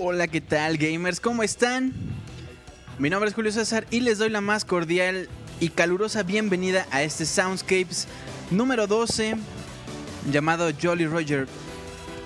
[0.00, 1.18] Hola, ¿qué tal gamers?
[1.18, 1.92] ¿Cómo están?
[3.00, 5.28] Mi nombre es Julio César y les doy la más cordial
[5.58, 8.06] y calurosa bienvenida a este Soundscapes
[8.52, 9.34] número 12
[10.30, 11.48] llamado Jolly Roger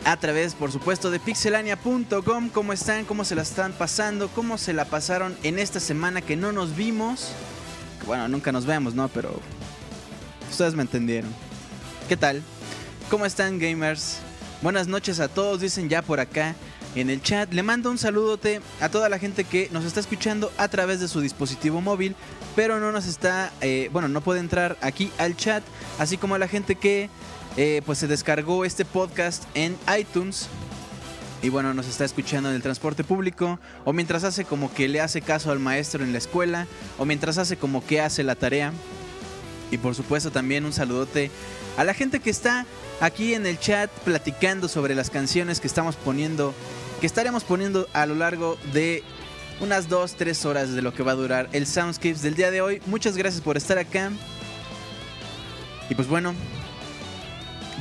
[0.04, 2.50] a través, por supuesto, de pixelania.com.
[2.50, 3.06] ¿Cómo están?
[3.06, 4.28] ¿Cómo se la están pasando?
[4.28, 7.32] ¿Cómo se la pasaron en esta semana que no nos vimos?
[8.06, 9.08] Bueno, nunca nos vemos, ¿no?
[9.08, 9.40] Pero
[10.50, 11.30] ustedes me entendieron.
[12.06, 12.42] ¿Qué tal?
[13.08, 14.18] ¿Cómo están gamers?
[14.60, 16.54] Buenas noches a todos, dicen ya por acá
[16.94, 17.52] en el chat.
[17.52, 21.08] Le mando un saludote a toda la gente que nos está escuchando a través de
[21.08, 22.14] su dispositivo móvil,
[22.56, 25.62] pero no nos está, eh, bueno, no puede entrar aquí al chat,
[25.98, 27.08] así como a la gente que
[27.56, 30.48] eh, pues se descargó este podcast en iTunes.
[31.42, 35.00] Y bueno, nos está escuchando en el transporte público, o mientras hace como que le
[35.00, 36.68] hace caso al maestro en la escuela,
[36.98, 38.72] o mientras hace como que hace la tarea.
[39.72, 41.30] Y por supuesto también un saludote
[41.76, 42.66] a la gente que está
[43.00, 46.54] aquí en el chat platicando sobre las canciones que estamos poniendo,
[47.02, 49.02] que estaremos poniendo a lo largo de
[49.58, 52.80] unas 2-3 horas de lo que va a durar el Soundscapes del día de hoy.
[52.86, 54.12] Muchas gracias por estar acá.
[55.90, 56.32] Y pues bueno,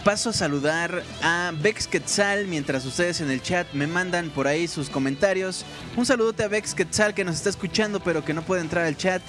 [0.04, 4.68] paso a saludar a Bex Quetzal mientras ustedes en el chat me mandan por ahí
[4.68, 5.66] sus comentarios.
[5.96, 8.98] Un saludote a Bex Quetzal que nos está escuchando pero que no puede entrar al
[8.98, 9.22] chat.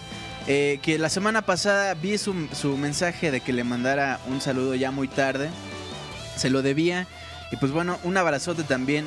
[0.46, 4.74] Eh, que la semana pasada vi su, su mensaje de que le mandara un saludo
[4.74, 5.50] ya muy tarde.
[6.38, 7.06] Se lo debía.
[7.50, 9.04] Y pues bueno, un abrazote también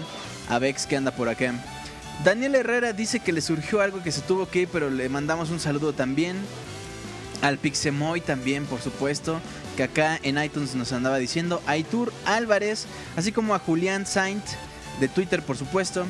[0.49, 1.53] a Bex que anda por acá.
[2.23, 5.49] Daniel Herrera dice que le surgió algo que se tuvo que ir, pero le mandamos
[5.49, 6.37] un saludo también.
[7.41, 9.39] Al Pixemoy también, por supuesto,
[9.75, 11.61] que acá en iTunes nos andaba diciendo.
[11.67, 14.43] Aitur Álvarez, así como a Julián Saint
[14.99, 16.05] de Twitter, por supuesto.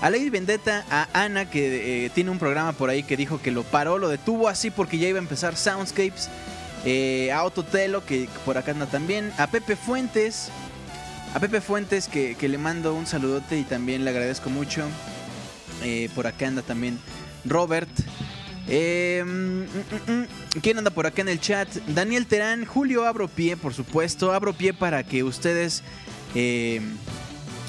[0.00, 3.50] A Lady Vendetta, a Ana, que eh, tiene un programa por ahí que dijo que
[3.50, 6.30] lo paró, lo detuvo así porque ya iba a empezar Soundscapes.
[6.84, 9.32] Eh, a Ototelo, que por acá anda también.
[9.36, 10.50] A Pepe Fuentes.
[11.34, 14.88] A Pepe Fuentes, que, que le mando un saludote y también le agradezco mucho.
[15.82, 16.98] Eh, por acá anda también
[17.44, 17.88] Robert.
[18.66, 20.26] Eh, mm, mm, mm.
[20.62, 21.68] ¿Quién anda por acá en el chat?
[21.88, 24.32] Daniel Terán, Julio Abro Pie, por supuesto.
[24.32, 25.82] Abro Pie para que ustedes
[26.34, 26.80] eh,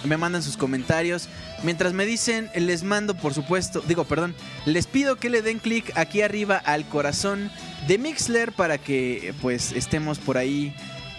[0.04, 1.30] me manden sus comentarios.
[1.64, 4.34] Mientras me dicen, les mando, por supuesto, digo, perdón,
[4.66, 7.52] les pido que le den clic aquí arriba al corazón
[7.88, 10.74] de Mixler para que pues estemos por ahí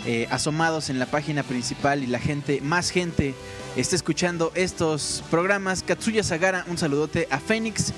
[0.07, 3.35] eh, asomados en la página principal y la gente, más gente,
[3.77, 5.83] esté escuchando estos programas.
[5.83, 7.93] Katsuya Sagara, un saludote a Phoenix,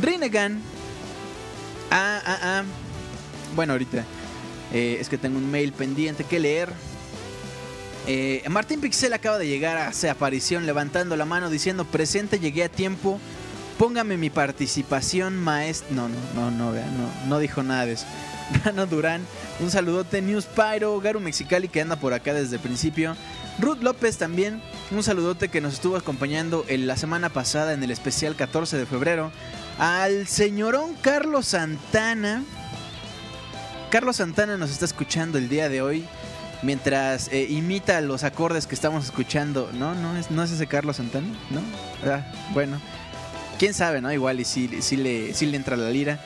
[0.00, 0.60] Rinnegan,
[1.90, 2.64] a, a, a,
[3.54, 4.04] bueno, ahorita
[4.72, 6.72] eh, es que tengo un mail pendiente que leer.
[8.06, 12.64] Eh, Martín Pixel acaba de llegar a su aparición levantando la mano diciendo presente, llegué
[12.64, 13.20] a tiempo.
[13.84, 15.94] Póngame mi participación, maestro.
[15.94, 18.06] No, no, no, no, vea, no, no dijo nada de eso.
[18.64, 19.20] Rano Durán,
[19.60, 20.22] un saludote.
[20.22, 23.14] News Pyro, Garu Mexicali que anda por acá desde el principio.
[23.58, 27.90] Ruth López también, un saludote que nos estuvo acompañando en la semana pasada en el
[27.90, 29.30] especial 14 de febrero.
[29.78, 32.42] Al señorón Carlos Santana.
[33.90, 36.06] Carlos Santana nos está escuchando el día de hoy
[36.62, 39.70] mientras eh, imita los acordes que estamos escuchando.
[39.74, 41.60] No, no es, no es ese Carlos Santana, ¿no?
[42.10, 42.24] Ah,
[42.54, 42.80] bueno,
[43.64, 44.12] quién sabe, ¿no?
[44.12, 44.68] Igual y si
[44.98, 46.18] le, entra la lira.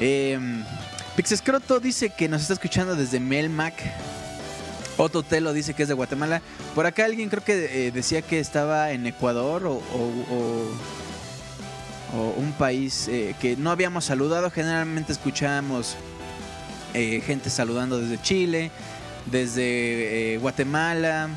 [0.00, 0.36] Eh,
[1.14, 3.74] Pixescroto dice que nos está escuchando desde Melmac.
[4.96, 6.42] Otto Telo dice que es de Guatemala.
[6.74, 10.10] Por acá alguien creo que eh, decía que estaba en Ecuador o, o,
[12.12, 14.50] o, o un país eh, que no habíamos saludado.
[14.50, 15.96] Generalmente escuchamos
[16.92, 18.72] eh, gente saludando desde Chile,
[19.26, 21.28] desde Guatemala,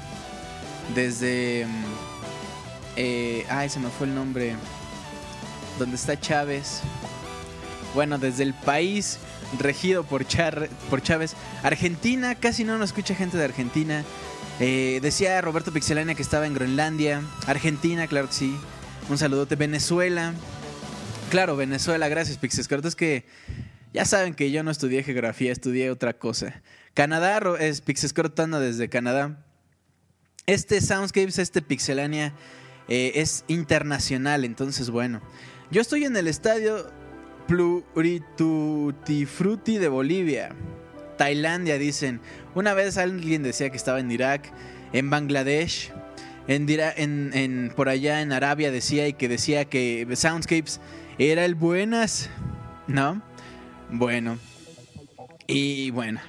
[0.95, 1.67] desde...
[1.67, 4.55] Mm, ay, se me fue el nombre.
[5.79, 6.81] Donde está Chávez.
[7.93, 9.19] Bueno, desde el país
[9.59, 10.25] regido por,
[10.89, 11.35] por Chávez.
[11.63, 14.03] Argentina, casi no nos escucha gente de Argentina.
[14.59, 17.21] Eh, decía Roberto Pixelania que estaba en Groenlandia.
[17.47, 18.57] Argentina, claro que sí.
[19.09, 19.55] Un saludote.
[19.55, 20.33] Venezuela.
[21.29, 22.87] Claro, Venezuela, gracias Pixescorto.
[22.87, 23.25] Es que
[23.93, 26.61] ya saben que yo no estudié geografía, estudié otra cosa.
[26.93, 29.43] Canadá, es Pixescortando desde Canadá.
[30.45, 32.33] Este Soundscapes, este Pixelania,
[32.87, 35.21] eh, es internacional, entonces bueno.
[35.71, 36.85] Yo estoy en el estadio
[37.47, 40.55] Pluritutifruti de Bolivia.
[41.17, 42.21] Tailandia, dicen.
[42.55, 44.51] Una vez alguien decía que estaba en Irak,
[44.93, 45.91] en Bangladesh,
[46.47, 50.79] en, en, en, por allá en Arabia decía y que decía que Soundscapes
[51.17, 52.29] era el buenas,
[52.87, 53.21] ¿no?
[53.89, 54.37] Bueno.
[55.47, 56.21] Y bueno.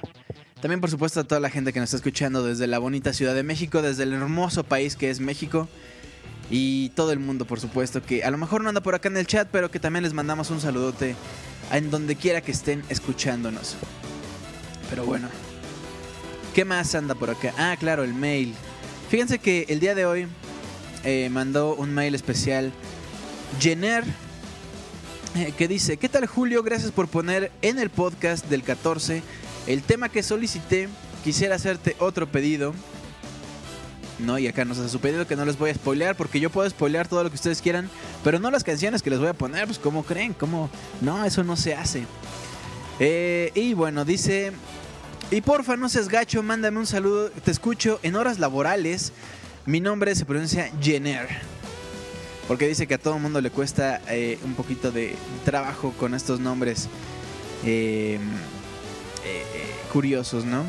[0.61, 3.35] También por supuesto a toda la gente que nos está escuchando desde la bonita Ciudad
[3.35, 5.67] de México, desde el hermoso país que es México.
[6.49, 9.17] Y todo el mundo, por supuesto, que a lo mejor no anda por acá en
[9.17, 11.15] el chat, pero que también les mandamos un saludote
[11.71, 13.75] en donde quiera que estén escuchándonos.
[14.89, 15.27] Pero bueno.
[16.53, 17.53] ¿Qué más anda por acá?
[17.57, 18.53] Ah, claro, el mail.
[19.09, 20.27] Fíjense que el día de hoy
[21.03, 22.71] eh, mandó un mail especial
[23.59, 24.03] Jenner,
[25.35, 26.63] eh, que dice, ¿qué tal Julio?
[26.63, 29.21] Gracias por poner en el podcast del 14
[29.67, 30.87] el tema que solicité.
[31.23, 32.73] Quisiera hacerte otro pedido.
[34.19, 36.49] No, y acá nos hace su pedido que no les voy a spoilear porque yo
[36.49, 37.89] puedo spoilear todo lo que ustedes quieran,
[38.23, 40.69] pero no las canciones que les voy a poner, pues como creen, como
[41.01, 42.05] no, eso no se hace.
[42.99, 44.53] Eh, y bueno, dice,
[45.31, 49.11] y porfa, no seas gacho, mándame un saludo, te escucho en horas laborales.
[49.65, 51.27] Mi nombre se pronuncia Jenner.
[52.47, 56.13] Porque dice que a todo el mundo le cuesta eh, un poquito de trabajo con
[56.13, 56.87] estos nombres
[57.65, 58.19] eh,
[59.91, 60.63] curiosos, ¿no?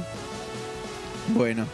[1.34, 1.66] Bueno.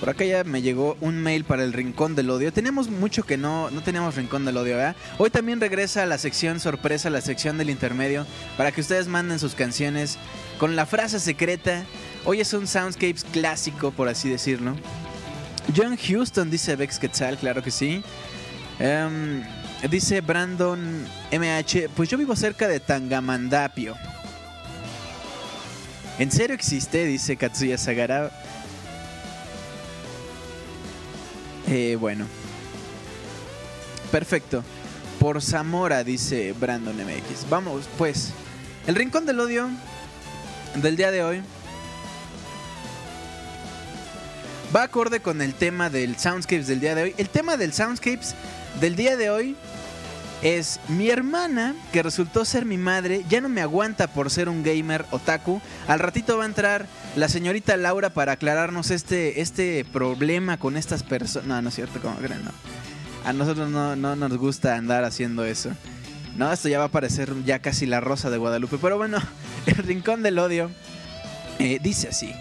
[0.00, 2.52] Por acá ya me llegó un mail para el Rincón del Odio.
[2.52, 4.96] Tenemos mucho que no, no teníamos Rincón del Odio, ¿verdad?
[5.18, 8.26] Hoy también regresa a la sección sorpresa, la sección del intermedio,
[8.56, 10.18] para que ustedes manden sus canciones
[10.58, 11.84] con la frase secreta.
[12.24, 14.76] Hoy es un Soundscapes clásico, por así decirlo.
[15.74, 18.02] John Houston dice Vex Quetzal, claro que sí.
[19.90, 23.96] dice Brandon MH, pues yo vivo cerca de Tangamandapio.
[26.18, 27.04] ¿En serio existe?
[27.04, 28.30] Dice Katsuya Sagara.
[31.68, 32.26] Eh, bueno.
[34.10, 34.64] Perfecto.
[35.18, 37.48] Por Zamora, dice Brandon MX.
[37.50, 38.32] Vamos, pues.
[38.86, 39.68] El rincón del odio
[40.76, 41.42] del día de hoy
[44.74, 47.14] va acorde con el tema del Soundscapes del día de hoy.
[47.18, 48.34] El tema del Soundscapes
[48.80, 49.56] del día de hoy
[50.42, 54.62] es mi hermana, que resultó ser mi madre, ya no me aguanta por ser un
[54.62, 55.60] gamer otaku.
[55.88, 61.02] Al ratito va a entrar la señorita Laura para aclararnos este, este problema con estas
[61.02, 61.48] personas.
[61.48, 62.50] No, no es cierto, como creen, no.
[63.24, 65.70] A nosotros no, nos gusta andar haciendo eso.
[66.36, 68.78] No, esto ya va a parecer ya casi la rosa de Guadalupe.
[68.80, 69.18] Pero bueno,
[69.66, 70.70] el rincón del odio
[71.58, 72.32] eh, dice así.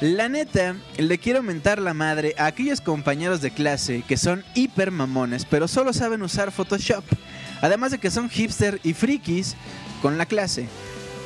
[0.00, 4.92] La neta, le quiero mentar la madre a aquellos compañeros de clase que son hiper
[4.92, 7.04] mamones, pero solo saben usar Photoshop.
[7.60, 9.56] Además de que son hipster y frikis
[10.02, 10.68] con la clase.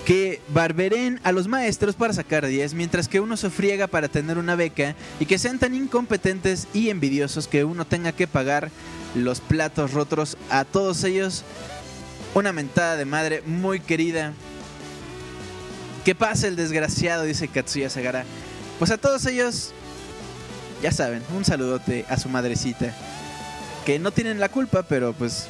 [0.06, 4.36] Que barberen a los maestros para sacar 10, mientras que uno se friega para tener
[4.36, 8.70] una beca y que sean tan incompetentes y envidiosos que uno tenga que pagar
[9.14, 11.44] los platos rotos a todos ellos.
[12.34, 14.32] Una mentada de madre muy querida.
[16.04, 18.24] Que pase el desgraciado, dice Katsuya Sagara.
[18.80, 19.70] Pues a todos ellos,
[20.82, 22.92] ya saben, un saludote a su madrecita.
[23.86, 25.46] Que no tienen la culpa, pero pues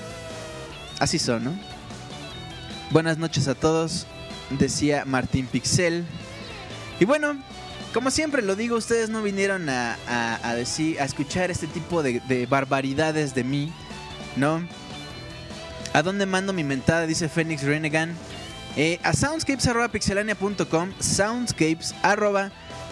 [1.02, 1.54] así son, ¿no?
[2.90, 4.06] Buenas noches a todos,
[4.50, 6.04] decía Martín Pixel.
[7.00, 7.36] Y bueno,
[7.92, 12.46] como siempre lo digo, ustedes no vinieron a, decir, a escuchar este tipo de, de,
[12.46, 13.72] barbaridades de mí,
[14.36, 14.62] ¿no?
[15.92, 17.06] ¿A dónde mando mi mentada?
[17.06, 18.14] Dice Phoenix Renegan.
[18.76, 21.94] Eh, a soundscapes.pixelania.com, soundscapes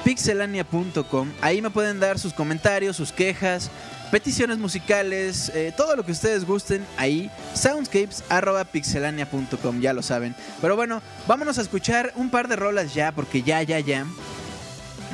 [0.04, 1.28] pixelania.com.
[1.40, 3.70] Ahí me pueden dar sus comentarios, sus quejas,
[4.10, 6.86] peticiones musicales, eh, todo lo que ustedes gusten.
[6.96, 10.36] Ahí, soundscapes.pixelania.com, ya lo saben.
[10.60, 14.06] Pero bueno, vámonos a escuchar un par de rolas ya, porque ya, ya, ya.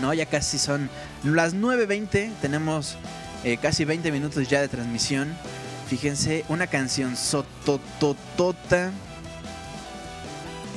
[0.00, 0.90] No, ya casi son
[1.24, 2.32] las 9.20.
[2.40, 2.96] Tenemos
[3.44, 5.36] eh, casi 20 minutos ya de transmisión.
[5.88, 8.90] Fíjense, una canción sotototota.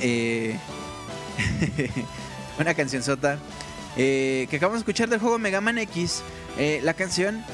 [0.00, 0.56] Eh,
[2.58, 3.38] una canción sota
[3.96, 6.22] eh, que acabamos de escuchar del juego Mega Man X.
[6.82, 7.44] La canción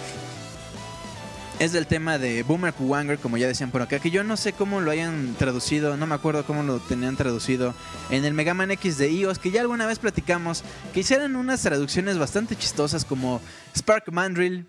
[1.58, 4.52] es del tema de Boomer Kuwanger, como ya decían por acá, que yo no sé
[4.52, 7.74] cómo lo hayan traducido, no me acuerdo cómo lo tenían traducido
[8.10, 11.62] en el Mega Man X de iOS, que ya alguna vez platicamos, que hicieron unas
[11.62, 13.40] traducciones bastante chistosas como
[13.76, 14.66] Spark Mandrill,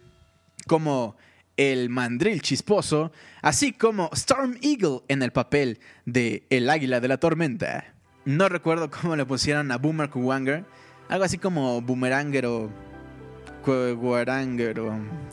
[0.65, 1.17] como
[1.57, 7.17] el mandril chisposo, así como Storm Eagle en el papel de El Águila de la
[7.17, 7.93] Tormenta.
[8.25, 10.65] No recuerdo cómo le pusieron a Boomer Kuwanger.
[11.09, 12.69] Algo así como Boomeranger o
[13.67, 14.81] Guaranger.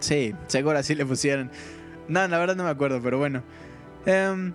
[0.00, 1.50] Sí, seguro así le pusieron.
[2.08, 3.42] No, la verdad no me acuerdo, pero bueno.
[4.06, 4.52] Em,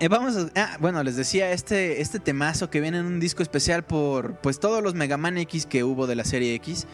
[0.00, 3.42] eh, vamos a, ah, bueno, les decía, este, este temazo que viene en un disco
[3.42, 6.86] especial por pues todos los Mega Man X que hubo de la serie X.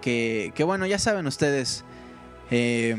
[0.00, 1.84] Que, que bueno, ya saben ustedes.
[2.50, 2.96] Eh,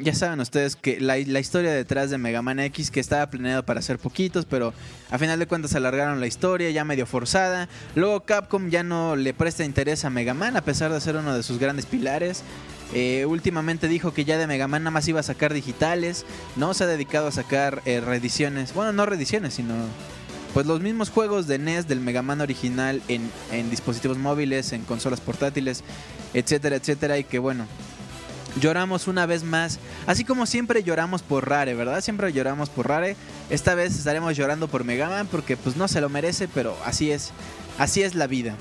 [0.00, 3.82] ya saben ustedes que la, historia detrás de Mega Man X que estaba planeado para
[3.82, 4.72] ser poquitos, pero
[5.10, 7.68] a final de cuentas alargaron la historia ya medio forzada.
[7.94, 11.34] Luego Capcom ya no le presta interés a Mega Man a pesar de ser uno
[11.34, 12.42] de sus grandes pilares.
[12.94, 16.74] Eh, últimamente dijo que ya de Mega Man nada más iba a sacar digitales, no
[16.74, 19.74] se ha dedicado a sacar eh, reediciones, bueno no reediciones sino
[20.52, 24.82] pues los mismos juegos de NES del Mega Man original en, en dispositivos móviles, en
[24.82, 25.82] consolas portátiles,
[26.34, 27.66] etcétera, etcétera y que bueno
[28.60, 29.78] lloramos una vez más.
[30.06, 32.00] Así como siempre lloramos por Rare, ¿verdad?
[32.00, 33.16] Siempre lloramos por Rare.
[33.50, 37.10] Esta vez estaremos llorando por Mega Man porque pues no se lo merece, pero así
[37.10, 37.32] es.
[37.78, 38.54] Así es la vida.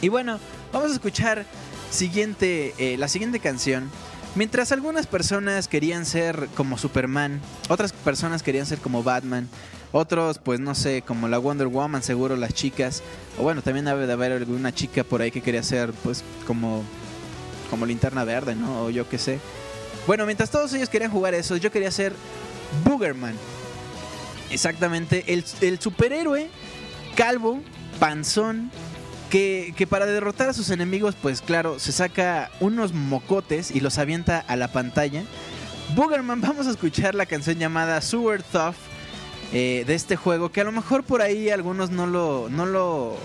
[0.00, 0.38] Y bueno,
[0.72, 1.44] vamos a escuchar
[1.90, 3.90] siguiente, eh, la siguiente canción.
[4.34, 9.48] Mientras algunas personas querían ser como Superman, otras personas querían ser como Batman,
[9.92, 13.02] otros, pues no sé, como la Wonder Woman, seguro las chicas.
[13.38, 16.84] O bueno, también debe de haber alguna chica por ahí que quería ser, pues, como,
[17.70, 18.84] como linterna verde, ¿no?
[18.84, 19.40] O yo qué sé.
[20.06, 22.12] Bueno, mientras todos ellos querían jugar eso, yo quería ser
[22.84, 23.34] Boogerman.
[24.50, 26.48] Exactamente, el, el superhéroe
[27.16, 27.60] calvo,
[27.98, 28.70] panzón,
[29.30, 33.98] que, que, para derrotar a sus enemigos, pues claro, se saca unos mocotes y los
[33.98, 35.24] avienta a la pantalla.
[35.94, 38.76] Boogerman, vamos a escuchar la canción llamada Sewer Tough
[39.52, 43.16] eh, de este juego, que a lo mejor por ahí algunos no lo, no lo,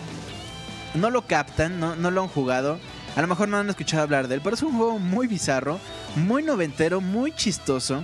[0.96, 2.80] no lo captan, no, no lo han jugado.
[3.15, 5.80] A lo mejor no han escuchado hablar de él, pero es un juego muy bizarro,
[6.15, 8.03] muy noventero, muy chistoso.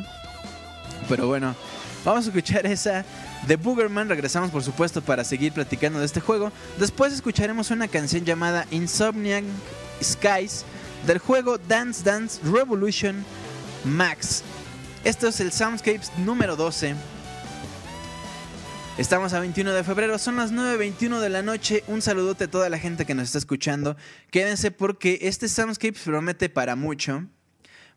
[1.07, 1.55] Pero bueno,
[2.03, 3.05] vamos a escuchar esa
[3.47, 4.09] de Boogerman.
[4.09, 6.51] Regresamos, por supuesto, para seguir platicando de este juego.
[6.77, 9.45] Después escucharemos una canción llamada Insomniac
[10.03, 10.65] Skies
[11.05, 13.23] del juego Dance Dance Revolution
[13.85, 14.43] Max.
[15.05, 16.95] Esto es el Soundscapes número 12.
[18.97, 21.83] Estamos a 21 de febrero, son las 9.21 de la noche.
[21.87, 23.95] Un saludote a toda la gente que nos está escuchando.
[24.31, 27.27] Quédense porque este Soundscapes promete para mucho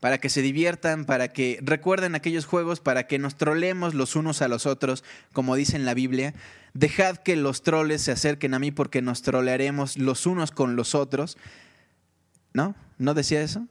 [0.00, 4.42] para que se diviertan, para que recuerden aquellos juegos, para que nos trolemos los unos
[4.42, 6.34] a los otros, como dice en la Biblia.
[6.74, 10.94] Dejad que los troles se acerquen a mí porque nos trolearemos los unos con los
[10.94, 11.38] otros.
[12.52, 12.74] ¿No?
[12.98, 13.68] ¿No decía eso?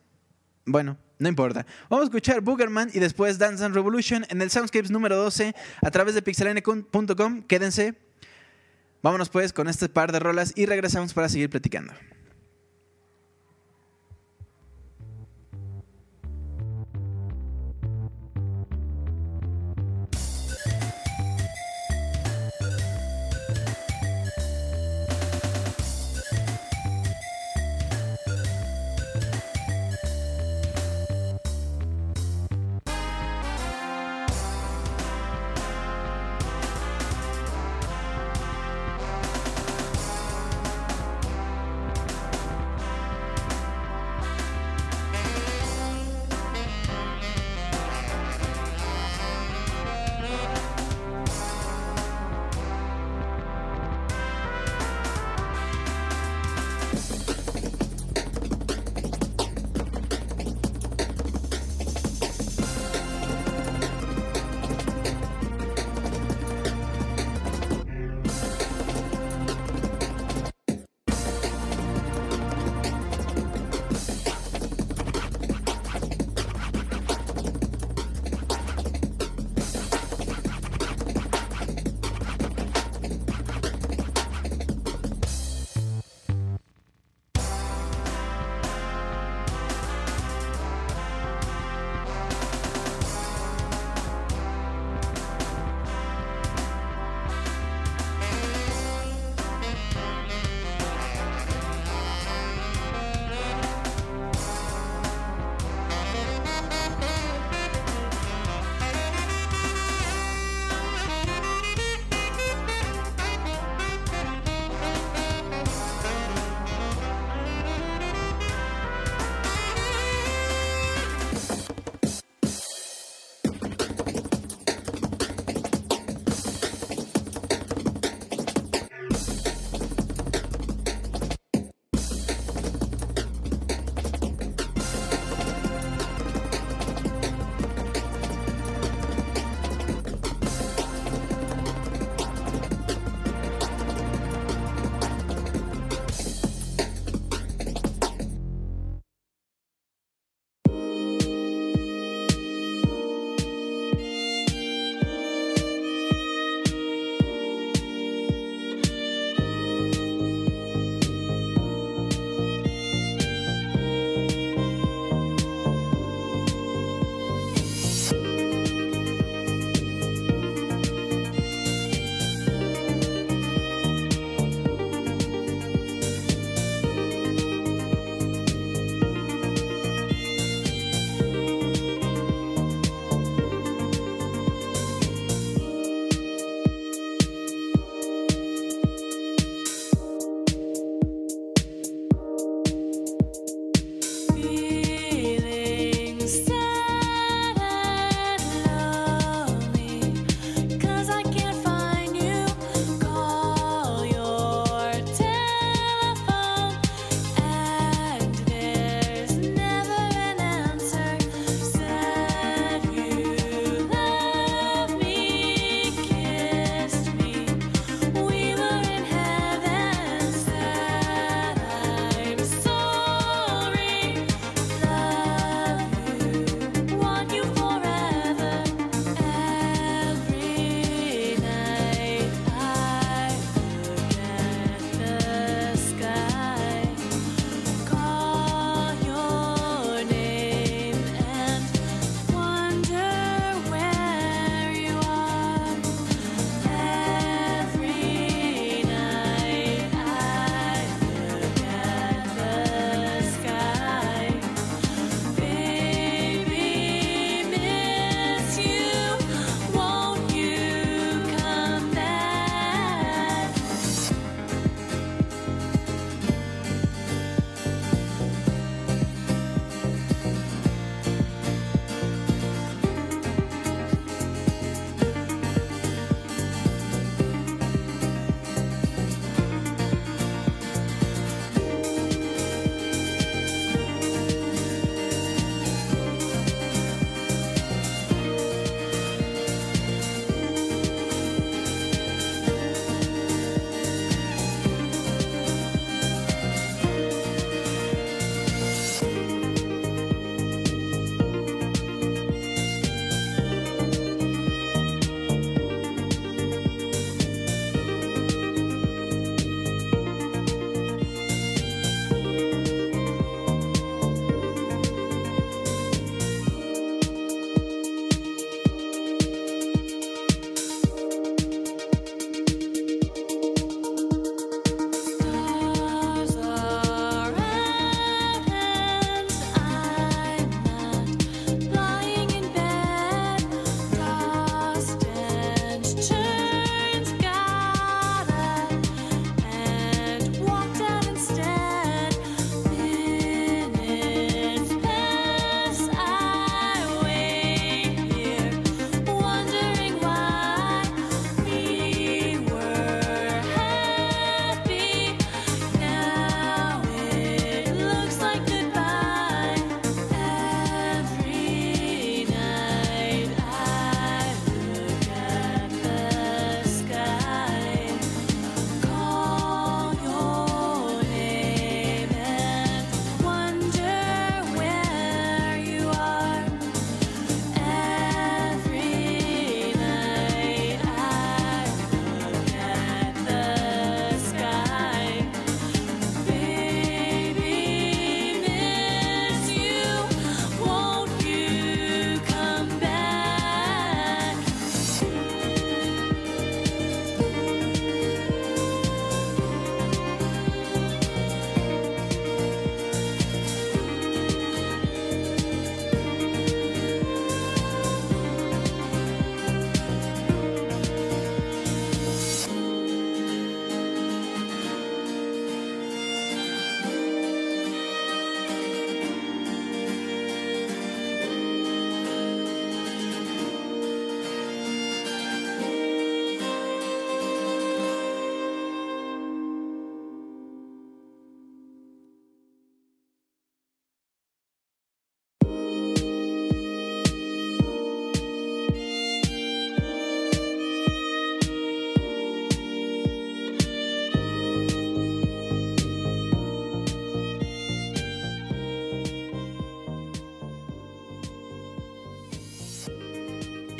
[0.72, 1.66] Bueno, no importa.
[1.90, 5.90] Vamos a escuchar Boogerman y después Dance and Revolution en el Soundscapes número 12 a
[5.90, 7.42] través de pixelane.com.
[7.42, 7.96] Quédense.
[9.02, 11.92] Vámonos pues con este par de rolas y regresamos para seguir platicando.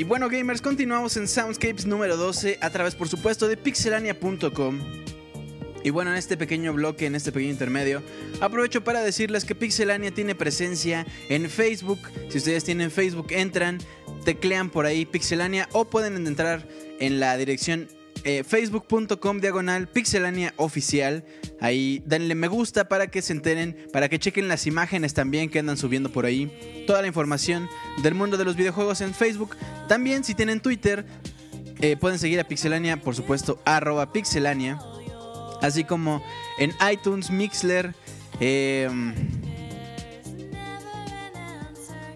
[0.10, 4.80] Bueno, gamers, continuamos en Soundscapes número 12 a través, por supuesto, de pixelania.com.
[5.84, 8.02] Y bueno, en este pequeño bloque, en este pequeño intermedio,
[8.42, 12.00] aprovecho para decirles que Pixelania tiene presencia en Facebook.
[12.30, 13.78] Si ustedes tienen Facebook, entran,
[14.26, 16.68] teclean por ahí Pixelania o pueden entrar
[17.00, 17.88] en la dirección
[18.24, 21.24] eh, facebook.com diagonal pixelania oficial.
[21.62, 25.60] Ahí denle me gusta para que se enteren, para que chequen las imágenes también que
[25.60, 26.86] andan subiendo por ahí.
[26.88, 27.70] Toda la información
[28.02, 29.58] del mundo de los videojuegos en Facebook.
[29.88, 31.06] También si tienen Twitter,
[31.82, 34.80] eh, pueden seguir a Pixelania, por supuesto, arroba pixelania.
[35.62, 36.24] Así como
[36.58, 37.94] en iTunes, Mixler,
[38.40, 39.14] em,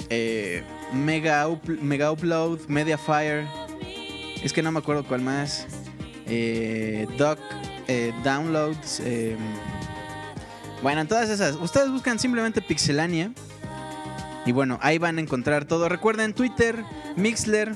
[0.09, 1.47] eh, Mega,
[1.81, 3.47] Mega Upload, Mediafire.
[4.41, 5.65] Es que no me acuerdo cuál más
[6.27, 7.39] eh, Doc
[7.87, 9.01] eh, Downloads.
[9.03, 9.37] Eh,
[10.81, 11.55] bueno, en todas esas.
[11.55, 13.31] Ustedes buscan simplemente Pixelania.
[14.45, 15.87] Y bueno, ahí van a encontrar todo.
[15.87, 16.83] Recuerden Twitter,
[17.15, 17.73] Mixler,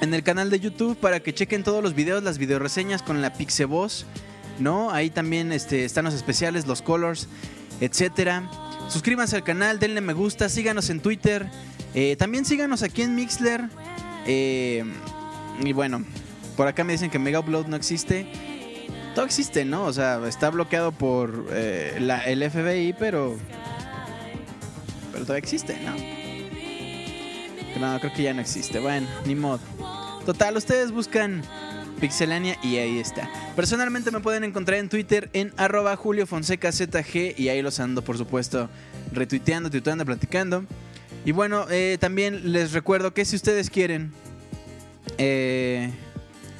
[0.00, 3.32] en el canal de YouTube para que chequen todos los videos, las videoreseñas con la
[3.34, 4.06] Pixevoz.
[4.58, 4.90] ¿No?
[4.90, 7.28] Ahí también este, están los especiales, los colors,
[7.80, 8.50] etcétera.
[8.88, 11.48] Suscríbanse al canal, denle me gusta, síganos en Twitter.
[11.94, 13.68] Eh, también síganos aquí en Mixler.
[14.26, 16.04] y bueno,
[16.56, 18.26] por acá me dicen que Mega Upload no existe.
[19.14, 19.84] Todo existe, ¿no?
[19.84, 21.94] O sea, está bloqueado por eh,
[22.26, 23.36] el FBI, pero.
[25.12, 25.96] Pero todavía existe, ¿no?
[27.80, 28.80] No, creo que ya no existe.
[28.80, 29.60] Bueno, ni modo.
[30.24, 31.42] Total, ustedes buscan
[32.00, 33.28] Pixelania y ahí está.
[33.56, 38.18] Personalmente me pueden encontrar en Twitter en arroba Julio ZG y ahí los ando, por
[38.18, 38.68] supuesto,
[39.12, 40.64] retuiteando, tuiteando, platicando.
[41.24, 44.12] Y bueno, eh, también les recuerdo que si ustedes quieren
[45.18, 45.90] eh,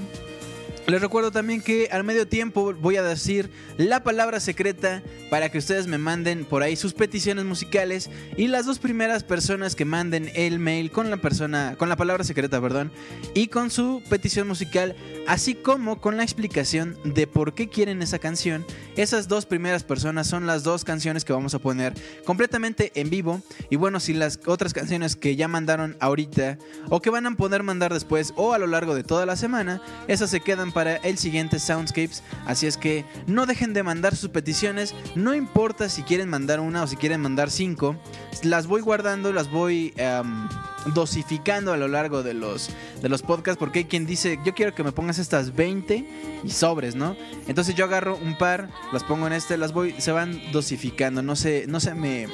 [0.90, 5.60] Les recuerdo también que al medio tiempo voy a decir la palabra secreta para que
[5.60, 10.32] ustedes me manden por ahí sus peticiones musicales y las dos primeras personas que manden
[10.34, 12.92] el mail con la persona con la palabra secreta, perdón,
[13.36, 14.96] y con su petición musical,
[15.28, 18.66] así como con la explicación de por qué quieren esa canción.
[18.96, 21.94] Esas dos primeras personas son las dos canciones que vamos a poner
[22.26, 26.58] completamente en vivo y bueno, si las otras canciones que ya mandaron ahorita
[26.90, 29.84] o que van a poder mandar después o a lo largo de toda la semana,
[30.08, 32.24] esas se quedan para para el siguiente Soundscapes.
[32.46, 34.96] Así es que no dejen de mandar sus peticiones.
[35.14, 37.98] No importa si quieren mandar una o si quieren mandar cinco.
[38.44, 40.48] Las voy guardando, las voy em,
[40.94, 42.70] dosificando a lo largo de los,
[43.02, 43.60] de los podcasts.
[43.60, 46.08] Porque hay quien dice, yo quiero que me pongas estas 20
[46.46, 47.18] y sobres, ¿no?
[47.50, 51.22] Entonces yo agarro un par, las pongo en este, las voy, se van dosificando.
[51.22, 52.30] No se, no se me...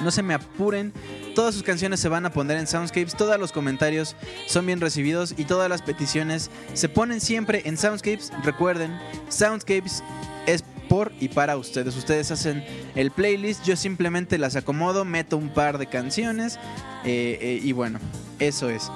[0.00, 0.92] No se me apuren
[1.34, 5.34] Todas sus canciones se van a poner en Soundscapes, todos los comentarios son bien recibidos
[5.36, 8.32] y todas las peticiones se ponen siempre en Soundscapes.
[8.42, 10.02] Recuerden, Soundscapes
[10.46, 11.96] es por y para ustedes.
[11.96, 12.64] Ustedes hacen
[12.96, 16.56] el playlist, yo simplemente las acomodo, meto un par de canciones
[17.04, 18.00] eh, eh, y bueno,
[18.40, 18.90] eso es.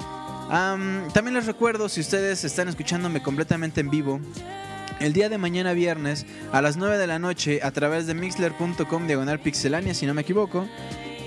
[0.49, 4.19] también les recuerdo, si ustedes están escuchándome completamente en vivo,
[4.99, 9.07] el día de mañana viernes a las 9 de la noche a través de mixler.com
[9.07, 10.67] diagonal pixelania, si no me equivoco,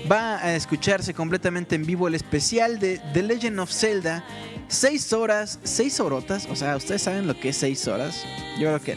[0.09, 4.23] va a escucharse completamente en vivo el especial de The Legend of Zelda.
[4.67, 8.23] Seis horas, seis horotas, o sea, ¿ustedes saben lo que es seis horas?
[8.59, 8.95] Yo creo que,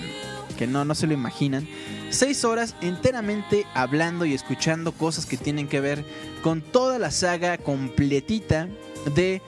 [0.58, 1.66] que no, no se lo imaginan.
[2.10, 6.04] Seis horas enteramente hablando y escuchando cosas que tienen que ver
[6.42, 8.68] con toda la saga completita
[9.14, 9.40] de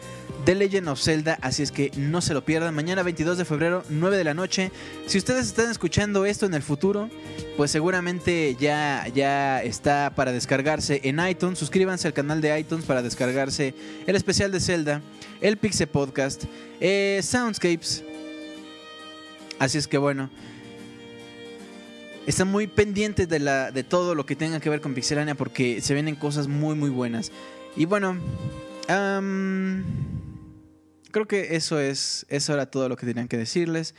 [0.44, 2.74] The Legend of Zelda, así es que no se lo pierdan.
[2.74, 4.70] Mañana 22 de febrero, 9 de la noche.
[5.06, 7.08] Si ustedes están escuchando esto en el futuro,
[7.56, 11.58] pues seguramente ya, ya está para descargarse en iTunes.
[11.58, 13.74] Suscríbanse al canal de iTunes para descargarse
[14.06, 15.00] el especial de Zelda,
[15.40, 16.44] el Pixel Podcast,
[16.78, 18.04] eh, Soundscapes.
[19.58, 20.28] Así es que bueno.
[22.26, 25.80] Están muy pendientes de, la, de todo lo que tenga que ver con Pixelania porque
[25.80, 27.32] se vienen cosas muy muy buenas.
[27.76, 28.18] Y bueno,
[31.14, 33.94] creo que eso es, eso era todo lo que tenían que decirles.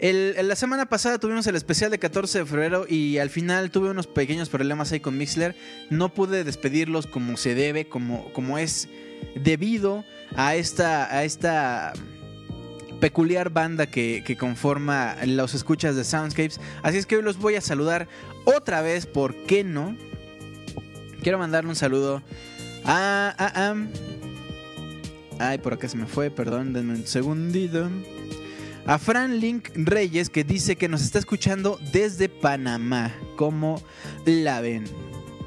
[0.00, 4.06] la semana pasada tuvimos el especial de 14 de febrero y al final tuve unos
[4.06, 5.54] pequeños problemas ahí con Mixler.
[5.90, 8.88] No pude despedirlos como se debe, como, como es
[9.36, 10.02] debido
[10.34, 11.92] a esta, a esta
[13.00, 16.58] peculiar banda que, que, conforma los escuchas de Soundscapes.
[16.82, 18.08] Así es que hoy los voy a saludar
[18.46, 19.94] otra vez, ¿por qué no?
[21.22, 22.22] Quiero mandarle un saludo
[22.84, 23.74] a, a
[25.40, 27.88] Ay, por acá se me fue, perdón, denme un segundito.
[28.84, 33.14] A Fran Link Reyes que dice que nos está escuchando desde Panamá.
[33.36, 33.82] cómo
[34.26, 34.84] la ven.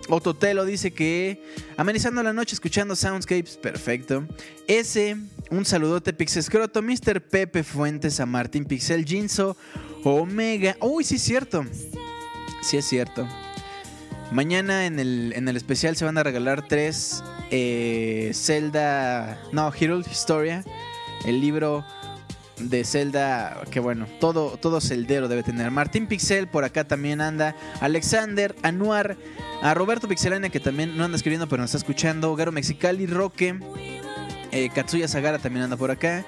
[0.10, 1.44] Ototelo dice que
[1.78, 4.26] amenizando la noche escuchando Soundscapes, perfecto.
[4.68, 5.16] Ese,
[5.52, 7.22] un saludote Pixescroto, Mr.
[7.22, 9.56] Pepe Fuentes, a Martín Pixel, Jinso,
[10.04, 10.76] Omega.
[10.82, 11.66] Uy, sí es cierto.
[12.64, 13.28] Sí es cierto.
[14.32, 20.00] Mañana en el, en el especial se van a regalar tres eh, Zelda, no, Hero
[20.00, 20.64] Historia,
[21.26, 21.86] el libro
[22.58, 25.70] de Zelda, que bueno, todo, todo celdero debe tener.
[25.72, 27.56] Martín Pixel por acá también anda.
[27.82, 29.18] Alexander, Anuar,
[29.62, 32.36] a Roberto Pixelania que también no anda escribiendo pero nos está escuchando.
[32.36, 33.60] Garo Mexicali, Roque,
[34.52, 36.26] eh, Katsuya Sagara también anda por acá.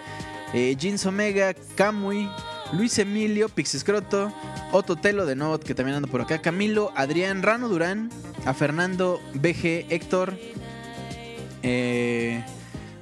[0.53, 2.29] Eh, Jeans Omega, Kamui,
[2.73, 4.33] Luis Emilio, Pixescroto,
[4.75, 6.41] Otto Telo de Not que también anda por acá.
[6.41, 8.09] Camilo, Adrián, Rano Durán,
[8.45, 10.37] a Fernando, BG, Héctor.
[11.63, 12.43] Eh,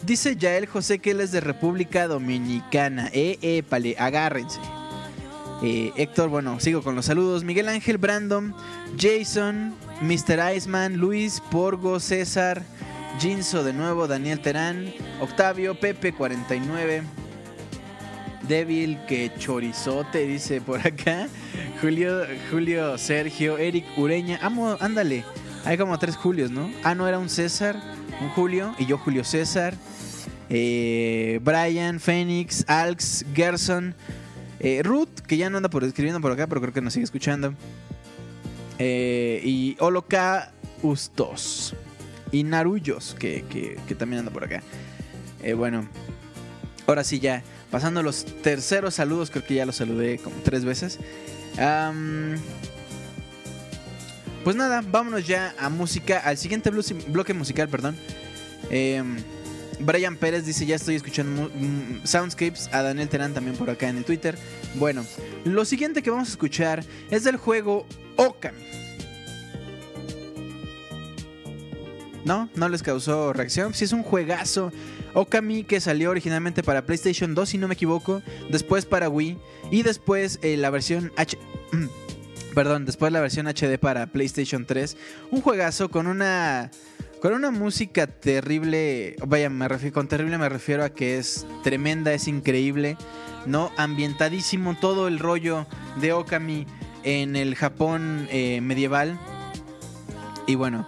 [0.05, 3.09] Dice Yael José que él es de República Dominicana.
[3.11, 4.59] Eh, eh, pale, agárrense.
[5.63, 7.45] Héctor, bueno, sigo con los saludos.
[7.45, 8.53] Miguel Ángel Brandon,
[8.99, 10.55] Jason, Mr.
[10.57, 12.63] Iceman, Luis, Porgo, César,
[13.17, 17.03] Jinso de nuevo, Daniel Terán, Octavio, Pepe 49.
[18.45, 21.29] Débil que chorizote, dice por acá.
[21.83, 24.39] Julio, Julio, Sergio, Eric Ureña.
[24.41, 25.25] Amo, ándale.
[25.65, 26.71] Hay como tres Julios, ¿no?
[26.81, 27.75] Ah, no, era un César,
[28.21, 29.73] un Julio y yo Julio César.
[30.49, 33.95] Eh, Brian, Phoenix, Alx, Gerson,
[34.61, 37.03] eh, Ruth, que ya no anda por escribiendo por acá, pero creo que nos sigue
[37.03, 37.53] escuchando.
[38.79, 41.75] Eh, y Oloka Ustos.
[42.31, 44.63] Y Naruyos, que, que, también anda por acá.
[45.57, 45.89] bueno,
[46.87, 47.43] ahora sí ya.
[47.69, 50.99] Pasando los terceros saludos, creo que ya los saludé como tres veces.
[54.43, 57.95] Pues nada, vámonos ya a música, al siguiente bloque musical, perdón.
[58.69, 59.03] Eh,
[59.79, 61.51] Brian Pérez dice, ya estoy escuchando
[62.03, 62.69] Soundscapes.
[62.71, 64.37] A Daniel Terán también por acá en el Twitter.
[64.75, 65.05] Bueno,
[65.43, 67.85] lo siguiente que vamos a escuchar es del juego
[68.15, 68.63] Okami.
[72.25, 72.49] ¿No?
[72.55, 73.73] ¿No les causó reacción?
[73.73, 74.71] Sí, es un juegazo.
[75.13, 78.21] Okami que salió originalmente para PlayStation 2, si no me equivoco.
[78.49, 79.37] Después para Wii.
[79.71, 81.37] Y después eh, la versión H...
[82.55, 84.97] Perdón, después la versión HD para PlayStation 3.
[85.31, 86.69] Un juegazo con una
[87.23, 92.11] con una música terrible, vaya, me refiero, con terrible me refiero a que es tremenda,
[92.11, 92.97] es increíble,
[93.45, 93.71] ¿no?
[93.77, 95.65] Ambientadísimo todo el rollo
[96.01, 96.67] de Okami
[97.03, 99.17] en el Japón eh, medieval.
[100.47, 100.85] Y bueno,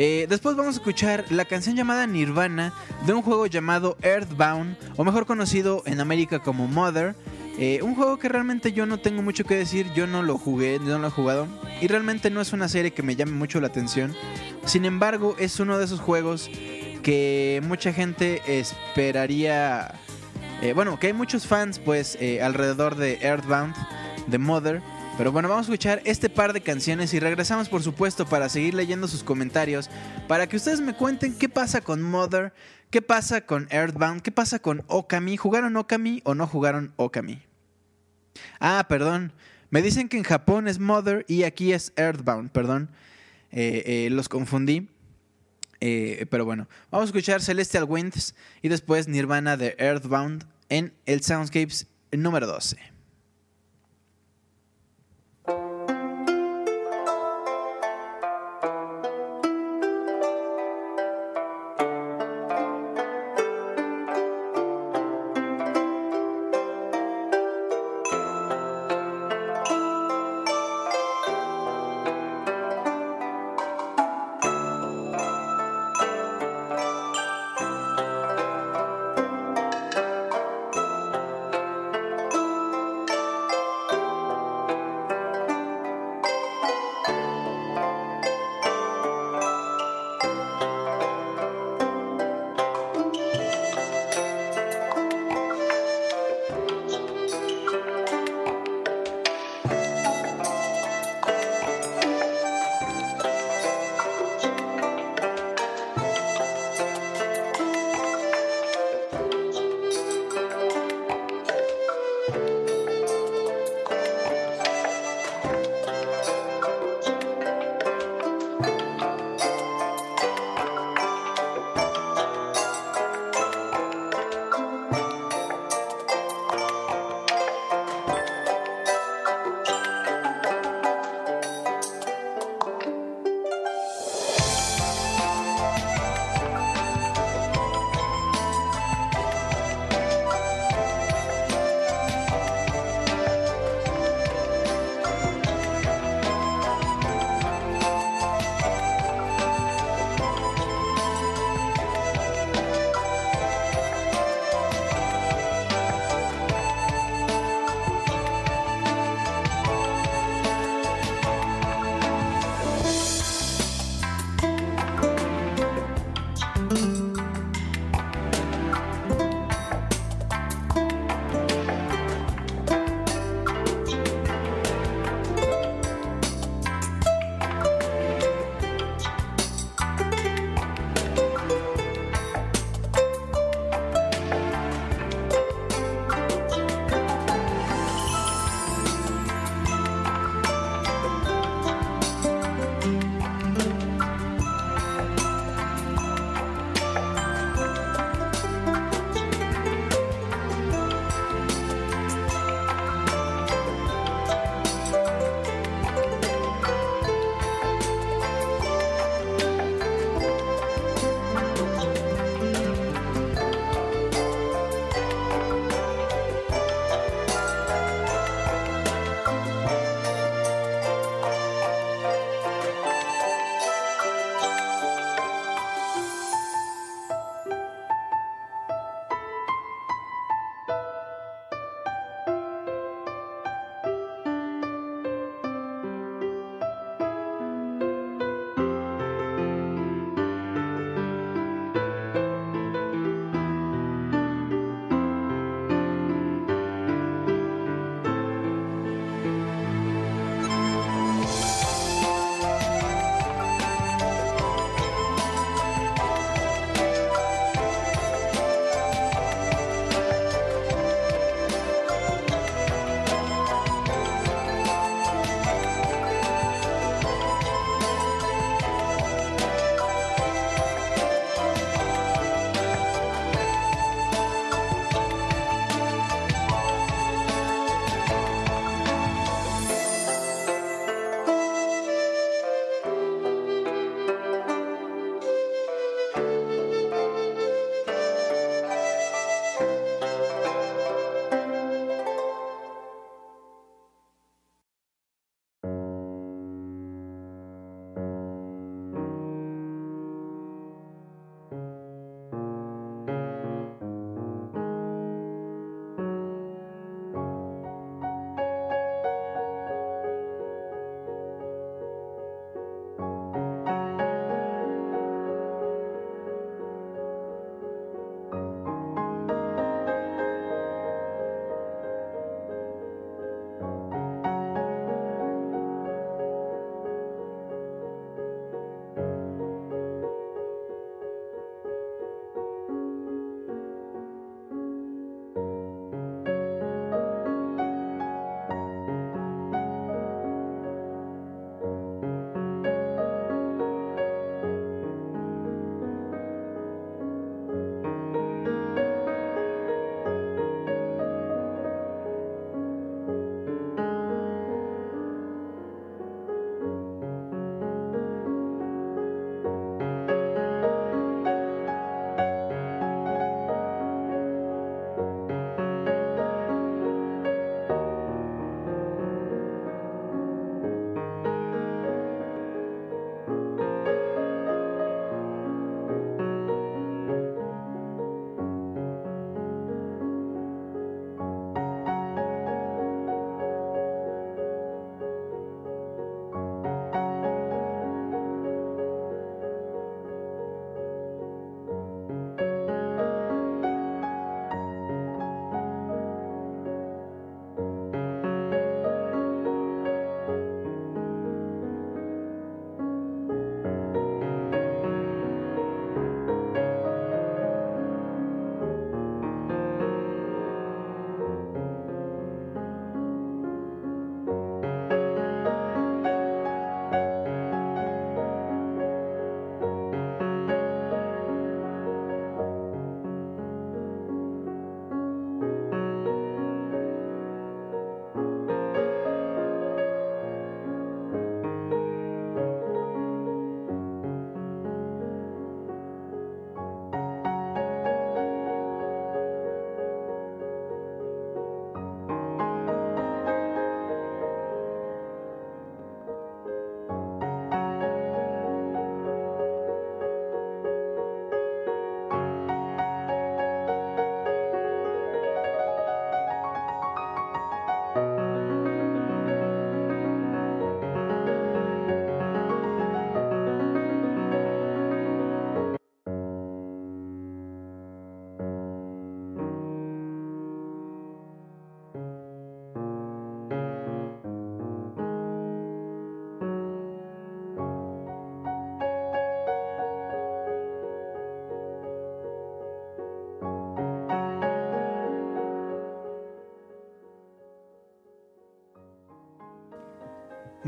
[0.00, 2.72] eh, después vamos a escuchar la canción llamada Nirvana
[3.04, 7.16] de un juego llamado Earthbound, o mejor conocido en América como Mother.
[7.58, 10.78] Eh, un juego que realmente yo no tengo mucho que decir, yo no lo jugué,
[10.78, 11.48] no lo he jugado
[11.80, 14.14] y realmente no es una serie que me llame mucho la atención.
[14.64, 16.48] Sin embargo, es uno de esos juegos
[17.02, 19.96] que mucha gente esperaría,
[20.62, 23.74] eh, bueno, que hay muchos fans pues alrededor de Earthbound,
[24.28, 24.80] de Mother.
[25.18, 28.74] Pero bueno, vamos a escuchar este par de canciones y regresamos por supuesto para seguir
[28.74, 29.90] leyendo sus comentarios,
[30.28, 32.52] para que ustedes me cuenten qué pasa con Mother,
[32.90, 37.42] qué pasa con Earthbound, qué pasa con Okami, ¿jugaron Okami o no jugaron Okami?
[38.60, 39.32] Ah, perdón.
[39.70, 42.88] Me dicen que en Japón es Mother y aquí es Earthbound, perdón.
[43.50, 44.88] Eh, eh, los confundí.
[45.80, 51.22] Eh, pero bueno, vamos a escuchar Celestial Winds y después Nirvana de Earthbound en el
[51.22, 52.97] Soundscapes número 12.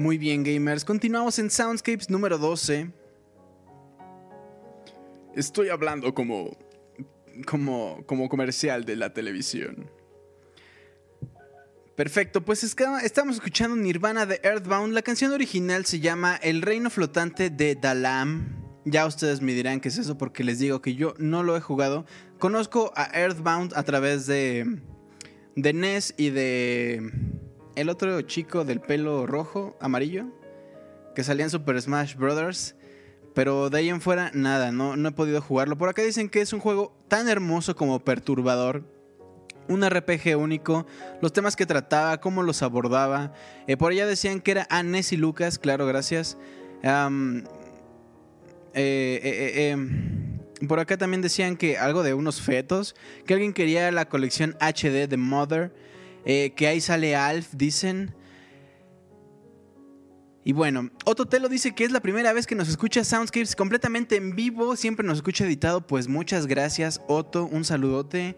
[0.01, 0.83] Muy bien, gamers.
[0.83, 2.91] Continuamos en Soundscapes número 12.
[5.37, 6.57] Estoy hablando como.
[7.47, 8.03] como.
[8.07, 9.91] como comercial de la televisión.
[11.97, 14.95] Perfecto, pues estamos escuchando Nirvana de Earthbound.
[14.95, 18.57] La canción original se llama El Reino Flotante de Dalam.
[18.87, 21.61] Ya ustedes me dirán qué es eso porque les digo que yo no lo he
[21.61, 22.07] jugado.
[22.39, 24.81] Conozco a Earthbound a través de,
[25.57, 27.13] de NES y de
[27.77, 30.27] el otro chico del pelo rojo, amarillo,
[31.15, 32.75] que salía en Super Smash Bros.
[33.35, 35.77] Pero de ahí en fuera, nada, no, no he podido jugarlo.
[35.77, 38.85] Por acá dicen que es un juego tan hermoso como perturbador.
[39.69, 40.85] Un RPG único,
[41.23, 43.33] los temas que trataba, cómo los abordaba.
[43.69, 46.37] Eh, por allá decían que era a y Lucas, claro, gracias.
[46.83, 47.45] Eh,
[48.75, 49.77] eh,
[50.67, 52.97] por acá también decían que algo de unos fetos,
[53.27, 55.73] que alguien quería la colección HD de Mother.
[56.25, 58.15] Eh, que ahí sale Alf, dicen.
[60.45, 64.17] Y bueno, Otto Telo dice que es la primera vez que nos escucha Soundscapes completamente
[64.17, 68.37] en vivo, siempre nos escucha editado, pues muchas gracias Otto, un saludote.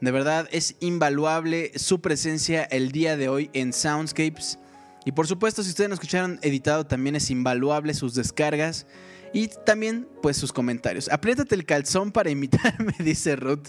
[0.00, 4.58] De verdad es invaluable su presencia el día de hoy en Soundscapes.
[5.04, 8.86] Y por supuesto, si ustedes nos escucharon editado, también es invaluable sus descargas
[9.32, 11.08] y también pues sus comentarios.
[11.10, 13.68] Apriétate el calzón para imitarme, dice Ruth.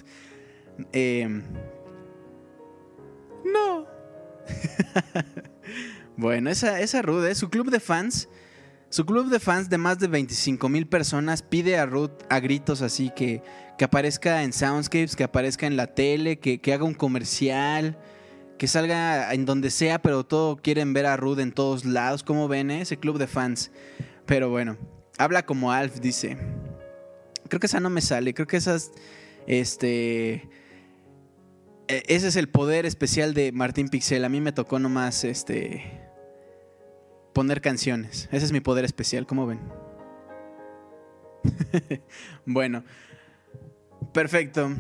[0.93, 1.41] Eh,
[3.54, 3.88] no.
[6.18, 7.36] bueno, esa, esa Ruth, ¿eh?
[7.36, 8.30] su club de fans,
[8.89, 12.82] su club de fans de más de 25 mil personas pide a Ruth a gritos
[12.82, 13.41] así que,
[13.78, 17.98] que aparezca en Soundscapes, que aparezca en la tele, que, haga un comercial,
[18.58, 22.24] que salga en donde sea, pero todo quieren ver a Ruth en todos lados.
[22.24, 22.82] como ven eh?
[22.82, 23.72] ese club de fans?
[24.26, 24.78] Pero bueno,
[25.18, 26.38] habla como Alf, dice.
[27.50, 28.91] Creo que esa no me sale, creo que esas,
[29.45, 30.50] este
[31.88, 34.25] ese es el poder especial de Martín Pixel.
[34.25, 36.07] A mí me tocó nomás este
[37.33, 38.27] poner canciones.
[38.31, 39.59] Ese es mi poder especial, ¿cómo ven?
[42.45, 42.83] bueno,
[44.11, 44.71] perfecto.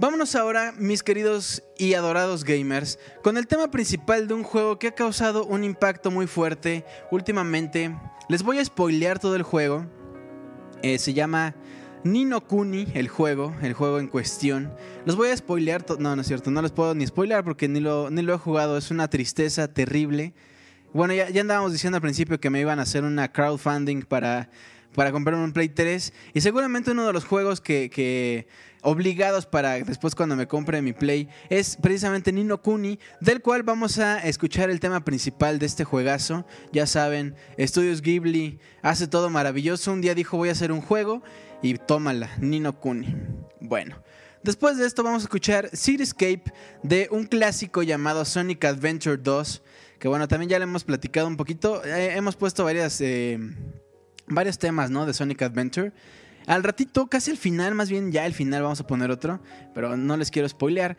[0.00, 4.88] Vámonos ahora, mis queridos y adorados gamers, con el tema principal de un juego que
[4.88, 7.96] ha causado un impacto muy fuerte últimamente.
[8.28, 9.86] Les voy a spoilear todo el juego.
[10.82, 11.54] Eh, se llama
[12.04, 14.70] Nino Kuni, el juego, el juego en cuestión.
[15.06, 15.84] Los voy a spoilear.
[15.98, 18.38] No, no es cierto, no les puedo ni spoilear porque ni lo, ni lo he
[18.38, 18.76] jugado.
[18.76, 20.34] Es una tristeza terrible.
[20.92, 24.50] Bueno, ya, ya andábamos diciendo al principio que me iban a hacer una crowdfunding para,
[24.94, 26.12] para comprarme un Play 3.
[26.34, 28.48] Y seguramente uno de los juegos que, que
[28.84, 33.98] obligados para después cuando me compre mi Play es precisamente Nino Kuni, del cual vamos
[33.98, 36.46] a escuchar el tema principal de este juegazo.
[36.72, 39.92] Ya saben, Studios Ghibli hace todo maravilloso.
[39.92, 41.22] Un día dijo voy a hacer un juego
[41.62, 43.16] y tómala, Nino Kuni.
[43.60, 44.02] Bueno,
[44.42, 46.44] después de esto vamos a escuchar Cityscape
[46.82, 49.62] de un clásico llamado Sonic Adventure 2,
[49.98, 53.38] que bueno, también ya le hemos platicado un poquito, eh, hemos puesto varias, eh,
[54.26, 55.06] varios temas, ¿no?
[55.06, 55.92] De Sonic Adventure.
[56.46, 59.40] Al ratito, casi al final, más bien ya al final vamos a poner otro,
[59.74, 60.96] pero no les quiero spoilear.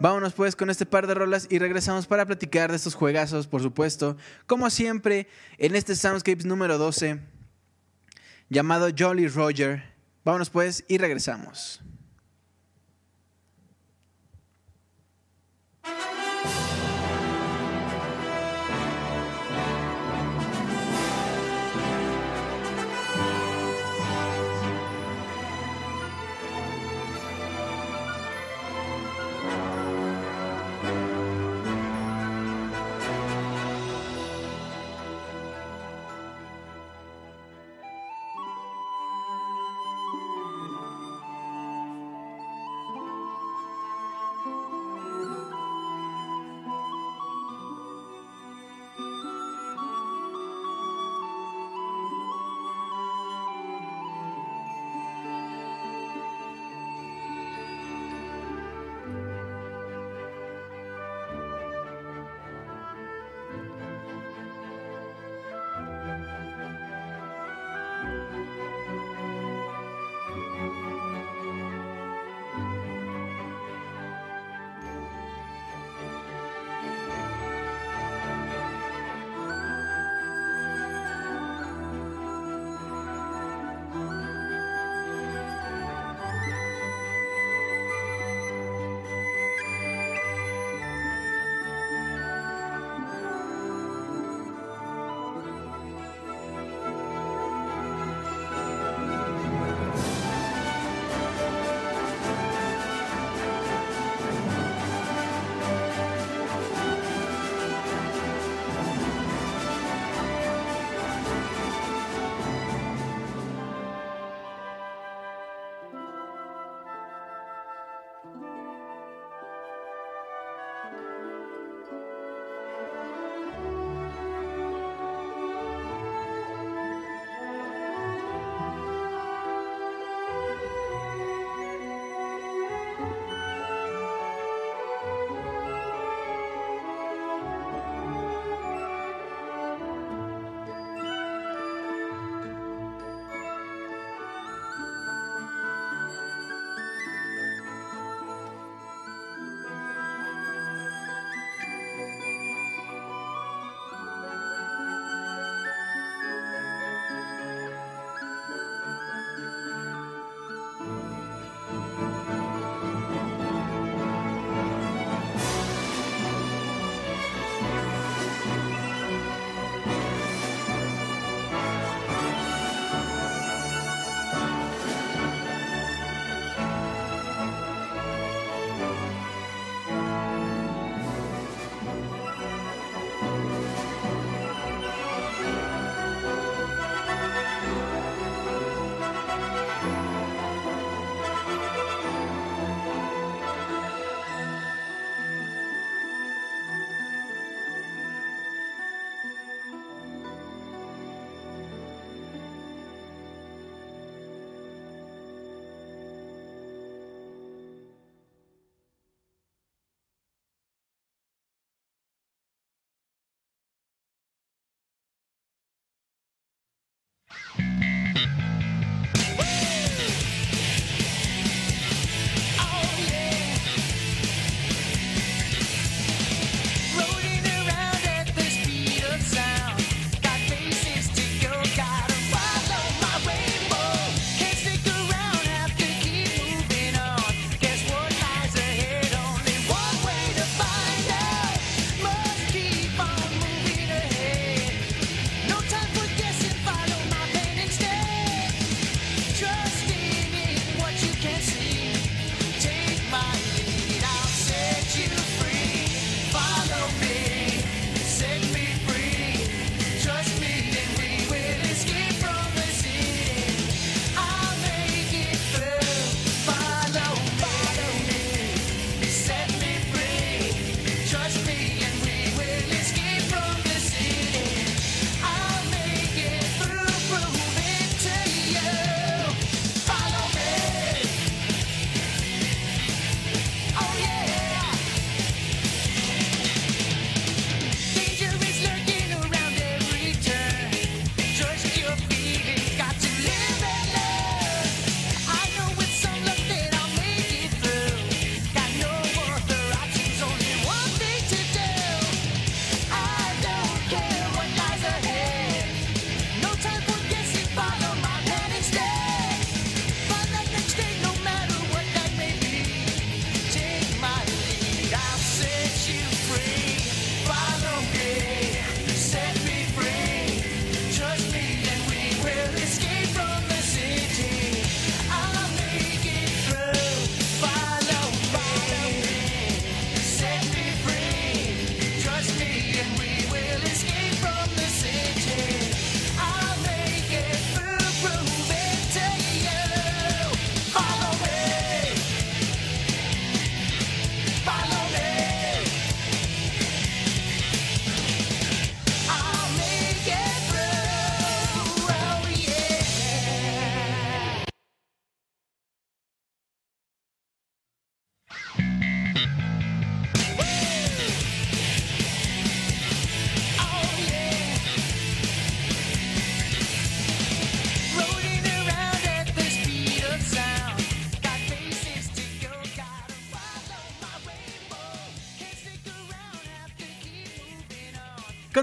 [0.00, 3.62] Vámonos pues con este par de rolas y regresamos para platicar de estos juegazos, por
[3.62, 5.28] supuesto, como siempre,
[5.58, 7.20] en este Soundscapes número 12,
[8.48, 9.84] llamado Jolly Roger.
[10.24, 11.82] Vámonos pues y regresamos.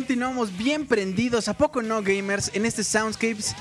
[0.10, 2.50] Continuamos bien prendidos, ¿a poco no, gamers?
[2.56, 3.54] En este Soundscapes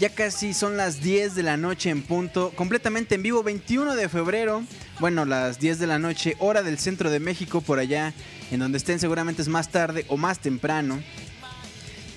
[0.00, 4.08] ya casi son las 10 de la noche en punto, completamente en vivo, 21 de
[4.08, 4.64] febrero.
[4.98, 8.12] Bueno, las 10 de la noche, hora del centro de México, por allá,
[8.50, 11.00] en donde estén seguramente es más tarde o más temprano.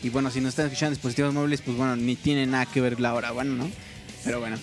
[0.02, 3.00] Y bueno, si no están escuchando dispositivos móviles, pues bueno, ni tiene nada que ver
[3.00, 3.70] la hora, bueno, ¿no?
[4.24, 4.58] Pero bueno.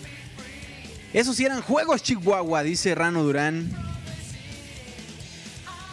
[1.13, 3.92] Esos sí eran juegos, Chihuahua, dice Rano Durán.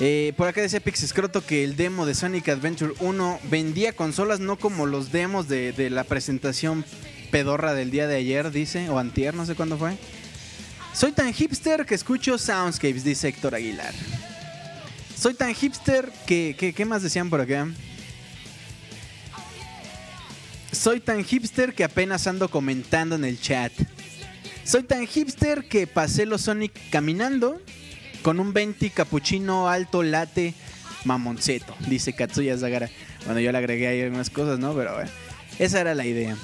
[0.02, 4.58] Eh, por acá dice Pixescroto que el demo de Sonic Adventure 1 vendía consolas no
[4.58, 6.86] como los demos de, de, la presentación
[7.32, 9.98] pedorra del día de ayer, dice, o antier, no sé cuándo fue.
[10.94, 13.94] Soy tan hipster que escucho Soundscapes, dice Héctor Aguilar.
[15.18, 16.56] Soy tan hipster que...
[16.58, 17.68] que ¿Qué más decían por acá?
[20.72, 23.74] Soy tan hipster que apenas ando comentando en el chat.
[24.64, 27.60] Soy tan hipster que pasé los Sonic caminando
[28.22, 30.54] con un 20 capuchino alto late
[31.06, 32.90] mamonceto, dice Katsuya Zagara.
[33.26, 34.74] Bueno, yo le agregué ahí algunas cosas, ¿no?
[34.74, 35.10] Pero bueno,
[35.58, 36.36] esa era la idea.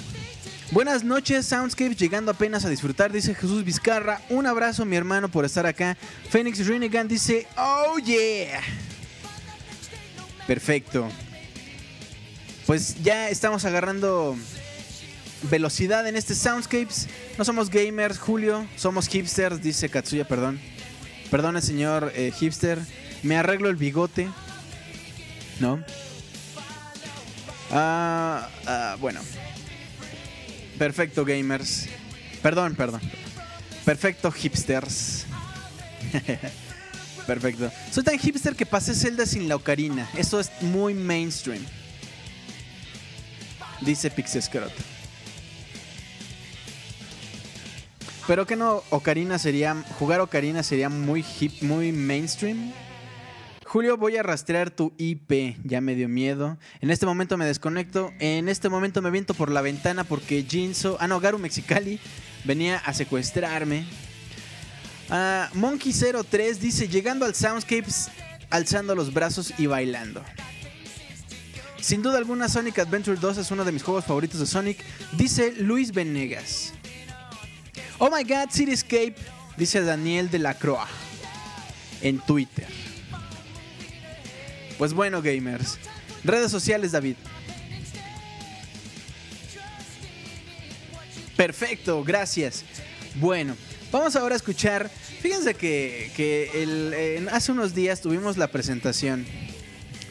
[0.72, 4.20] Buenas noches, Soundscapes, llegando apenas a disfrutar, dice Jesús Vizcarra.
[4.30, 5.96] Un abrazo, mi hermano, por estar acá.
[6.28, 8.60] Phoenix Renegan dice, oh yeah.
[10.46, 11.08] Perfecto.
[12.66, 14.36] Pues ya estamos agarrando
[15.50, 17.08] velocidad en este Soundscapes.
[17.38, 20.58] No somos gamers, Julio, somos hipsters, dice Katsuya, perdón.
[21.30, 22.78] Perdone, señor eh, hipster.
[23.22, 24.28] Me arreglo el bigote.
[25.60, 25.82] ¿No?
[27.70, 29.20] Ah, ah, bueno.
[30.78, 31.88] Perfecto, gamers.
[32.42, 33.00] Perdón, perdón.
[33.84, 35.26] Perfecto, hipsters.
[37.26, 37.72] Perfecto.
[37.90, 40.08] Soy tan hipster que pasé Zelda sin la ocarina.
[40.16, 41.64] Eso es muy mainstream.
[43.80, 44.95] Dice Pixescrot.
[48.26, 49.74] Pero que no, Ocarina sería.
[49.98, 52.72] Jugar Ocarina sería muy hip, muy mainstream.
[53.64, 55.56] Julio, voy a rastrear tu IP.
[55.64, 56.56] Ya me dio miedo.
[56.80, 58.12] En este momento me desconecto.
[58.18, 60.96] En este momento me viento por la ventana porque Jinso.
[60.98, 62.00] Ah, no, Garu Mexicali
[62.44, 63.86] venía a secuestrarme.
[65.08, 68.08] Uh, Monkey 03 dice: Llegando al Soundscapes,
[68.50, 70.22] alzando los brazos y bailando.
[71.80, 75.52] Sin duda alguna, Sonic Adventure 2 es uno de mis juegos favoritos de Sonic, dice
[75.58, 76.72] Luis Venegas.
[77.98, 79.14] Oh my god, Cityscape,
[79.56, 80.86] dice Daniel de la Croa
[82.02, 82.66] en Twitter.
[84.76, 85.78] Pues bueno, gamers.
[86.22, 87.16] Redes sociales, David.
[91.36, 92.64] Perfecto, gracias.
[93.14, 93.56] Bueno,
[93.90, 94.90] vamos ahora a escuchar.
[95.20, 99.26] Fíjense que, hace unos días tuvimos la presentación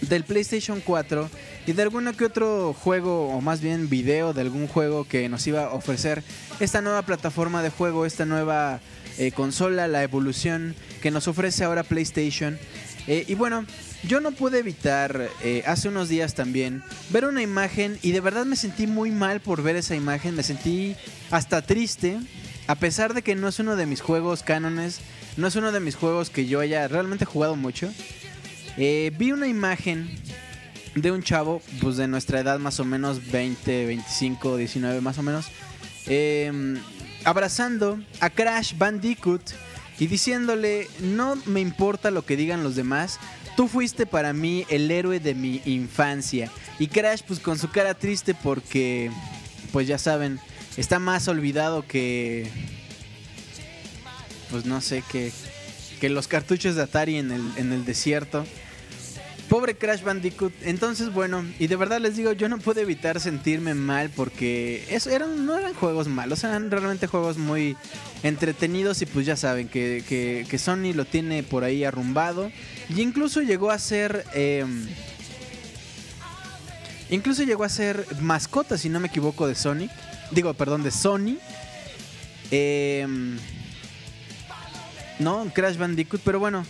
[0.09, 1.29] del PlayStation 4
[1.67, 5.45] y de alguno que otro juego, o más bien video de algún juego que nos
[5.47, 6.23] iba a ofrecer
[6.59, 8.79] esta nueva plataforma de juego, esta nueva
[9.17, 12.59] eh, consola, la evolución que nos ofrece ahora PlayStation.
[13.07, 13.65] Eh, y bueno,
[14.03, 18.45] yo no pude evitar eh, hace unos días también ver una imagen y de verdad
[18.45, 20.95] me sentí muy mal por ver esa imagen, me sentí
[21.29, 22.17] hasta triste,
[22.67, 25.01] a pesar de que no es uno de mis juegos cánones,
[25.37, 27.91] no es uno de mis juegos que yo haya realmente jugado mucho.
[28.77, 30.09] Vi una imagen
[30.95, 35.23] de un chavo, pues de nuestra edad más o menos, 20, 25, 19 más o
[35.23, 35.47] menos,
[36.07, 36.77] em,
[37.25, 39.41] abrazando a Crash Bandicoot
[39.99, 43.19] y diciéndole, no me importa lo que digan los demás,
[43.57, 46.49] tú fuiste para mí el héroe de mi infancia.
[46.79, 49.11] Y Crash pues con su cara triste porque,
[49.71, 50.39] pues ya saben,
[50.77, 52.49] está más olvidado que,
[54.49, 55.31] pues no sé, que,
[55.99, 58.45] que los cartuchos de Atari en el, en el desierto.
[59.49, 60.53] Pobre Crash Bandicoot.
[60.63, 65.11] Entonces, bueno, y de verdad les digo, yo no pude evitar sentirme mal porque eso
[65.11, 67.77] eran, no eran juegos malos, eran realmente juegos muy
[68.23, 70.03] entretenidos y pues ya saben que,
[70.49, 72.51] que, Sony lo tiene por ahí arrumbado.
[72.89, 74.25] Y incluso llegó a ser...
[74.33, 74.87] Em,
[77.11, 79.91] incluso llegó a ser mascota, si no me equivoco, de Sonic.
[80.31, 81.37] Digo, perdón, de Sony.
[82.49, 83.37] Em,
[85.19, 86.65] no, Crash Bandicoot, pero bueno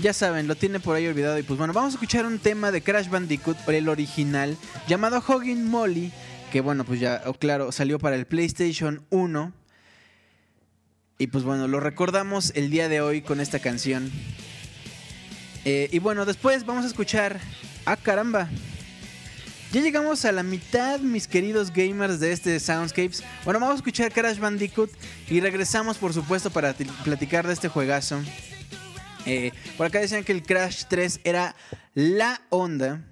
[0.00, 1.38] ya saben, lo tiene por ahí olvidado.
[1.38, 5.64] Y pues bueno, vamos a escuchar un tema de Crash Bandicoot, el original, llamado Hogging
[5.68, 6.12] Molly,
[6.52, 9.52] que bueno, pues ya, oh, claro, salió para el PlayStation 1.
[11.18, 14.10] Y pues bueno, lo recordamos el día de hoy con esta canción.
[15.64, 17.40] Eh, y bueno, después vamos a escuchar...
[17.84, 18.48] ¡Ah, caramba!
[19.72, 23.22] Ya llegamos a la mitad, mis queridos gamers de este Soundscapes.
[23.44, 24.90] Bueno, vamos a escuchar Crash Bandicoot
[25.28, 26.74] y regresamos, por supuesto, para
[27.04, 28.20] platicar de este juegazo.
[29.28, 31.54] Eh, por acá decían que el Crash 3 era
[31.92, 33.04] la onda.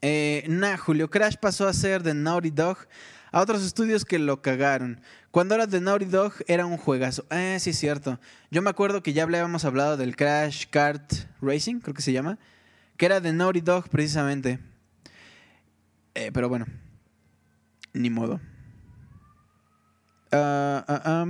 [0.00, 2.78] Eh, nah, Julio Crash pasó a ser de Naughty Dog
[3.30, 5.02] a otros estudios que lo cagaron.
[5.30, 7.26] Cuando era de Naughty Dog era un juegazo.
[7.30, 8.18] Eh, sí, es cierto.
[8.50, 11.12] Yo me acuerdo que ya habíamos hablado del Crash Kart
[11.42, 12.38] Racing, creo que se llama.
[12.96, 14.58] Que era de Naughty Dog precisamente.
[16.14, 16.66] Eh, pero bueno,
[17.92, 18.40] ni modo.
[20.32, 21.26] Ah, ah,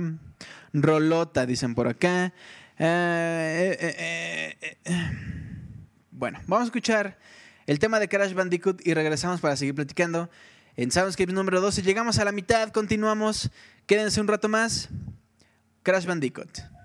[0.73, 2.33] Rolota, dicen por acá.
[2.81, 4.55] Eh,
[4.85, 5.07] eh,
[6.11, 7.17] bueno, vamos a escuchar
[7.67, 10.29] el tema de Crash Bandicoot y regresamos para seguir platicando.
[10.77, 13.51] En Soundscape número 12 llegamos a la mitad, continuamos.
[13.85, 14.87] Quédense un rato más.
[15.83, 16.78] Crash Bandicoot.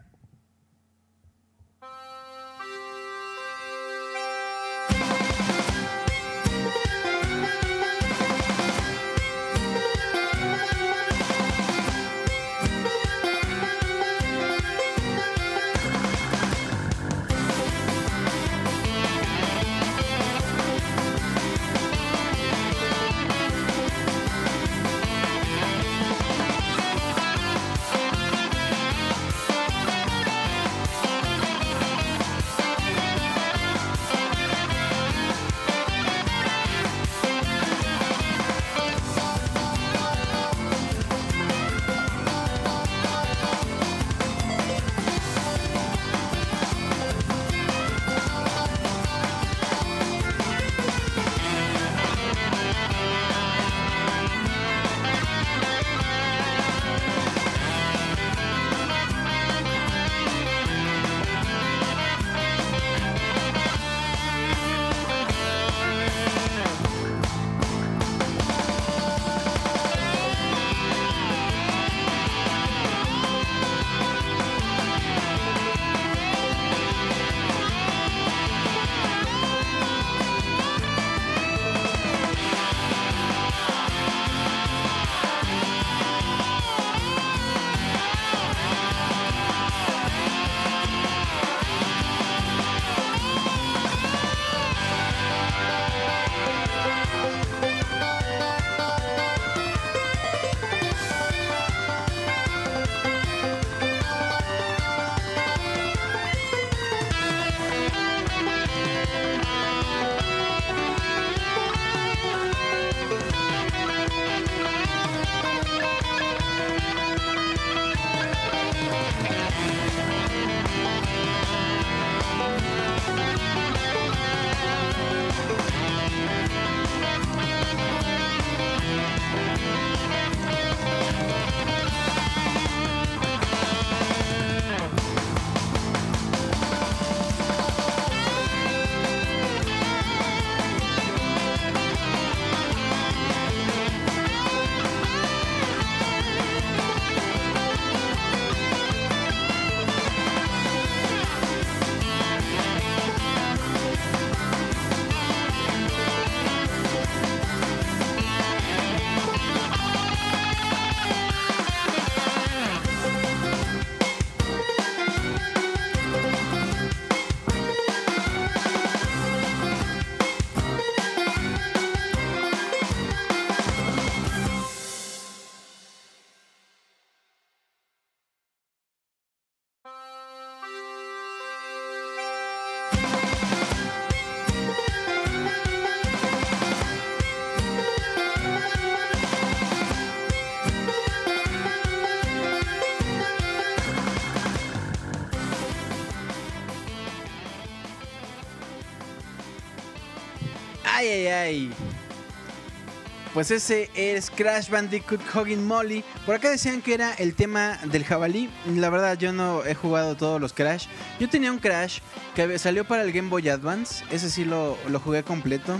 [203.34, 206.04] Pues ese es Crash Bandicoot Hugging Molly.
[206.24, 208.48] Por acá decían que era el tema del jabalí.
[208.76, 210.86] La verdad, yo no he jugado todos los Crash.
[211.18, 211.98] Yo tenía un Crash
[212.36, 214.04] que salió para el Game Boy Advance.
[214.12, 215.76] Ese sí lo, lo jugué completo.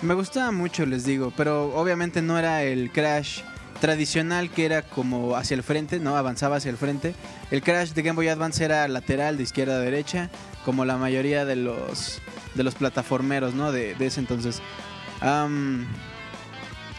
[0.00, 1.34] Me gustaba mucho, les digo.
[1.36, 3.42] Pero obviamente no era el Crash
[3.80, 7.14] tradicional que era como hacia el frente, no avanzaba hacia el frente.
[7.50, 10.30] El Crash de Game Boy Advance era lateral, de izquierda a derecha,
[10.64, 12.22] como la mayoría de los
[12.54, 13.72] de los plataformeros, ¿no?
[13.72, 14.62] De, ese entonces.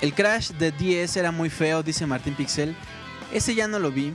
[0.01, 2.75] El Crash de 10 era muy feo, dice Martín Pixel.
[3.31, 4.13] Ese ya no lo vi.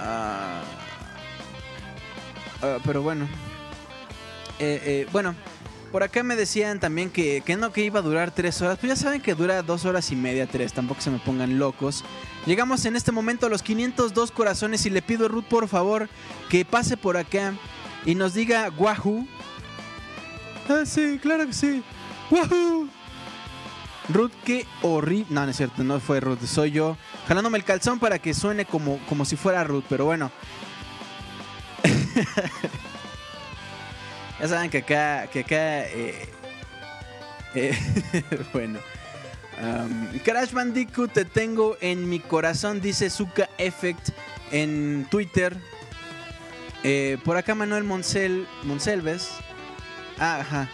[0.00, 0.62] Ah,
[2.62, 3.26] ah, pero bueno.
[4.58, 5.34] Eh, eh, bueno,
[5.92, 8.78] por acá me decían también que, que, no, que iba a durar 3 horas.
[8.78, 10.72] Pues ya saben que dura 2 horas y media, 3.
[10.72, 12.04] Tampoco se me pongan locos.
[12.46, 16.08] Llegamos en este momento a los 502 corazones y le pido a Ruth, por favor,
[16.48, 17.54] que pase por acá
[18.04, 19.28] y nos diga Wahoo
[20.68, 21.82] Ah, sí, claro que sí.
[22.30, 22.88] ¡Wahoo!
[24.44, 25.26] Qué horrible.
[25.30, 26.96] No, no es cierto, no fue Ruth, soy yo.
[27.28, 30.30] Jalándome el calzón para que suene como, como si fuera Ruth, pero bueno.
[34.40, 36.28] ya saben que acá, que eh,
[37.54, 37.78] Eh,
[38.52, 38.78] bueno.
[40.24, 44.08] Crash Bandicoot te tengo en mi corazón, dice Zuka Effect
[44.50, 45.56] en Twitter.
[46.82, 49.30] Eh, por acá Manuel Moncel, Monselves.
[50.18, 50.68] Ah, ajá.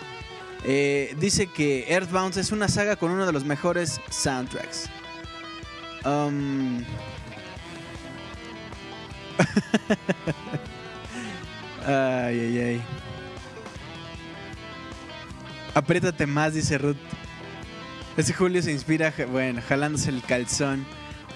[0.65, 4.89] Eh, dice que Earthbound es una saga con uno de los mejores soundtracks.
[6.05, 6.79] Um,
[11.87, 12.83] ay, ay, ay.
[15.75, 16.97] Apriétate más, dice Ruth.
[18.17, 20.85] Ese Julio se inspira, bueno, jalándose el calzón.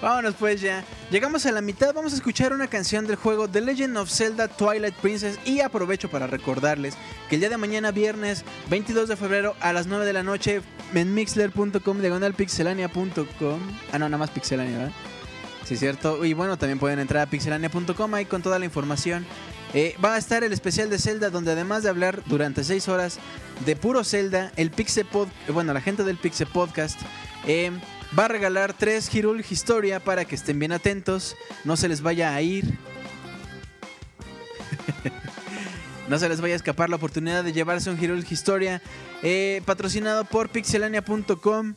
[0.03, 0.83] Vámonos pues ya.
[1.11, 4.49] Llegamos a la mitad, vamos a escuchar una canción del juego The Legend of Zelda
[4.49, 6.95] Twilight Princess y aprovecho para recordarles
[7.29, 10.61] que el día de mañana viernes 22 de febrero a las 9 de la noche
[10.93, 13.59] en mixler.com diagonal pixelania.com.
[13.93, 14.93] Ah no, nada más pixelania, ¿verdad?
[15.63, 16.25] Sí, cierto.
[16.25, 19.25] Y bueno, también pueden entrar a pixelania.com ahí con toda la información.
[19.73, 23.19] Eh, va a estar el especial de Zelda donde además de hablar durante 6 horas
[23.65, 26.99] de puro Zelda, el Pixel Pod, bueno, la gente del Pixel Podcast
[27.47, 27.71] eh,
[28.17, 32.35] va a regalar 3 Hirul Historia para que estén bien atentos, no se les vaya
[32.35, 32.77] a ir.
[36.09, 38.81] no se les vaya a escapar la oportunidad de llevarse un Hirul Historia
[39.21, 41.75] eh, patrocinado por pixelania.com.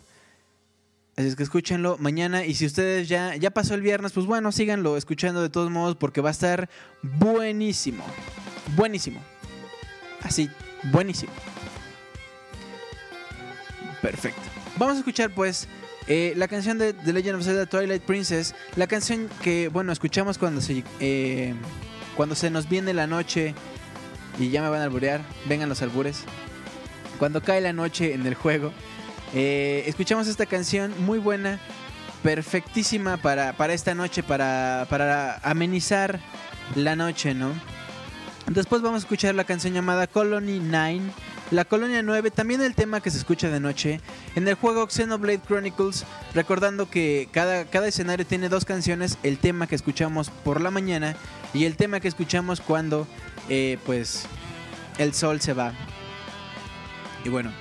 [1.16, 4.52] Así es que escúchenlo mañana y si ustedes ya, ya pasó el viernes, pues bueno,
[4.52, 6.68] síganlo escuchando de todos modos porque va a estar
[7.02, 8.04] buenísimo.
[8.76, 9.22] Buenísimo.
[10.22, 10.50] Así,
[10.84, 11.32] buenísimo.
[14.02, 14.42] Perfecto.
[14.76, 15.66] Vamos a escuchar pues
[16.08, 18.54] eh, la canción de The Legend of Zelda Twilight Princess.
[18.76, 21.54] La canción que, bueno, escuchamos cuando se, eh,
[22.16, 23.54] cuando se nos viene la noche
[24.38, 25.22] y ya me van a alburear.
[25.46, 26.22] Vengan los albures.
[27.18, 28.72] Cuando cae la noche en el juego.
[29.34, 31.58] Eh, escuchamos esta canción muy buena,
[32.22, 36.20] perfectísima para, para esta noche, para, para amenizar
[36.76, 37.52] la noche, ¿no?
[38.46, 41.00] Después vamos a escuchar la canción llamada Colony 9.
[41.52, 44.00] La Colonia 9, también el tema que se escucha de noche.
[44.34, 49.68] En el juego Xenoblade Chronicles, recordando que cada, cada escenario tiene dos canciones, el tema
[49.68, 51.14] que escuchamos por la mañana
[51.54, 53.06] y el tema que escuchamos cuando
[53.48, 54.26] eh, pues
[54.98, 55.72] el sol se va.
[57.24, 57.52] Y bueno,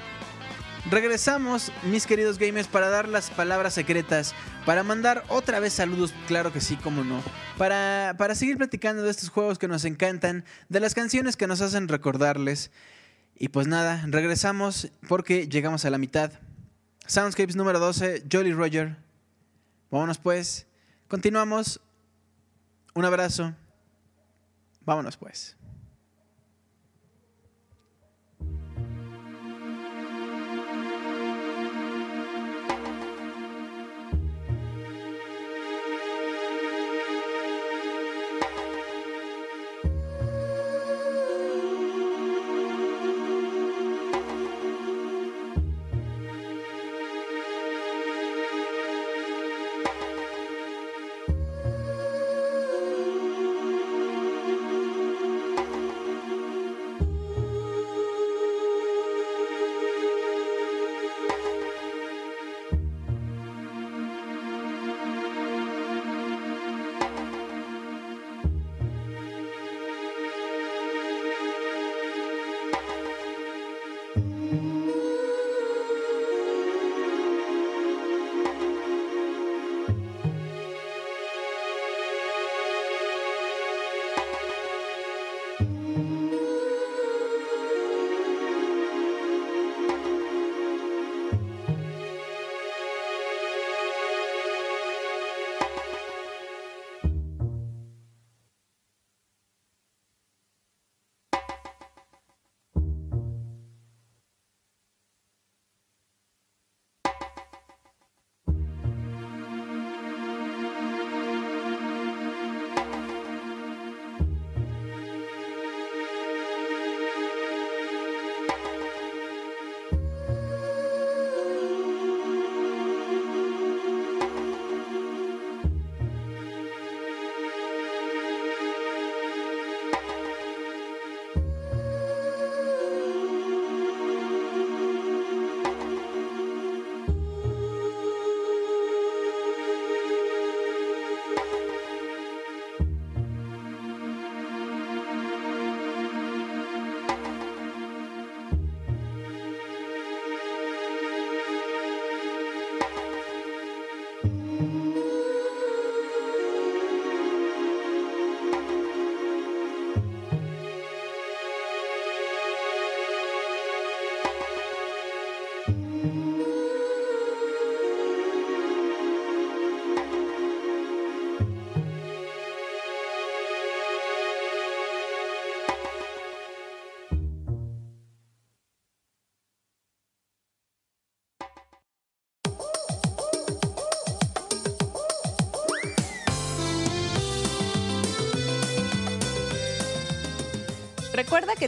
[0.90, 4.36] Regresamos, mis queridos gamers, para dar las palabras secretas,
[4.68, 7.24] para mandar otra vez saludos, claro que sí, como no,
[7.58, 11.62] para, para seguir platicando de estos juegos que nos encantan, de las canciones que nos
[11.62, 12.70] hacen recordarles.
[13.38, 16.32] Y pues nada, regresamos porque llegamos a la mitad.
[17.06, 18.96] Soundscapes número 12, Jolly Roger.
[19.92, 20.66] Vámonos pues,
[21.08, 21.80] continuamos.
[22.94, 23.54] Un abrazo.
[24.86, 25.55] Vámonos pues.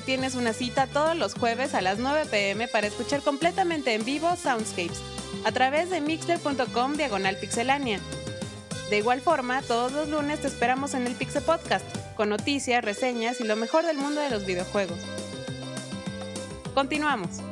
[0.01, 4.35] Tienes una cita todos los jueves a las 9 pm para escuchar completamente en vivo
[4.35, 5.01] Soundscapes
[5.43, 7.99] a través de mixler.com diagonal pixelania.
[8.89, 11.85] De igual forma, todos los lunes te esperamos en el Pixel Podcast,
[12.15, 14.99] con noticias, reseñas y lo mejor del mundo de los videojuegos.
[16.73, 17.46] Continuamos.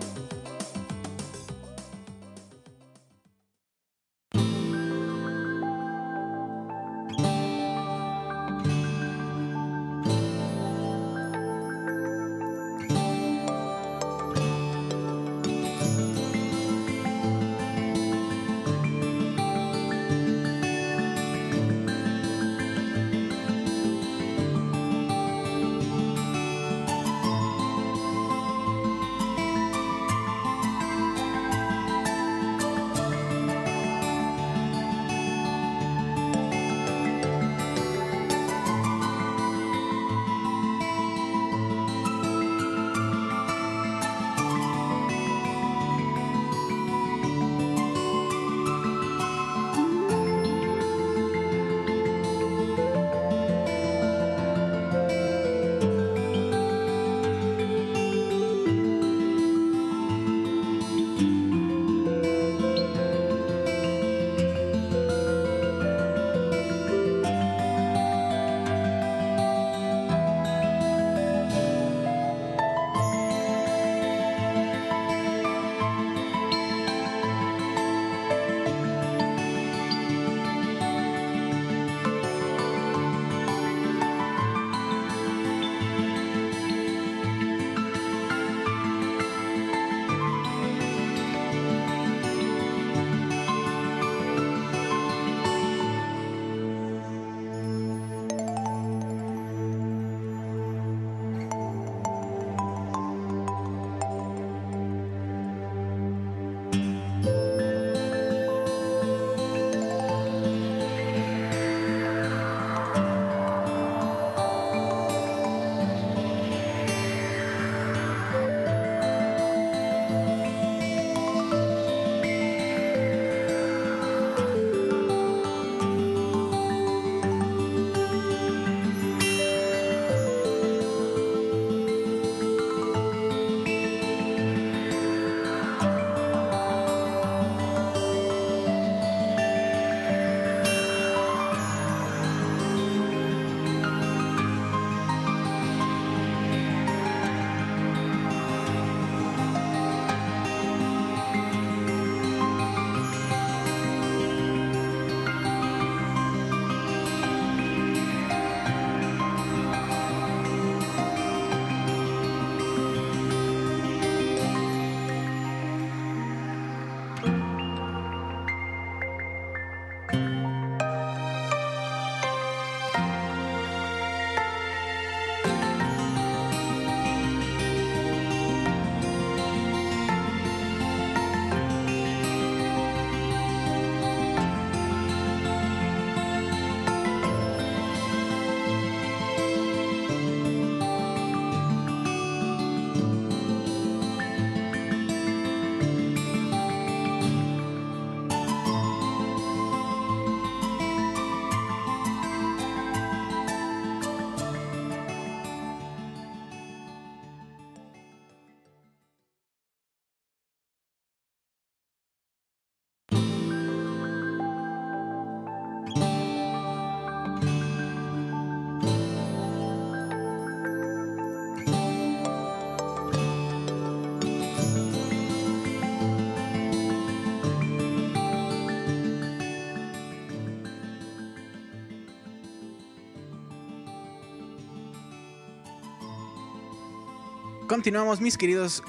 [237.75, 238.81] Continuamos, mis queridos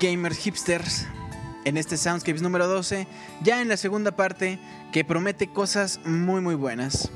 [0.00, 1.06] gamers hipsters,
[1.66, 3.06] en este Soundscapes número 12,
[3.42, 4.58] ya en la segunda parte
[4.94, 7.10] que promete cosas muy muy buenas.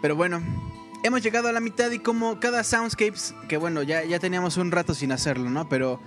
[0.00, 0.42] Pero bueno,
[1.02, 4.72] hemos llegado a la mitad y como cada Soundscapes, que bueno, ya, ya teníamos un
[4.72, 5.68] rato sin hacerlo, ¿no?
[5.68, 6.00] Pero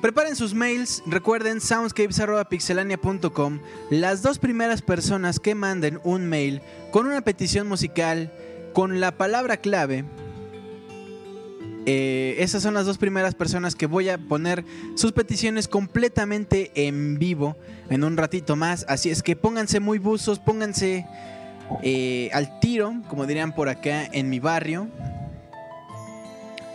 [0.00, 3.58] preparen sus mails, recuerden soundscapes.pixelania.com.
[3.90, 8.32] Las dos primeras personas que manden un mail con una petición musical,
[8.72, 10.06] con la palabra clave,
[11.84, 14.64] eh, esas son las dos primeras personas que voy a poner
[14.94, 17.56] sus peticiones completamente en vivo
[17.90, 18.84] en un ratito más.
[18.88, 21.06] Así es que pónganse muy buzos, pónganse
[21.82, 24.88] eh, al tiro, como dirían por acá en mi barrio.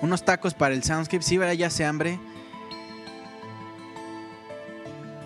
[0.01, 1.23] Unos tacos para el Soundscape.
[1.23, 1.53] Sí, ¿verdad?
[1.53, 2.19] Ya se hambre.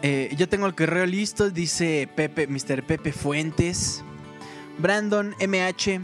[0.03, 2.83] Eh, yo tengo el correo listo, dice Pepe, Mr.
[2.83, 4.03] Pepe Fuentes.
[4.77, 6.01] Brandon MH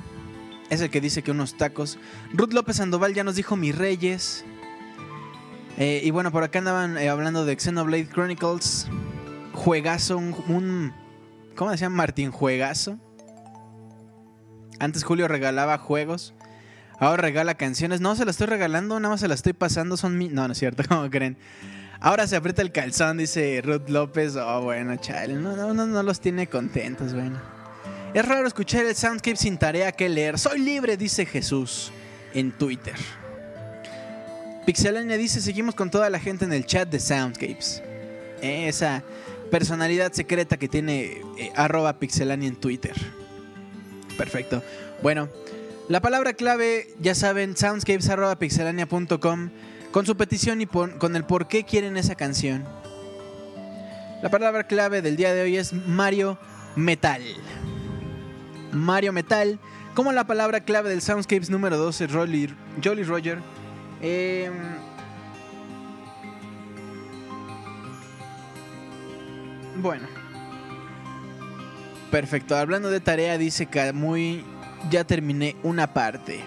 [0.69, 1.98] es el que dice que unos tacos.
[2.34, 4.44] Ruth López Sandoval ya nos dijo mis reyes.
[5.77, 8.88] Eh, y bueno, por acá andaban eh, hablando de Xenoblade Chronicles.
[9.53, 10.94] Juegazo, un,
[11.56, 11.94] ¿Cómo decían?
[11.94, 12.98] Martín Juegazo.
[14.80, 16.34] Antes Julio regalaba juegos.
[16.99, 18.02] Ahora regala canciones.
[18.02, 19.98] No, se las estoy regalando, nada más se las estoy pasando.
[19.98, 20.30] Son mi...
[20.30, 21.38] No, no es cierto, ¿cómo creen?
[21.99, 24.35] Ahora se aprieta el calzón, dice Ruth López.
[24.35, 25.34] Oh, bueno, chale.
[25.35, 27.57] No, no, no los tiene contentos, bueno.
[28.14, 30.40] Es raro escuchar el Soundscape sin tarea que leer.
[30.40, 31.92] Soy libre, dice Jesús
[32.34, 32.96] en Twitter.
[34.66, 37.84] Pixelania dice, seguimos con toda la gente en el chat de Soundscapes.
[38.42, 39.04] Esa
[39.52, 42.94] personalidad secreta que tiene eh, arroba pixelania en Twitter.
[44.18, 44.64] Perfecto.
[45.02, 45.30] Bueno,
[45.90, 49.50] la palabra clave, ya saben, soundscapes.pixelania.com
[49.92, 52.66] con su petición y con el por qué quieren esa canción.
[54.22, 56.38] La palabra clave del día de hoy es Mario
[56.76, 57.22] Metal.
[58.72, 59.60] Mario Metal,
[59.94, 62.53] como la palabra clave del Soundscapes número 12, Rolly,
[62.84, 63.39] Jolly Roger.
[64.02, 64.52] Eh,
[69.77, 70.07] bueno.
[72.11, 74.44] Perfecto, hablando de tarea, dice que muy
[74.89, 76.41] ya terminé una parte.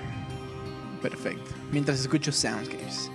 [1.02, 3.09] Perfecto, mientras escucho Soundscapes.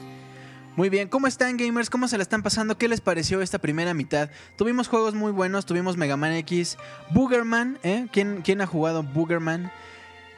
[0.75, 1.89] Muy bien, ¿cómo están gamers?
[1.89, 2.77] ¿Cómo se la están pasando?
[2.77, 4.29] ¿Qué les pareció esta primera mitad?
[4.57, 6.77] Tuvimos juegos muy buenos, tuvimos Mega Man X,
[7.11, 8.07] Boogerman, ¿eh?
[8.11, 9.71] ¿Quién, ¿Quién ha jugado Boogerman?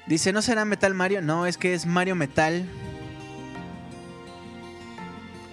[0.06, 1.24] Dice, ¿no será Metal Mario?
[1.24, 2.70] No, es que es Mario Metal.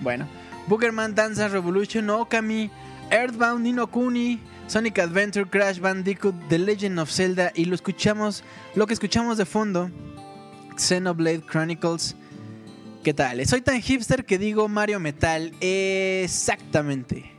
[0.01, 0.29] Bueno,
[0.67, 2.71] Boogerman, Dance Revolution, Okami,
[3.11, 8.45] Earthbound, Nino Kuni, Sonic Adventure, Crash Bandicoot, The Legend of Zelda y lo escuchamos,
[8.75, 9.91] lo que escuchamos de fondo,
[10.77, 12.17] Xenoblade Chronicles
[13.05, 13.47] ¿Qué tal?
[13.47, 15.53] Soy tan hipster que digo Mario Metal.
[15.61, 17.31] Exactamente.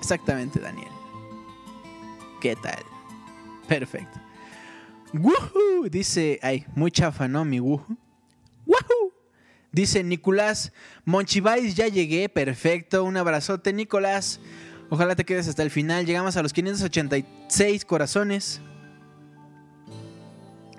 [0.00, 0.88] Exactamente, Daniel.
[2.40, 2.82] ¿Qué tal?
[3.68, 4.18] Perfecto.
[5.12, 5.90] ¡Woohoo!
[5.90, 6.40] Dice.
[6.42, 7.44] Ay, muy chafa, ¿no?
[7.44, 7.98] Mi woohoo.
[8.64, 9.12] ¡Woohoo!
[9.72, 10.72] Dice Nicolás
[11.04, 12.30] Monchivais, ya llegué.
[12.30, 13.04] Perfecto.
[13.04, 14.40] Un abrazote, Nicolás.
[14.88, 16.06] Ojalá te quedes hasta el final.
[16.06, 18.62] Llegamos a los 586 corazones.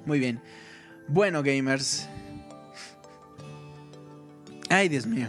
[0.07, 0.41] Muy bien.
[1.07, 2.09] Bueno, gamers.
[4.73, 5.27] Ay, Dios mío.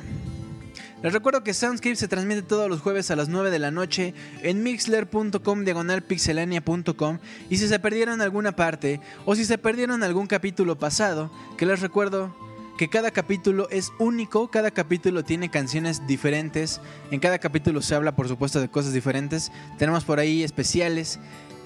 [1.03, 4.15] Les recuerdo que Soundscape se transmite todos los jueves a las 9 de la noche
[4.43, 7.19] en mixler.com diagonal pixelania.com
[7.51, 11.81] y si se perdieron alguna parte o si se perdieron algún capítulo pasado, que les
[11.81, 12.35] recuerdo
[12.79, 16.81] que cada capítulo es único, cada capítulo tiene canciones diferentes,
[17.11, 21.19] en cada capítulo se habla por supuesto de cosas diferentes, tenemos por ahí especiales,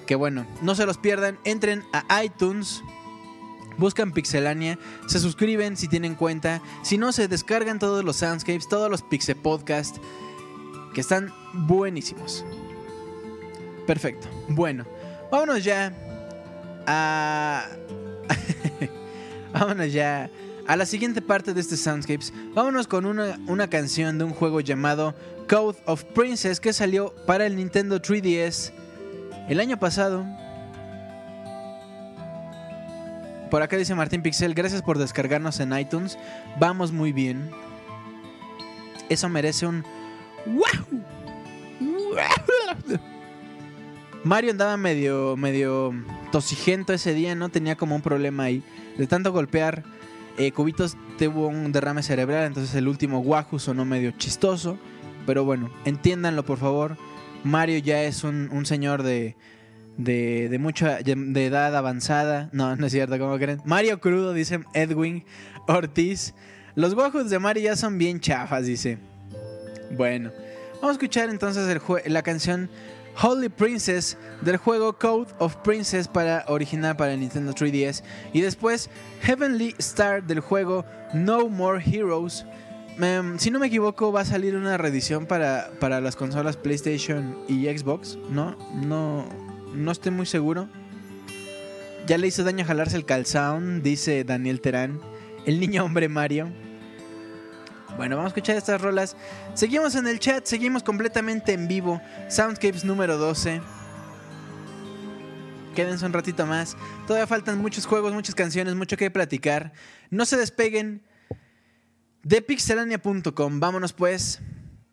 [0.05, 2.83] que bueno, no se los pierdan, entren a iTunes,
[3.79, 8.91] buscan Pixelania, se suscriben si tienen cuenta, si no se descargan todos los soundscapes, todos
[8.91, 9.97] los Pixel Podcast
[10.93, 12.45] que están buenísimos.
[13.87, 14.29] Perfecto.
[14.49, 14.85] Bueno,
[15.31, 15.93] vámonos ya
[16.87, 17.67] a
[19.53, 20.29] vámonos ya
[20.67, 22.33] a la siguiente parte de este soundscapes.
[22.55, 25.15] Vámonos con una, una canción de un juego llamado
[25.49, 28.73] Code of Princess que salió para el Nintendo 3DS
[29.49, 30.27] el año pasado
[33.51, 36.19] por acá dice Martín Pixel, gracias por descargarnos en iTunes.
[36.59, 37.51] Vamos muy bien.
[39.09, 39.85] Eso merece un...
[44.25, 45.95] Mario andaba medio, medio
[46.33, 47.49] tosigento ese día, ¿no?
[47.49, 48.63] Tenía como un problema ahí.
[48.97, 49.85] De tanto golpear
[50.37, 54.79] eh, cubitos tuvo un derrame cerebral, entonces el último Wahoo sonó medio chistoso.
[55.27, 56.97] Pero bueno, entiéndanlo por favor.
[57.45, 59.37] Mario ya es un señor de,
[59.99, 62.49] de, de mucha de edad avanzada.
[62.53, 63.61] No, no es cierto, ¿cómo creen?
[63.67, 65.25] Mario Crudo, dice Edwin
[65.67, 66.33] Ortiz.
[66.75, 68.99] Los guajos de Mario ya son bien chafas, dice.
[69.91, 70.31] Bueno,
[70.75, 72.71] vamos a escuchar entonces la canción
[73.21, 78.91] Holy Princess del juego Code of Princess para original para Nintendo 3DS y después
[79.23, 82.47] Heavenly Star del juego No More Heroes.
[83.01, 87.37] Em, si no me equivoco va a salir una reedición para, para las consolas PlayStation
[87.49, 88.57] y Xbox, ¿no?
[88.75, 90.69] No no estoy muy seguro.
[92.07, 95.01] Ya le hizo daño jalarse el calzón, dice Daniel Terán.
[95.45, 96.51] El niño hombre Mario.
[97.97, 99.17] Bueno, vamos a escuchar estas rolas.
[99.55, 102.01] Seguimos en el chat, seguimos completamente en vivo.
[102.29, 103.61] Soundscapes número 12.
[105.75, 106.77] Quédense un ratito más.
[107.07, 109.73] Todavía faltan muchos juegos, muchas canciones, mucho que platicar.
[110.11, 111.03] No se despeguen
[112.23, 113.61] de pixelania.com.
[113.61, 114.41] Vámonos pues.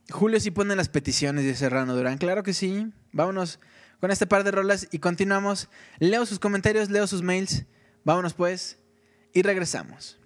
[0.10, 2.18] Julio si pone las peticiones de Serrano Durán.
[2.18, 2.92] Claro que sí.
[3.12, 3.60] Vámonos
[4.00, 5.70] con este par de rolas y continuamos.
[6.00, 7.66] Leo sus comentarios, leo sus mails.
[8.04, 8.78] Vámonos pues
[9.34, 10.20] y regresamos.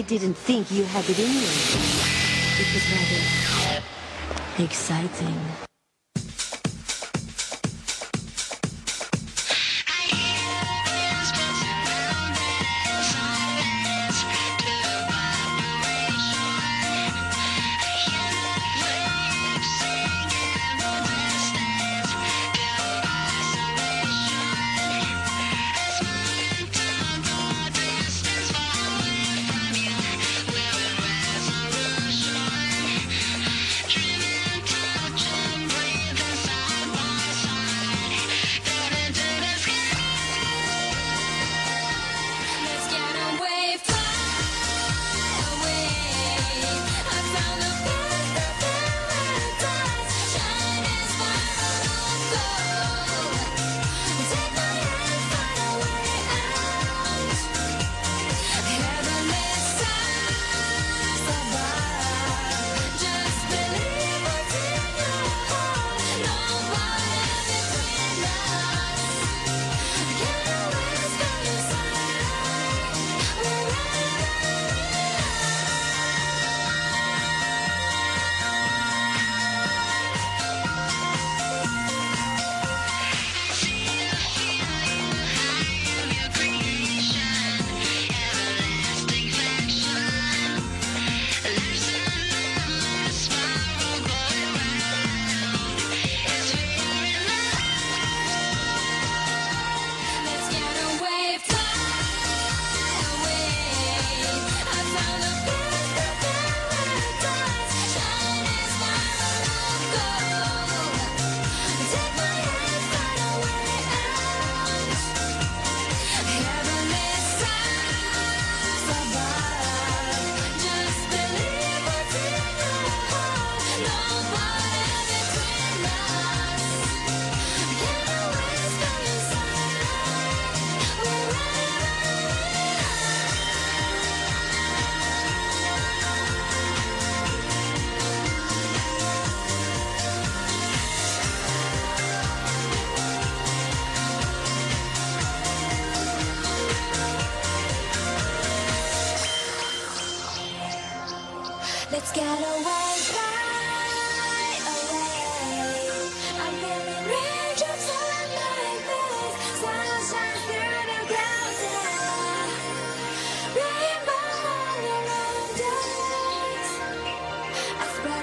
[0.00, 1.50] I didn't think you had it in you.
[2.56, 5.69] It was rather exciting.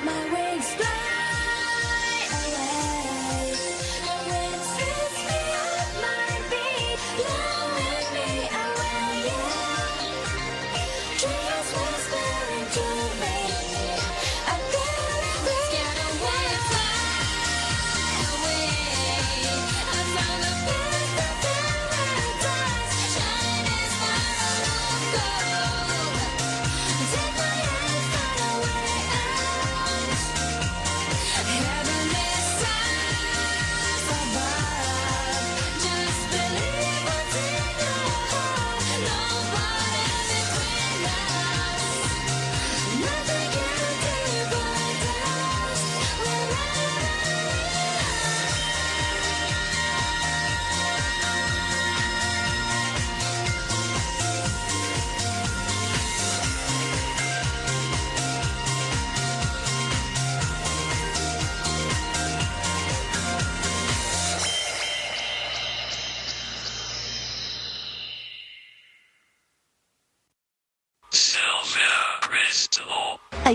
[0.03, 1.06] My wings, fly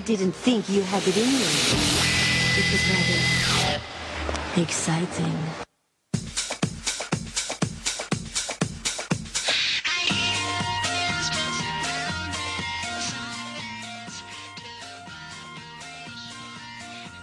[0.04, 1.46] didn't think you had it in you.
[2.58, 5.38] It was rather exciting.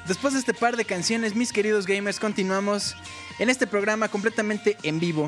[0.07, 2.95] Después de este par de canciones, mis queridos gamers, continuamos
[3.37, 5.27] en este programa completamente en vivo.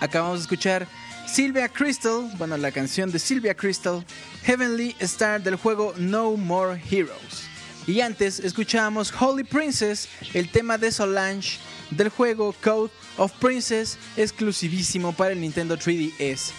[0.00, 0.88] Acabamos de escuchar
[1.26, 4.04] Sylvia Crystal, bueno, la canción de Sylvia Crystal,
[4.48, 7.44] Heavenly Star del juego No More Heroes.
[7.86, 11.58] Y antes escuchábamos Holy Princess, el tema de Solange
[11.90, 16.52] del juego Code of Princess, exclusivísimo para el Nintendo 3DS.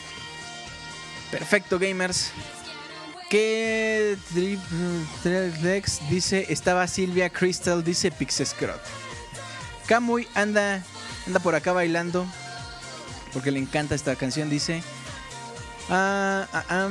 [1.31, 2.29] Perfecto, gamers.
[3.27, 4.15] ¿Qué
[5.63, 6.45] Lex dice?
[6.49, 8.81] Estaba Silvia Crystal, dice Pixescrot.
[9.87, 10.83] Kamui anda,
[11.25, 12.27] anda por acá bailando
[13.33, 14.83] porque le encanta esta canción, dice.
[15.89, 16.89] Ah, ah, ah.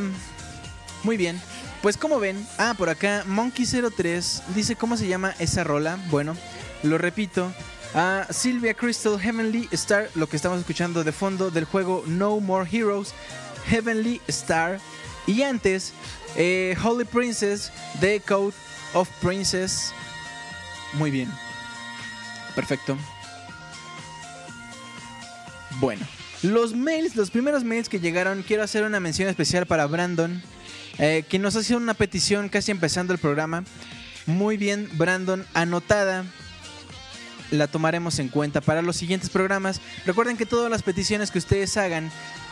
[1.05, 1.41] Muy bien.
[1.83, 5.99] Pues como ven, ah, por acá Monkey03 dice cómo se llama esa rola.
[6.11, 6.37] Bueno,
[6.83, 7.53] lo repito.
[7.95, 12.69] Ah, Sylvia Crystal Heavenly Star, lo que estamos escuchando de fondo del juego No More
[12.71, 13.15] Heroes,
[13.67, 14.81] Heavenly Star.
[15.27, 15.93] Y antes,
[16.37, 17.71] eh, Holy Princess,
[18.01, 18.55] The Code
[18.95, 19.93] of Princess.
[20.95, 21.31] Muy bien.
[22.55, 22.97] Perfecto.
[25.81, 26.05] Bueno,
[26.43, 30.43] los mails, los primeros mails que llegaron, quiero hacer una mención especial para Brandon,
[30.99, 33.65] eh, quien nos ha sido una petición casi empezando el programa.
[34.27, 36.25] Muy bien, Brandon, anotada.
[37.51, 39.81] La tomaremos en cuenta para los siguientes programas.
[40.05, 42.11] Recuerden que todas las peticiones que ustedes hagan,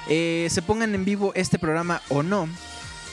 [0.08, 2.48] eh, se pongan en vivo este programa o no,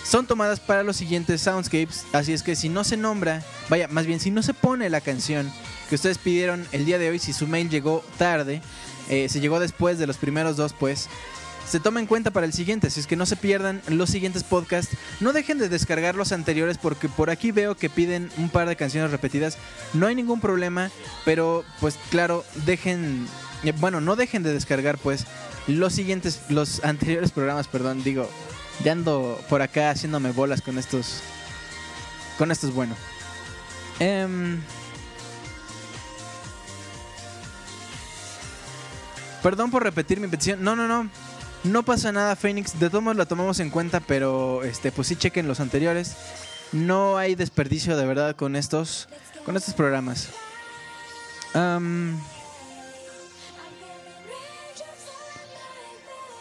[0.03, 2.05] son tomadas para los siguientes soundscapes.
[2.13, 5.01] Así es que si no se nombra, vaya, más bien si no se pone la
[5.01, 5.51] canción
[5.89, 8.61] que ustedes pidieron el día de hoy, si su mail llegó tarde,
[9.09, 11.09] eh, se llegó después de los primeros dos, pues
[11.67, 12.87] se toma en cuenta para el siguiente.
[12.87, 14.95] Así es que no se pierdan los siguientes podcasts.
[15.19, 18.75] No dejen de descargar los anteriores porque por aquí veo que piden un par de
[18.75, 19.57] canciones repetidas.
[19.93, 20.91] No hay ningún problema,
[21.25, 23.27] pero pues claro, dejen,
[23.63, 25.25] eh, bueno, no dejen de descargar pues
[25.67, 28.29] los siguientes, los anteriores programas, perdón, digo,
[28.83, 31.21] ya ando por acá haciéndome bolas con estos,
[32.37, 32.95] con estos, bueno.
[33.99, 34.59] Em,
[39.43, 40.63] Perdón por repetir mi petición.
[40.63, 41.09] No, no, no.
[41.63, 42.77] No pasa nada, Phoenix.
[42.79, 46.15] De todos modos la tomamos en cuenta, pero este, pues sí chequen los anteriores.
[46.73, 49.07] No hay desperdicio de verdad con estos,
[49.45, 50.29] con estos programas.
[51.53, 52.19] Am,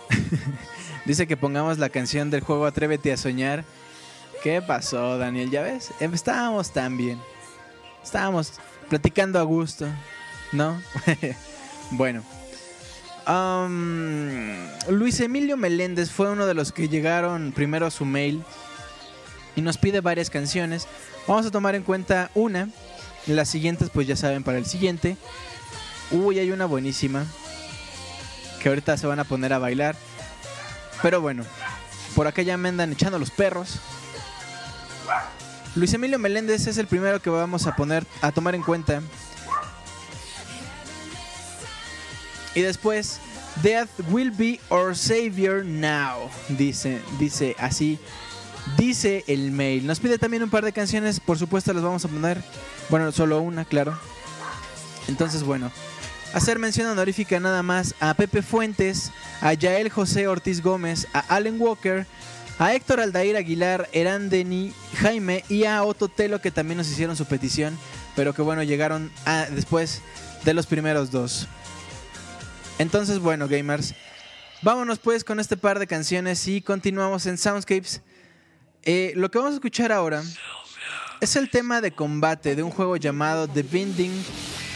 [1.05, 3.65] dice que pongamos la canción del juego Atrévete a soñar.
[4.43, 5.51] ¿Qué pasó, Daniel?
[5.51, 5.91] ¿Ya ves?
[6.01, 7.21] Em, Estábamos tan bien.
[8.03, 8.55] Estábamos
[8.89, 9.87] platicando a gusto,
[10.51, 10.83] ¿no?
[11.93, 12.25] bueno.
[14.89, 18.43] Luis Emilio Meléndez fue uno de los que llegaron primero a su mail
[19.57, 20.89] y nos pide varias canciones.
[21.27, 22.69] Vamos a tomar en cuenta una.
[23.27, 25.17] Las siguientes, pues ya saben, para el siguiente.
[26.11, 27.25] Uy, hay una buenísima.
[28.61, 29.97] Que ahorita se van a poner a bailar.
[31.03, 31.45] Pero bueno,
[32.15, 33.79] por acá ya me andan echando los perros.
[35.75, 39.01] Luis Emilio Meléndez es el primero que vamos a poner a tomar en cuenta.
[42.55, 43.19] Y después,
[43.63, 46.31] Death will be our savior now.
[46.49, 47.99] Dice, dice así.
[48.77, 49.87] Dice el mail.
[49.87, 51.21] Nos pide también un par de canciones.
[51.21, 52.43] Por supuesto, las vamos a poner.
[52.89, 53.99] Bueno, solo una, claro.
[55.09, 55.71] Entonces, bueno.
[56.33, 59.11] Hacer mención honorífica nada más a Pepe Fuentes,
[59.43, 62.07] a Yael José Ortiz Gómez, a Allen Walker,
[62.59, 67.17] a Héctor Aldair Aguilar, Eran Deni, Jaime y a Otto Telo que también nos hicieron
[67.17, 67.77] su petición,
[68.17, 69.11] pero que bueno, llegaron
[69.51, 70.01] después
[70.45, 71.49] de los primeros dos.
[72.79, 73.95] Entonces, bueno, gamers,
[74.63, 78.03] vámonos pues con este par de canciones y continuamos en Soundscapes.
[78.85, 80.23] Eh, lo que vamos a escuchar ahora
[81.21, 84.13] es el tema de combate de un juego llamado The Binding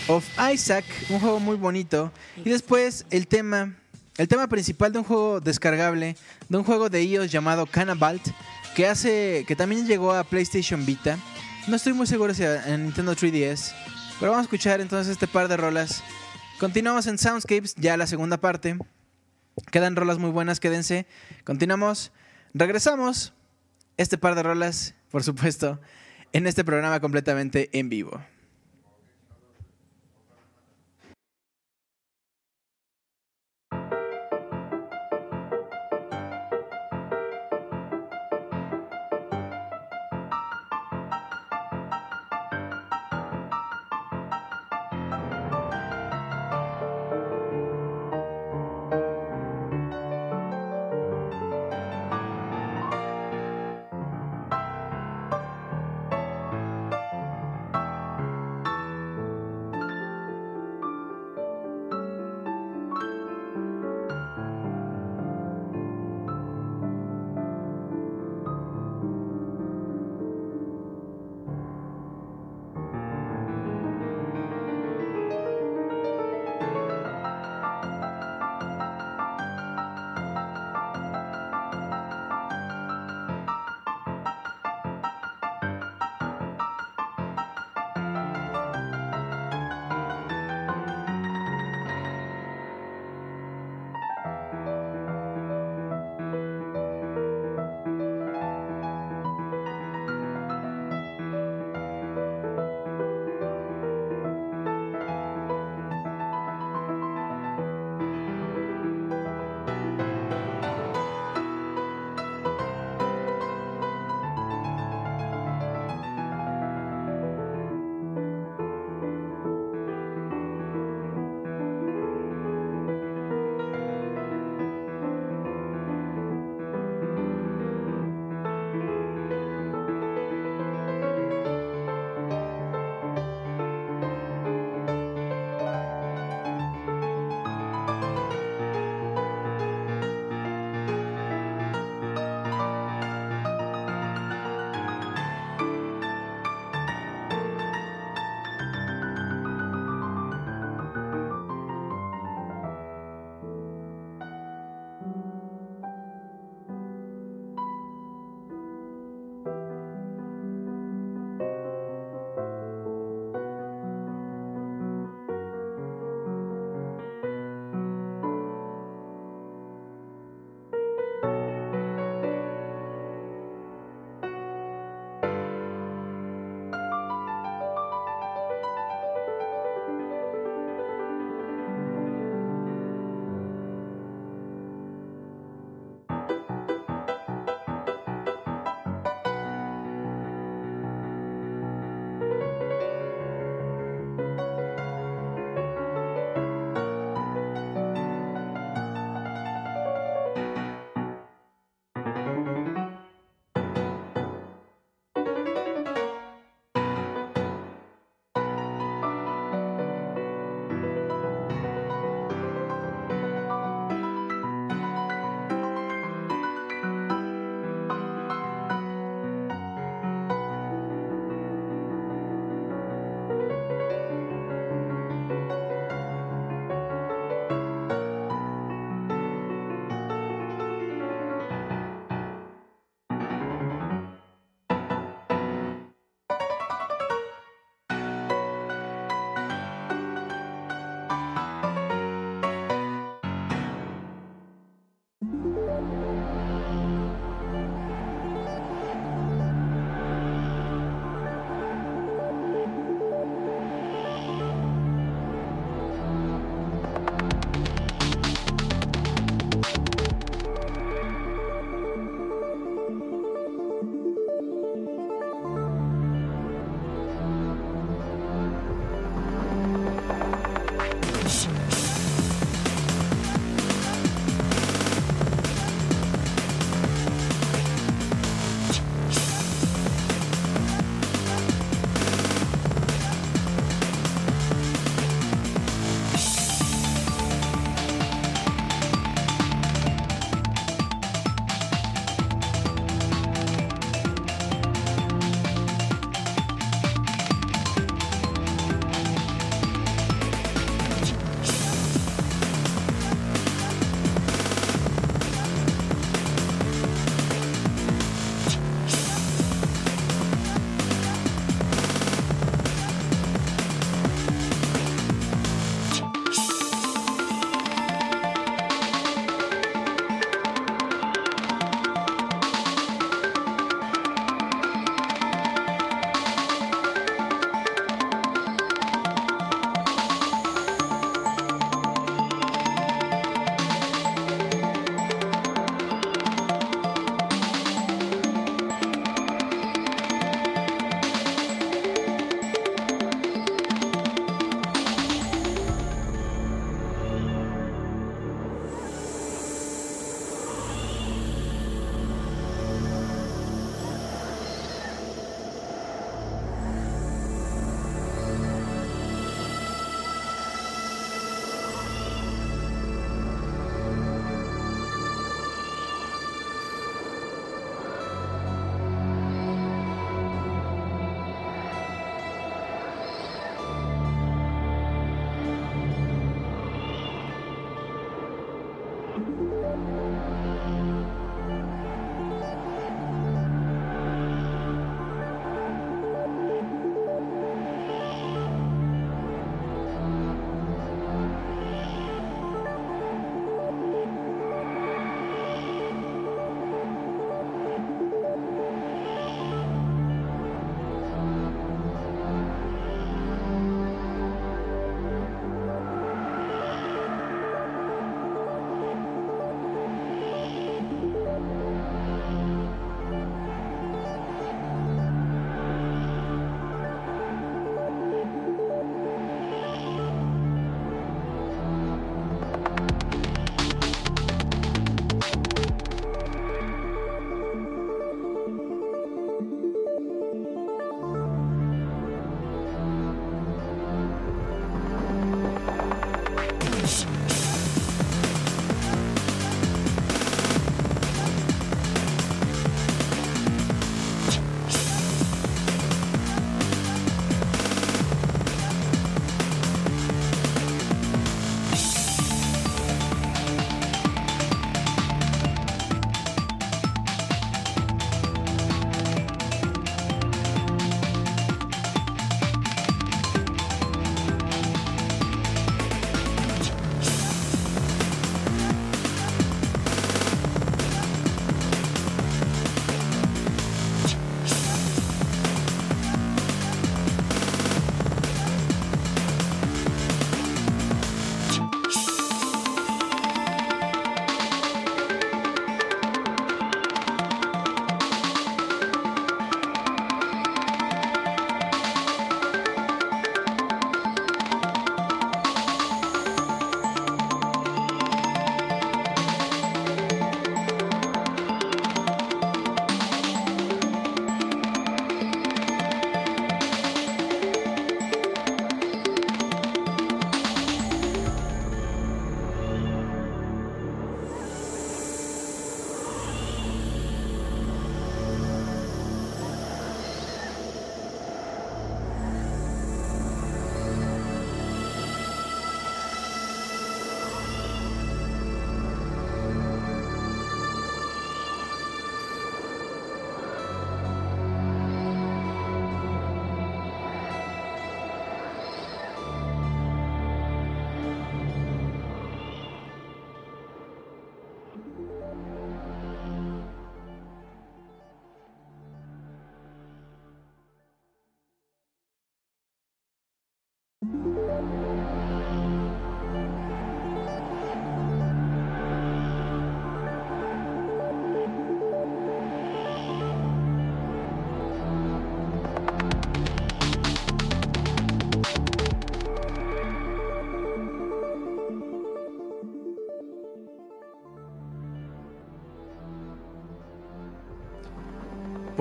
[0.09, 2.12] of Isaac, un juego muy bonito.
[2.44, 3.74] Y después el tema,
[4.16, 6.16] el tema principal de un juego descargable,
[6.48, 8.23] de un juego de iOS llamado Cannabalt,
[8.77, 11.18] que hace, que también llegó a PlayStation Vita.
[11.66, 13.73] No estoy muy seguro si a, en Nintendo 3DS,
[14.20, 16.02] pero vamos a escuchar entonces este par de rolas.
[16.58, 18.78] Continuamos en Soundscapes, ya la segunda parte.
[19.70, 21.06] Quedan rolas muy buenas, quédense.
[21.44, 22.12] Continuamos,
[22.54, 23.34] regresamos.
[23.98, 25.78] Este par de rolas, por supuesto,
[26.32, 28.22] en este programa completamente en vivo.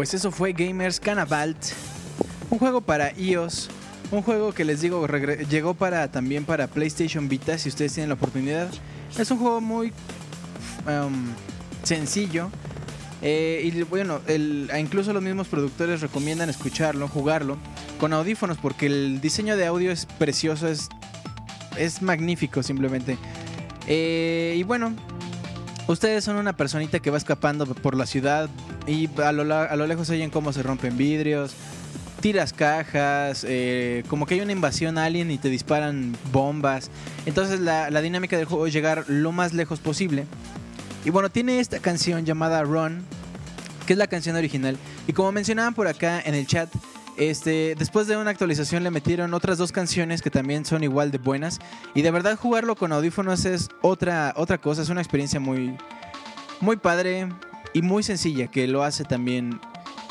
[0.05, 1.57] Pues eso fue Gamers Canavalt,
[2.51, 3.71] un juego para iOS,
[4.11, 5.07] un juego que les digo
[5.49, 8.69] llegó para también para PlayStation Vita si ustedes tienen la oportunidad.
[9.17, 9.91] Es un juego muy
[10.85, 11.25] um,
[11.81, 12.51] sencillo.
[13.23, 14.21] eh, y bueno,
[14.79, 17.57] incluso los mismos productores recomiendan escucharlo, jugarlo
[17.99, 20.87] con audífonos porque el diseño de audio es precioso, es,
[21.79, 23.17] es magnífico simplemente.
[23.87, 24.93] Eh, y bueno,
[25.87, 28.51] ustedes son una personita que va escapando por la ciudad
[28.87, 31.55] y a lo, a lo lejos oyen cómo se rompen vidrios,
[32.21, 36.89] tiras cajas, eh, como que hay una invasión alien y te disparan bombas.
[37.25, 40.25] Entonces la, la dinámica del juego es llegar lo más lejos posible.
[41.03, 43.03] Y bueno, tiene esta canción llamada Run,
[43.85, 44.77] que es la canción original.
[45.07, 46.69] Y como mencionaban por acá en el chat,
[47.17, 51.19] este, después de una actualización le metieron otras dos canciones que también son igual de
[51.19, 51.59] buenas.
[51.93, 55.77] Y de verdad jugarlo con audífonos es otra, otra cosa, es una experiencia muy,
[56.59, 57.29] muy padre
[57.75, 59.59] y muy sencilla que lo hace también,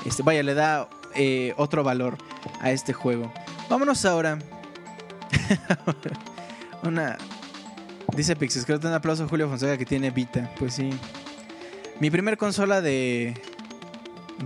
[0.04, 2.18] este, vaya, le da eh, otro valor
[2.60, 3.32] a este juego.
[3.70, 4.38] Vámonos ahora.
[6.82, 7.16] una...
[8.14, 10.50] Dice Pixis, creo que un aplauso a Julio Fonseca que tiene Vita.
[10.58, 10.90] Pues sí.
[12.00, 13.32] Mi primer consola de,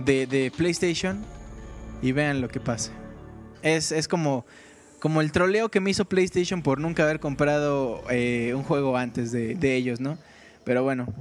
[0.05, 1.21] de, de PlayStation
[2.01, 2.93] y vean lo que pasa.
[3.63, 4.45] Es, es como,
[4.99, 9.33] como el troleo que me hizo PlayStation por nunca haber comprado eh, un juego antes
[9.33, 10.17] de, de ellos, ¿no?
[10.63, 11.13] Pero bueno.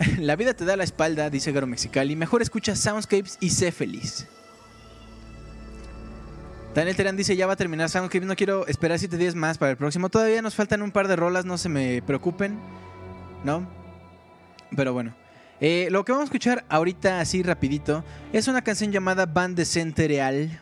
[0.18, 2.16] La vida te da la espalda, dice Garo Mexicali.
[2.16, 4.26] Mejor escucha Soundscapes y sé feliz.
[6.74, 9.72] Daniel Terán dice, ya va a terminar Soundscapes, no quiero esperar 7 días más para
[9.72, 10.08] el próximo.
[10.08, 12.58] Todavía nos faltan un par de rolas, no se me preocupen.
[13.44, 13.68] ¿No?
[14.76, 15.14] Pero bueno.
[15.60, 18.02] Eh, lo que vamos a escuchar ahorita así rapidito
[18.32, 20.60] es una canción llamada Bande Central.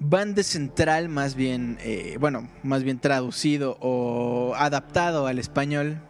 [0.00, 6.00] Bande Central más bien, eh, bueno, más bien traducido o adaptado al español.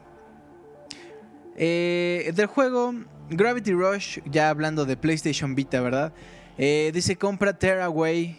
[1.56, 2.94] Eh, del juego
[3.30, 6.12] Gravity Rush, ya hablando de PlayStation Vita, ¿verdad?
[6.58, 8.36] Eh, dice compra Tearaway.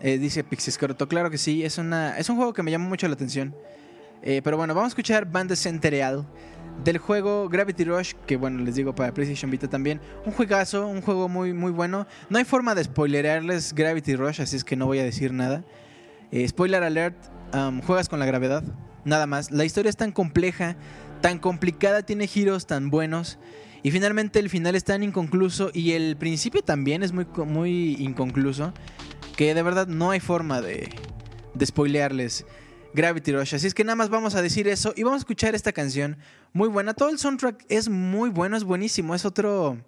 [0.00, 3.08] Eh, dice Pixiscroto, claro que sí, es, una, es un juego que me llamó mucho
[3.08, 3.54] la atención.
[4.22, 6.26] Eh, pero bueno, vamos a escuchar Bande Central
[6.84, 10.00] del juego Gravity Rush, que bueno, les digo para PlayStation Vita también.
[10.26, 12.06] Un juegazo, un juego muy, muy bueno.
[12.28, 15.64] No hay forma de spoilerarles Gravity Rush, así es que no voy a decir nada.
[16.46, 17.16] Spoiler alert,
[17.86, 18.62] juegas con la gravedad,
[19.04, 19.50] nada más.
[19.50, 20.76] La historia es tan compleja,
[21.26, 23.40] tan complicada, tiene giros tan buenos.
[23.82, 28.72] Y finalmente el final es tan inconcluso y el principio también es muy, muy inconcluso
[29.36, 30.88] que de verdad no hay forma de,
[31.52, 32.46] de spoilearles
[32.94, 33.56] Gravity Rush.
[33.56, 36.16] Así es que nada más vamos a decir eso y vamos a escuchar esta canción
[36.52, 36.94] muy buena.
[36.94, 39.12] Todo el soundtrack es muy bueno, es buenísimo.
[39.12, 39.78] Es otro,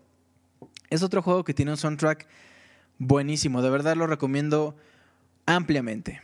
[0.91, 2.27] es otro juego que tiene un soundtrack
[2.99, 3.63] buenísimo.
[3.63, 4.75] De verdad lo recomiendo
[5.47, 6.21] ampliamente.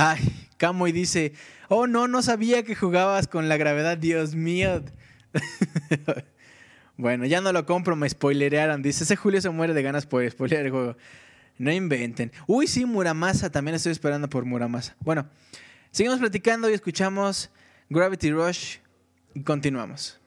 [0.00, 1.32] Ay, Camoy dice,
[1.68, 4.84] oh no, no sabía que jugabas con la gravedad, Dios mío.
[6.96, 8.80] bueno, ya no lo compro, me spoilerearon.
[8.80, 10.96] Dice, ese Julio se muere de ganas por spoilear el juego.
[11.58, 12.30] No inventen.
[12.46, 14.94] Uy, sí, Muramasa, también estoy esperando por Muramasa.
[15.00, 15.28] Bueno,
[15.90, 17.50] seguimos platicando y escuchamos
[17.90, 18.76] Gravity Rush
[19.34, 20.17] y continuamos.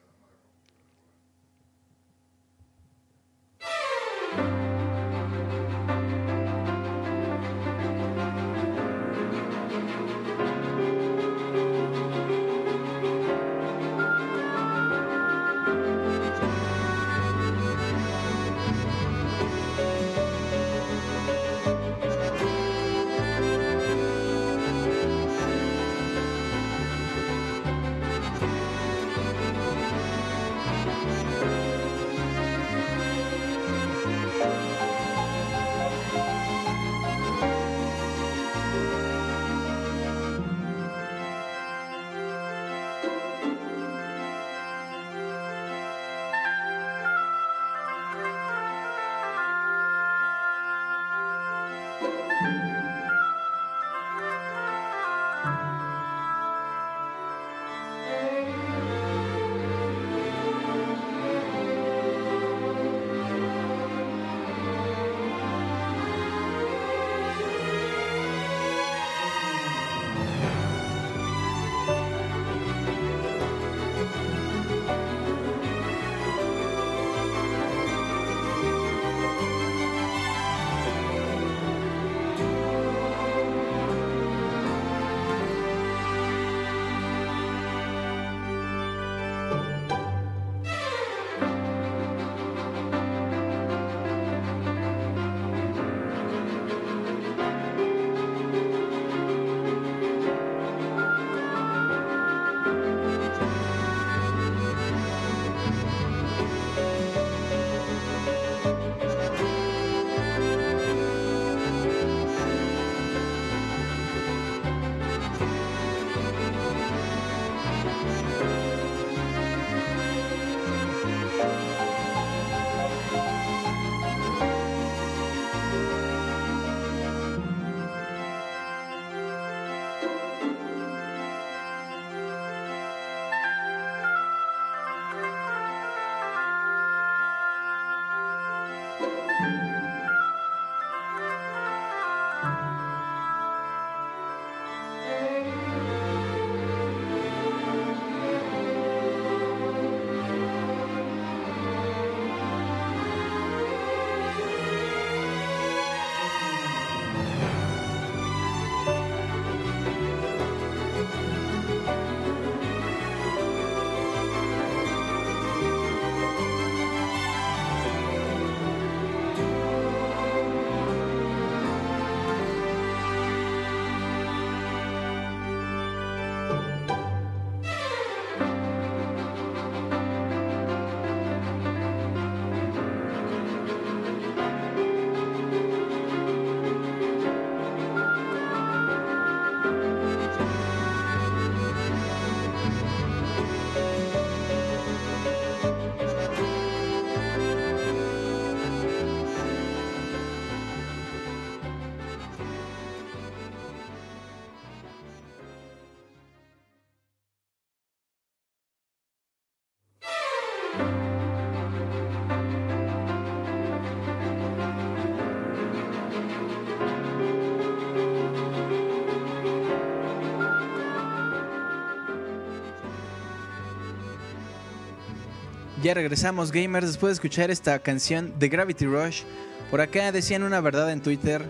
[225.82, 229.22] Ya regresamos, gamers, después de escuchar esta canción de Gravity Rush.
[229.68, 231.44] Por acá decían una verdad en Twitter.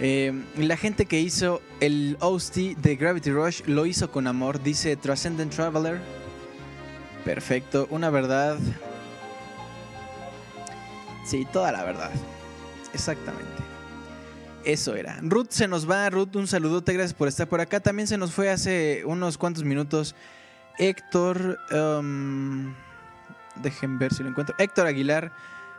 [0.00, 4.94] eh, la gente que hizo el OST de Gravity Rush lo hizo con amor, dice
[4.96, 6.00] Transcendent Traveler.
[7.24, 8.58] Perfecto, una verdad.
[11.24, 12.10] Sí, toda la verdad.
[12.94, 13.46] Exactamente.
[14.64, 15.18] Eso era.
[15.22, 16.08] Ruth se nos va.
[16.08, 16.92] Ruth, un saludote.
[16.92, 17.80] Gracias por estar por acá.
[17.80, 20.14] También se nos fue hace unos cuantos minutos
[20.78, 21.58] Héctor.
[21.72, 22.72] um,
[23.56, 24.54] dejen ver si lo encuentro.
[24.58, 25.32] Héctor Aguilar.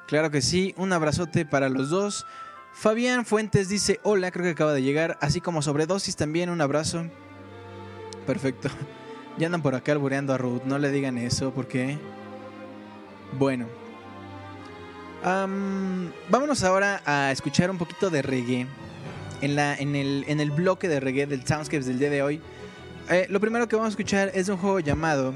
[0.08, 0.74] Claro que sí.
[0.78, 2.26] Un abrazote para los dos.
[2.74, 5.18] Fabián Fuentes dice hola, creo que acaba de llegar.
[5.22, 7.06] Así como sobredosis también, un abrazo.
[8.26, 8.70] Perfecto.
[9.36, 10.62] Ya andan por acá albureando a Ruth.
[10.64, 11.98] No le digan eso porque...
[13.40, 13.66] Bueno.
[16.30, 18.68] Vámonos ahora a escuchar un poquito de reggae.
[19.41, 22.41] En, la, en, el, en el bloque de reggae del Soundscapes del día de hoy.
[23.10, 25.34] Eh, lo primero que vamos a escuchar es un juego llamado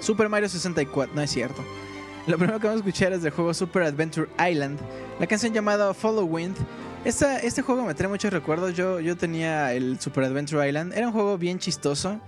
[0.00, 1.14] Super Mario 64.
[1.14, 1.64] No es cierto.
[2.26, 4.78] Lo primero que vamos a escuchar es del juego Super Adventure Island.
[5.20, 6.56] La canción llamada Follow Wind.
[7.04, 8.74] Esta- este juego me trae muchos recuerdos.
[8.74, 10.92] Yo, yo tenía el Super Adventure Island.
[10.92, 12.20] Era un juego bien chistoso.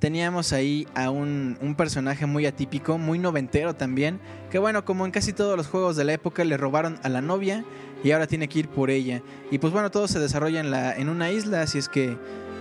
[0.00, 4.18] Teníamos ahí a un, un personaje muy atípico, muy noventero también.
[4.50, 7.20] Que bueno, como en casi todos los juegos de la época, le robaron a la
[7.20, 7.64] novia
[8.02, 9.22] y ahora tiene que ir por ella.
[9.52, 12.18] Y pues bueno, todo se desarrolla en, la, en una isla, así es que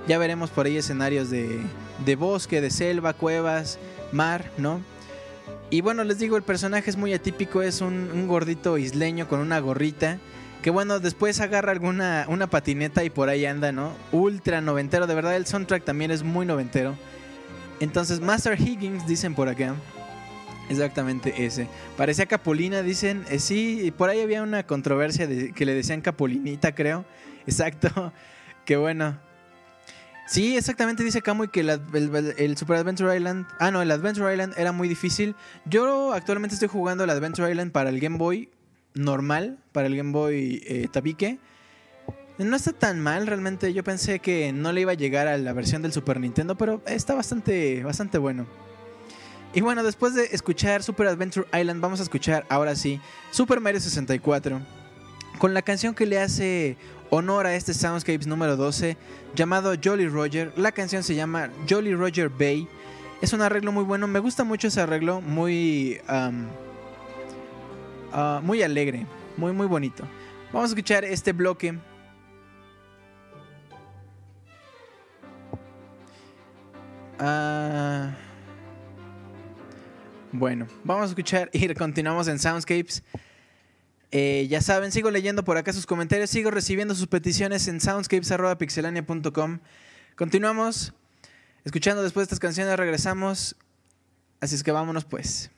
[0.07, 1.59] ya veremos por ahí escenarios de,
[2.05, 3.77] de bosque, de selva, cuevas,
[4.13, 4.81] mar, ¿no?
[5.69, 9.59] Y bueno, les digo, el personaje es muy atípico, es un, gordito isleño con una
[9.59, 10.19] gorrita.
[10.61, 13.91] Que bueno, después agarra alguna una patineta y por ahí anda, ¿no?
[14.13, 16.95] Ultra noventero, de verdad el soundtrack también es muy noventero.
[17.81, 19.75] Entonces, Master Higgins, dicen por acá.
[20.69, 21.67] Exactamente ese.
[21.97, 23.25] Parecía Capolina, dicen.
[23.29, 27.03] Eh, sí, por ahí había una controversia que le decían Capolinita, creo.
[27.47, 28.13] Exacto.
[28.63, 29.17] Qué bueno.
[30.25, 33.45] Sí, exactamente dice Kamui que el Super Adventure Island.
[33.59, 35.35] Ah, no, el Adventure Island era muy difícil.
[35.65, 38.49] Yo actualmente estoy jugando el Adventure Island para el Game Boy
[38.93, 41.39] normal, para el Game Boy eh, tabique.
[42.37, 43.73] No está tan mal, realmente.
[43.73, 46.81] Yo pensé que no le iba a llegar a la versión del Super Nintendo, pero
[46.85, 48.47] está bastante, bastante bueno.
[49.53, 53.79] Y bueno, después de escuchar Super Adventure Island, vamos a escuchar ahora sí Super Mario
[53.81, 54.61] 64.
[55.37, 56.77] Con la canción que le hace
[57.13, 58.97] honor a este Soundscapes número 12,
[59.35, 60.51] llamado Jolly Roger.
[60.57, 62.67] La canción se llama Jolly Roger Bay.
[63.21, 66.31] Es un arreglo muy bueno, me gusta mucho ese arreglo, muy, ah,
[68.41, 69.05] muy alegre,
[69.37, 70.03] muy, muy bonito.
[70.51, 71.77] Vamos a escuchar este bloque.
[77.19, 78.11] Ah,
[80.31, 83.03] bueno, vamos a escuchar y continuamos en Soundscapes.
[84.15, 89.59] Eh, ya saben, sigo leyendo por acá sus comentarios, sigo recibiendo sus peticiones en soundscapes.pixelania.com.
[90.15, 90.93] Continuamos
[91.65, 93.55] escuchando después de estas canciones, regresamos.
[94.39, 95.49] Así es que vámonos pues.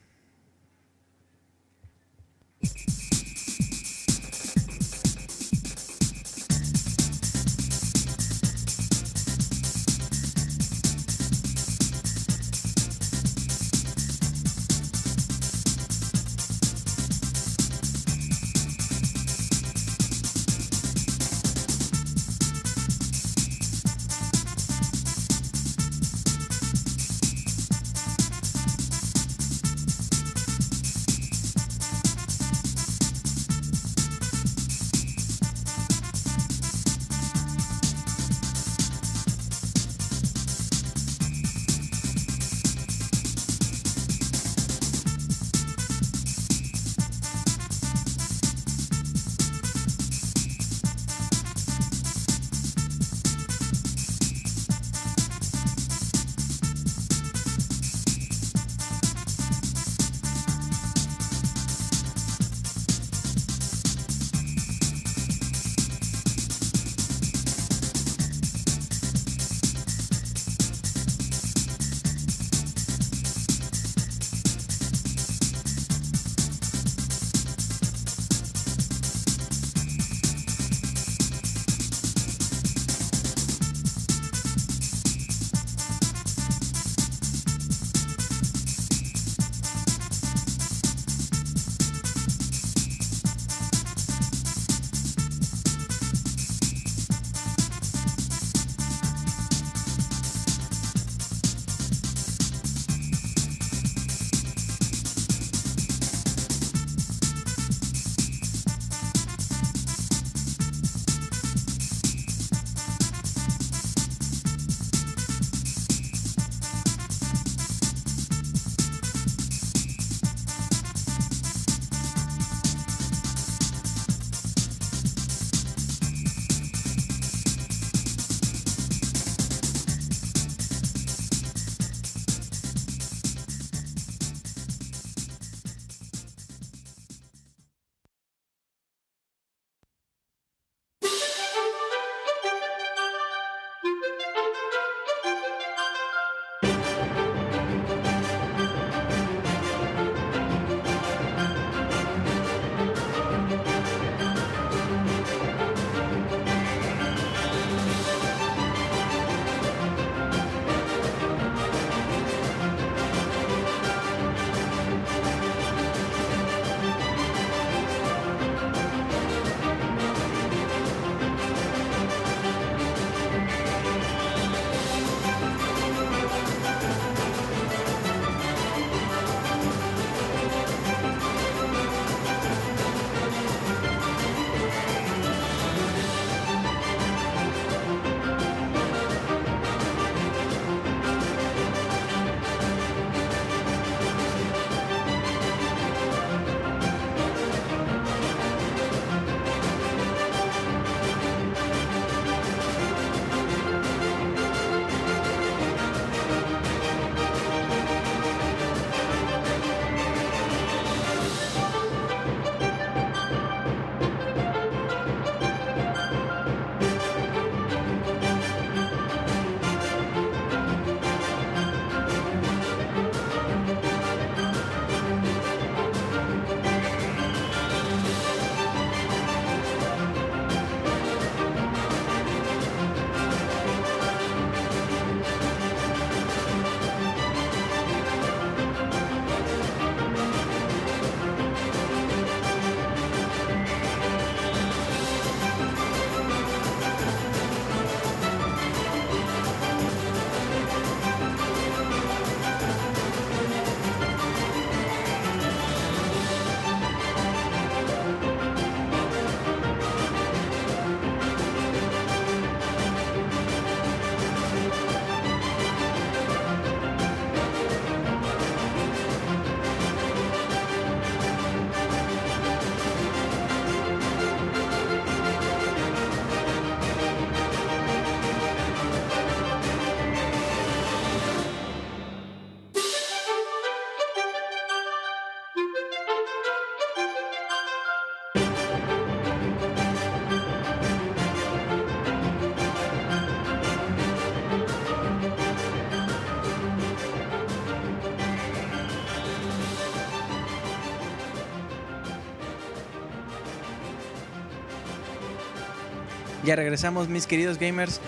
[306.46, 308.00] Ya regresamos, mis queridos gamers.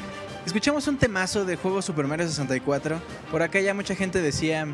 [0.45, 3.01] Escuchamos un temazo de juego Super Mario 64.
[3.31, 4.67] Por acá ya mucha gente decía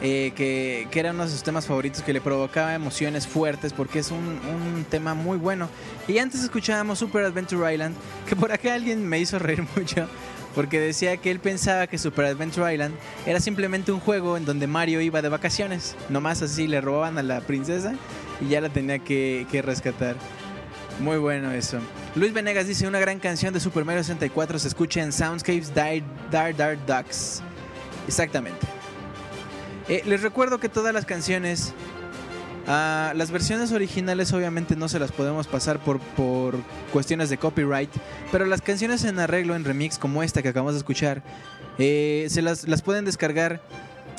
[0.00, 3.98] eh, que, que era uno de sus temas favoritos, que le provocaba emociones fuertes porque
[3.98, 5.68] es un, un tema muy bueno.
[6.06, 7.96] Y antes escuchábamos Super Adventure Island,
[8.28, 10.08] que por acá alguien me hizo reír mucho.
[10.54, 12.94] Porque decía que él pensaba que Super Adventure Island
[13.26, 15.96] era simplemente un juego en donde Mario iba de vacaciones.
[16.08, 17.94] Nomás así le robaban a la princesa
[18.40, 20.14] y ya la tenía que, que rescatar.
[21.00, 21.80] Muy bueno eso.
[22.14, 26.02] Luis Venegas dice una gran canción de Super Mario 64 se escucha en Soundscapes Dar
[26.30, 27.42] Dar Dar Ducks.
[28.06, 28.66] Exactamente.
[29.88, 31.72] Eh, les recuerdo que todas las canciones,
[32.66, 36.58] ah, las versiones originales obviamente no se las podemos pasar por, por
[36.92, 37.90] cuestiones de copyright,
[38.30, 41.22] pero las canciones en arreglo, en remix como esta que acabamos de escuchar,
[41.78, 43.62] eh, se las, las pueden descargar.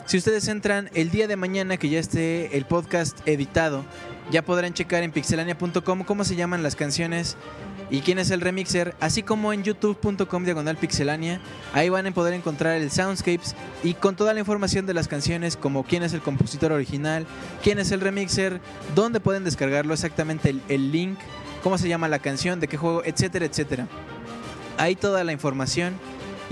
[0.07, 3.85] Si ustedes entran el día de mañana que ya esté el podcast editado,
[4.31, 7.37] ya podrán checar en pixelania.com cómo se llaman las canciones
[7.93, 11.39] y quién es el remixer, así como en youtube.com diagonal pixelania.
[11.73, 15.55] Ahí van a poder encontrar el Soundscapes y con toda la información de las canciones,
[15.55, 17.27] como quién es el compositor original,
[17.61, 18.61] quién es el remixer,
[18.95, 21.19] dónde pueden descargarlo exactamente, el, link,
[21.61, 23.87] cómo se llama la canción, de qué juego, etcétera, etcétera.
[24.79, 25.93] Ahí toda la información.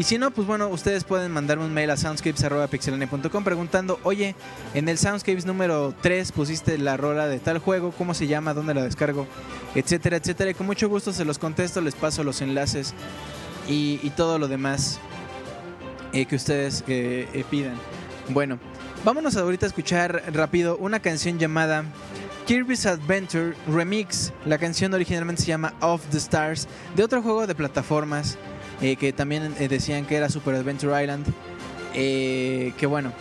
[0.02, 4.34] Y si no, pues bueno, ustedes pueden mandarme un mail a soundscapes.pixelania.com preguntando, oye,
[4.74, 8.56] en el Soundscapes número 3 pusiste la rola de tal juego, ¿cómo se llama?
[8.56, 9.28] ¿Dónde la descargo?
[9.76, 10.50] Etcétera, etcétera.
[10.50, 12.96] Y con mucho gusto se los contesto, les paso los enlaces
[13.70, 15.00] y, todo lo demás
[16.14, 17.76] eh, que ustedes eh, eh, pidan.
[18.30, 18.58] Bueno,
[19.06, 21.84] vámonos ahorita a escuchar rápido una canción llamada
[22.48, 24.34] Kirby's Adventure Remix.
[24.48, 28.40] La canción originalmente se llama Off the Stars, de otro juego de plataformas
[28.82, 31.28] eh, que también eh, decían que era Super Adventure Island.
[31.94, 33.14] Eh, que bueno,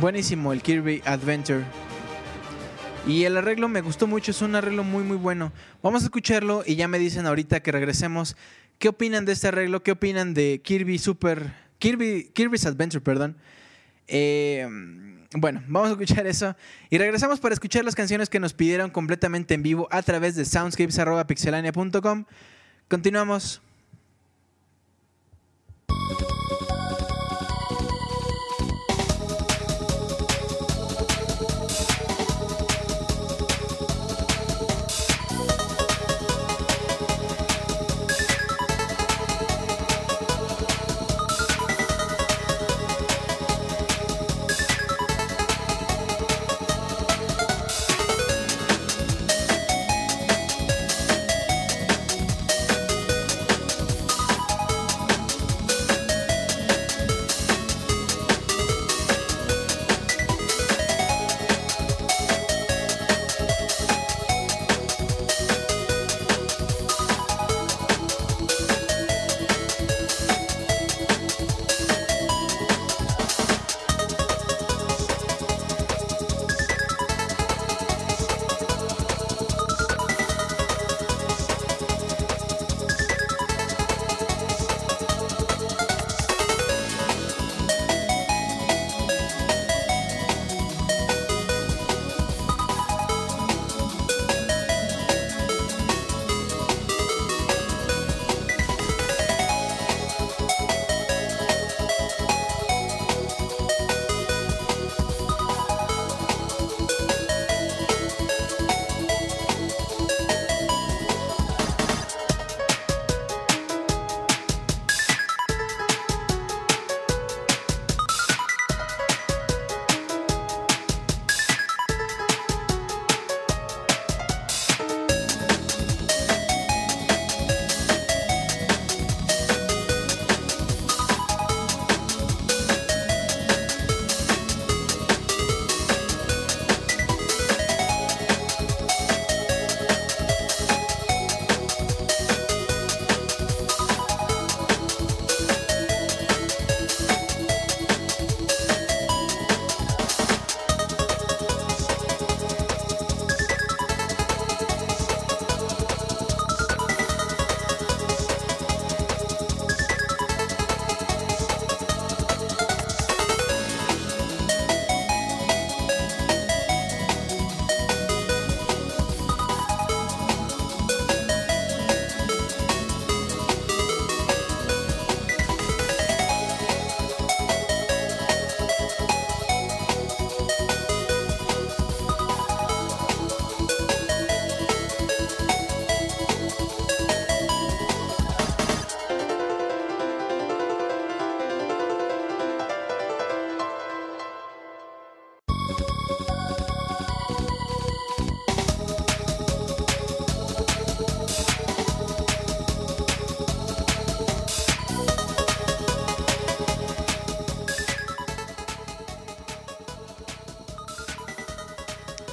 [0.00, 1.64] buenísimo el Kirby Adventure.
[3.06, 5.52] Y el arreglo me gustó mucho, es un arreglo muy muy bueno.
[5.82, 8.36] Vamos a escucharlo y ya me dicen ahorita que regresemos
[8.78, 13.36] qué opinan de este arreglo, qué opinan de Kirby Super Kirby Kirby's Adventure, perdón.
[15.32, 16.56] Bueno, vamos a escuchar eso
[16.90, 20.44] y regresamos para escuchar las canciones que nos pidieron completamente en vivo a través de
[20.44, 22.24] soundscapes@pixelania.com.
[22.88, 23.62] Continuamos.
[25.90, 26.29] Thank you.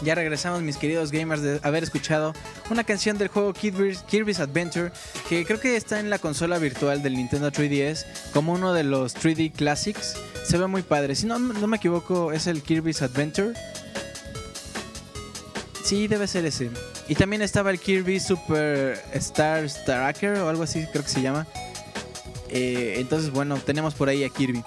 [0.07, 2.31] Ya regresamos, mis queridos gamers, de haber escuchado
[2.69, 4.93] una canción del juego Kirby's, Adventure,
[5.27, 9.17] que creo que está en la consola virtual del Nintendo 3DS, como uno de los
[9.17, 10.15] 3D Classics.
[10.45, 11.13] Se ve muy padre.
[11.13, 13.51] Si no, no me equivoco, es el Kirby's Adventure.
[15.83, 16.71] Sí, debe ser ese.
[17.09, 21.45] Y también estaba el Kirby Super Star Tracker o algo así, creo que se llama.
[22.47, 24.63] Eh, entonces, bueno, tenemos por ahí a Kirby.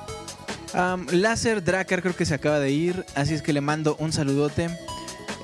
[0.75, 4.13] Um, Láser Dracker creo que se acaba de ir, así es que le mando un
[4.13, 4.69] saludote.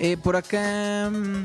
[0.00, 1.42] Eh, por acá mm,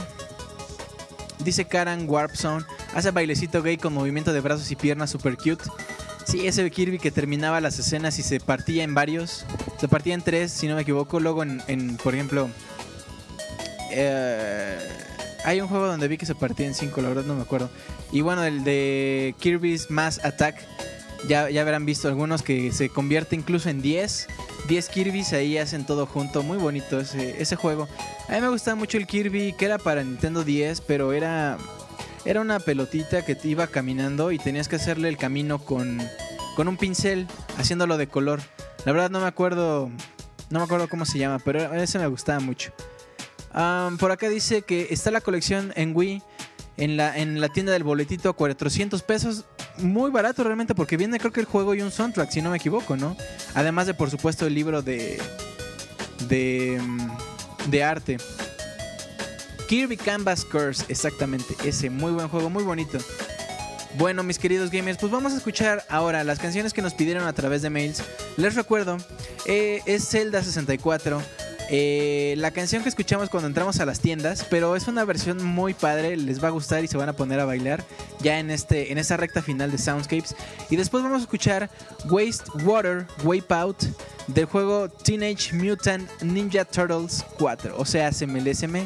[1.43, 5.63] dice Karan Warp Zone, hace bailecito gay con movimiento de brazos y piernas super cute.
[6.25, 9.45] Sí, ese Kirby que terminaba las escenas y se partía en varios,
[9.79, 11.19] se partía en tres, si no me equivoco.
[11.19, 12.49] Luego en, en, por ejemplo,
[13.91, 14.77] eh,
[15.43, 17.69] hay un juego donde vi que se partía en cinco, la verdad no me acuerdo.
[18.11, 20.61] Y bueno, el de Kirby's Mass Attack.
[21.27, 24.27] Ya, ya habrán visto algunos que se convierte incluso en 10.
[24.67, 26.43] 10 Kirby's ahí hacen todo junto.
[26.43, 27.87] Muy bonito ese, juego.
[28.27, 31.57] A mí me gustaba mucho el Kirby que era para Nintendo 10, pero era,
[32.25, 36.01] era una pelotita que te iba caminando y tenías que hacerle el camino con,
[36.55, 37.27] con un pincel,
[37.57, 38.41] haciéndolo de color.
[38.85, 39.91] La verdad no me acuerdo,
[40.49, 42.71] no me acuerdo cómo se llama, pero ese me gustaba mucho.
[43.99, 46.23] Por acá dice que está la colección en Wii
[46.77, 49.45] en la, en la tienda del boletito a 400 pesos.
[49.77, 52.57] Muy barato realmente porque viene creo que el juego y un soundtrack, si no me
[52.57, 53.15] equivoco, ¿no?
[53.53, 55.19] Además de por supuesto el libro de,
[56.27, 58.17] de, mm, de arte.
[59.67, 62.97] Kirby Canvas Curse, exactamente, ese muy buen juego, muy bonito.
[63.97, 67.33] Bueno, mis queridos gamers, pues vamos a escuchar ahora las canciones que nos pidieron a
[67.33, 68.03] través de mails.
[68.37, 68.97] Les recuerdo,
[69.45, 71.21] eh, es Zelda 64.
[71.73, 75.73] Eh, la canción que escuchamos cuando entramos a las tiendas, pero es una versión muy
[75.73, 77.85] padre, les va a gustar y se van a poner a bailar
[78.19, 80.35] ya en este en esta recta final de Soundscapes.
[80.69, 81.69] Y después vamos a escuchar
[82.09, 83.85] Waste Water Wipeout
[84.27, 88.85] del juego Teenage Mutant Ninja Turtles 4, o sea, SMLSM.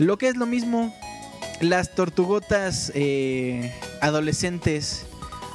[0.00, 0.92] Lo que es lo mismo,
[1.60, 5.06] las tortugotas eh, adolescentes,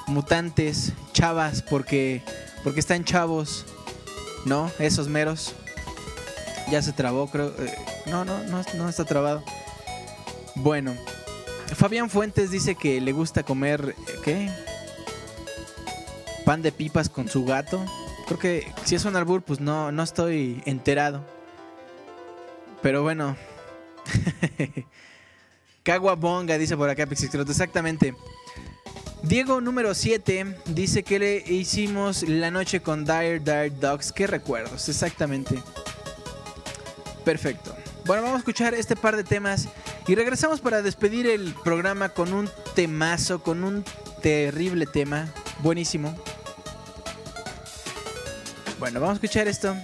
[0.07, 2.21] mutantes, chavas, porque,
[2.63, 3.65] porque están chavos,
[4.45, 4.71] ¿no?
[4.79, 5.53] Esos meros.
[6.69, 7.53] Ya se trabó, creo.
[7.59, 7.75] eh,
[8.07, 9.43] no, no, no, no está trabado.
[10.55, 10.95] Bueno,
[11.75, 14.49] Fabián Fuentes dice que le gusta comer, eh, ¿qué?
[16.45, 17.83] Pan de pipas con su gato.
[18.27, 21.23] Creo que si es un albur, pues no, no estoy enterado.
[22.81, 23.35] Pero bueno.
[25.83, 27.51] Caguabonga, dice por acá Pixicroto.
[27.51, 28.13] Exactamente.
[29.23, 34.11] Diego número 7 dice que le hicimos la noche con Dire Dire Dogs.
[34.11, 34.87] ¿Qué recuerdos?
[34.89, 35.61] Exactamente.
[37.29, 37.75] Perfecto.
[38.05, 39.67] Bueno, vamos a escuchar este par de temas
[40.07, 43.85] y regresamos para despedir el programa con un temazo, con un
[44.23, 45.31] terrible tema.
[45.59, 46.19] Buenísimo.
[48.79, 49.75] Bueno, vamos a escuchar esto.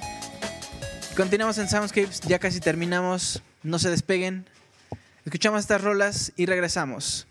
[1.15, 3.43] Continuamos en Soundscapes, ya casi terminamos.
[3.61, 4.47] No se despeguen.
[5.23, 7.27] Escuchamos estas rolas y regresamos.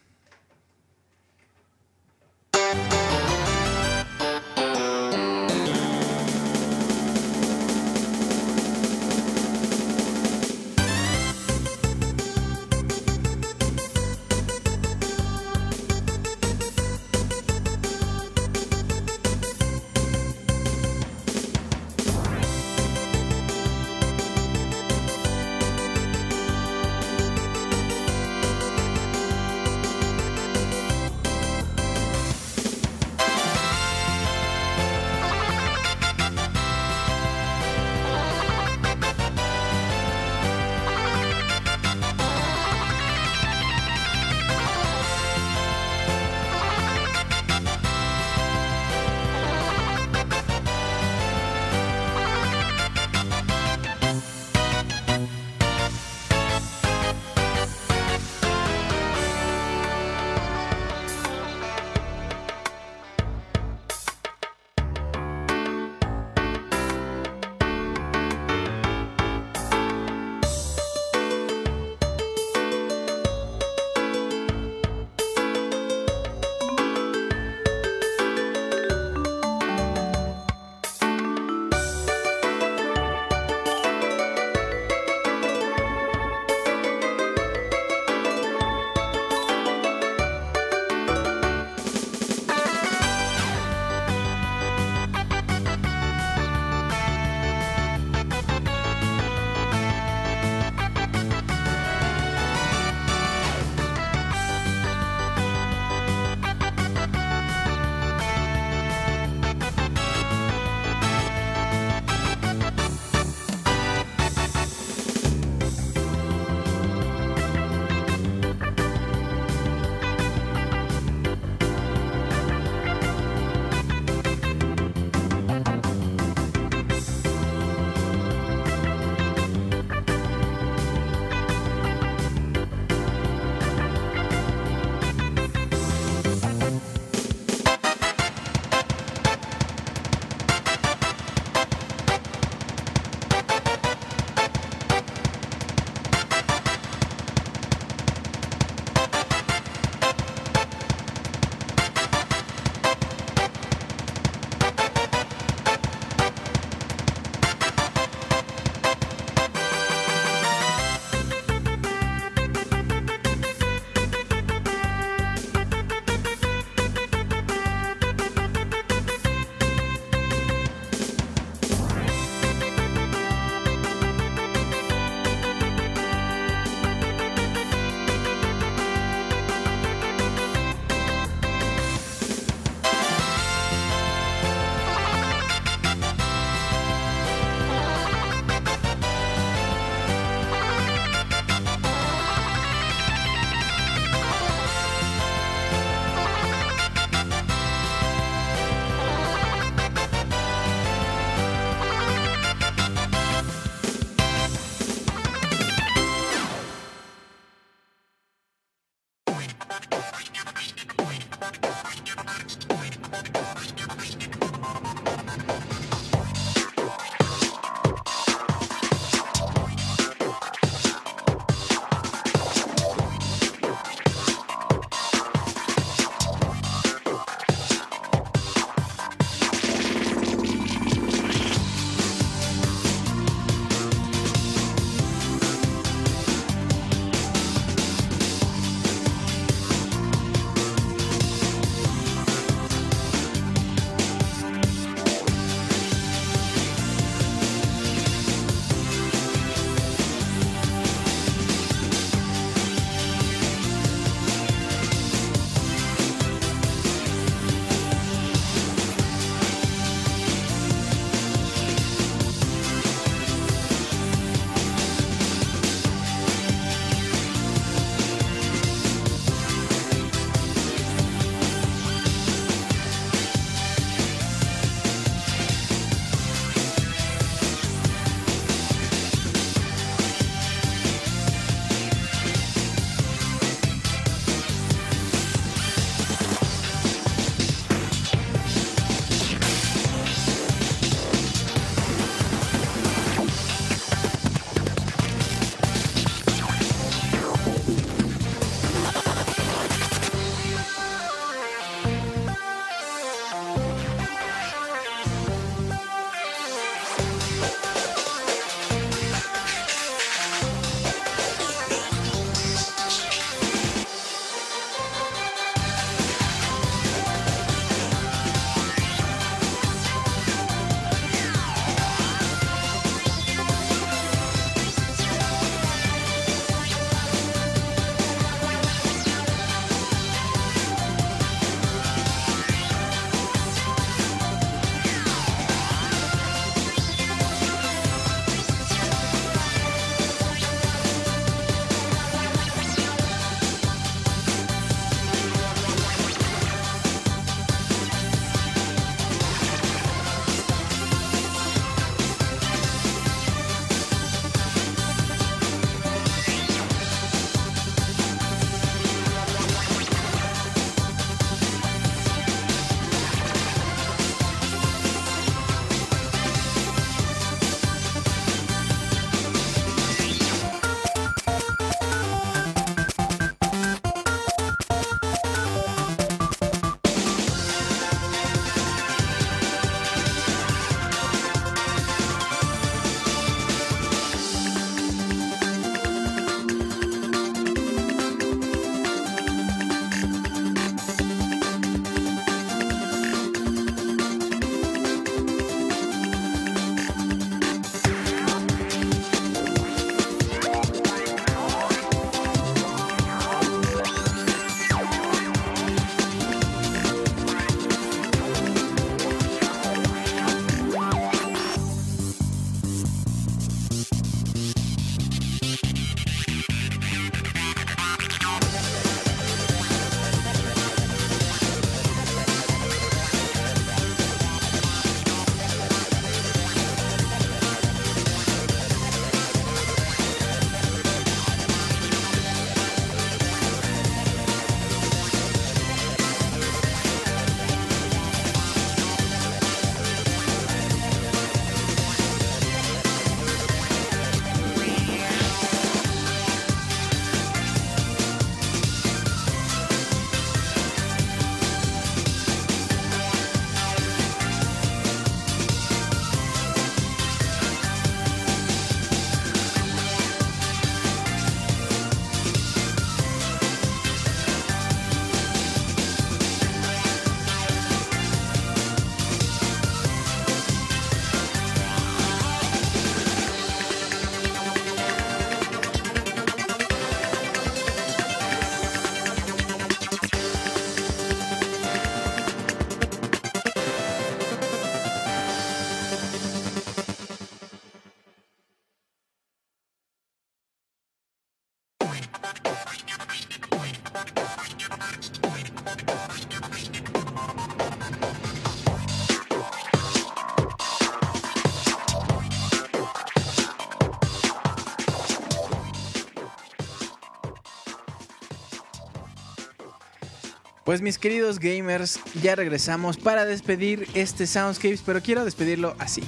[510.75, 516.03] Pues mis queridos gamers, ya regresamos para despedir este Soundscapes, pero quiero despedirlo así.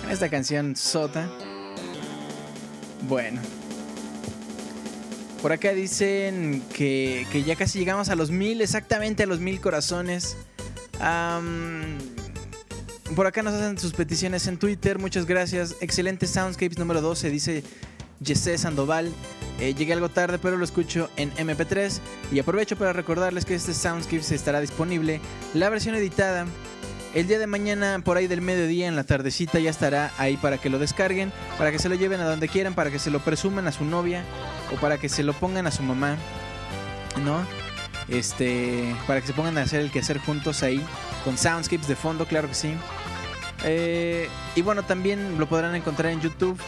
[0.00, 1.30] Con esta canción sota.
[3.06, 3.42] Bueno.
[5.42, 9.60] Por acá dicen que, que ya casi llegamos a los mil, exactamente a los mil
[9.60, 10.38] corazones.
[13.14, 15.76] Por acá nos hacen sus peticiones en Twitter, muchas gracias.
[15.82, 17.62] Excelente Soundscapes número 12, dice
[18.24, 19.12] Jesse Sandoval.
[19.60, 22.00] Eh, llegué algo tarde, pero lo escucho en MP3.
[22.32, 25.20] Y aprovecho para recordarles que este Soundscapes estará disponible.
[25.54, 26.46] La versión editada
[27.14, 30.58] el día de mañana, por ahí del mediodía, en la tardecita, ya estará ahí para
[30.58, 33.20] que lo descarguen, para que se lo lleven a donde quieran, para que se lo
[33.20, 34.24] presuman a su novia
[34.74, 36.16] o para que se lo pongan a su mamá,
[37.24, 37.46] ¿no?
[38.08, 40.84] Este, para que se pongan a hacer el quehacer juntos ahí,
[41.24, 42.74] con Soundscapes de fondo, claro que sí.
[43.64, 46.58] Eh, y bueno, también lo podrán encontrar en YouTube.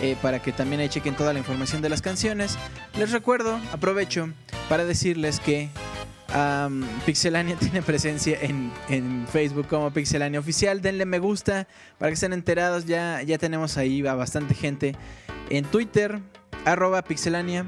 [0.00, 2.56] Eh, para que también ahí chequen toda la información de las canciones.
[2.96, 4.30] Les recuerdo, aprovecho
[4.68, 5.70] para decirles que
[7.06, 10.80] Pixelania tiene presencia en, en Facebook como Pixelania Oficial.
[10.82, 11.66] Denle me gusta
[11.98, 12.84] para que estén enterados.
[12.86, 14.94] Ya, ya tenemos ahí a bastante gente.
[15.50, 16.20] En Twitter,
[17.06, 17.66] Pixelania.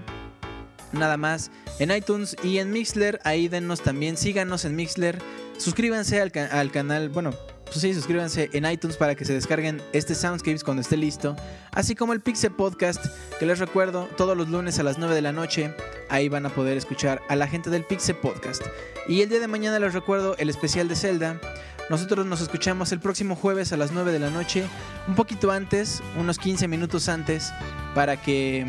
[0.93, 1.51] Nada más.
[1.79, 3.21] En iTunes y en Mixler.
[3.25, 4.17] Ahí denos también.
[4.17, 5.19] Síganos en Mixler.
[5.57, 7.09] Suscríbanse al, al canal.
[7.09, 7.33] Bueno,
[7.71, 11.37] pues sí, suscríbanse en iTunes para que se descarguen este Soundscapes cuando esté listo.
[11.71, 13.07] Así como el Pixel Podcast,
[13.39, 15.73] que les recuerdo, todos los lunes a las 9 de la noche.
[16.09, 18.63] Ahí van a poder escuchar a la gente del Pixel Podcast.
[19.07, 21.41] Y el día de mañana les recuerdo el especial de Zelda.
[21.89, 24.65] Nosotros nos escuchamos el próximo jueves a las 9 de la noche,
[25.07, 27.53] un poquito antes, unos 15 minutos antes,
[27.95, 28.67] para que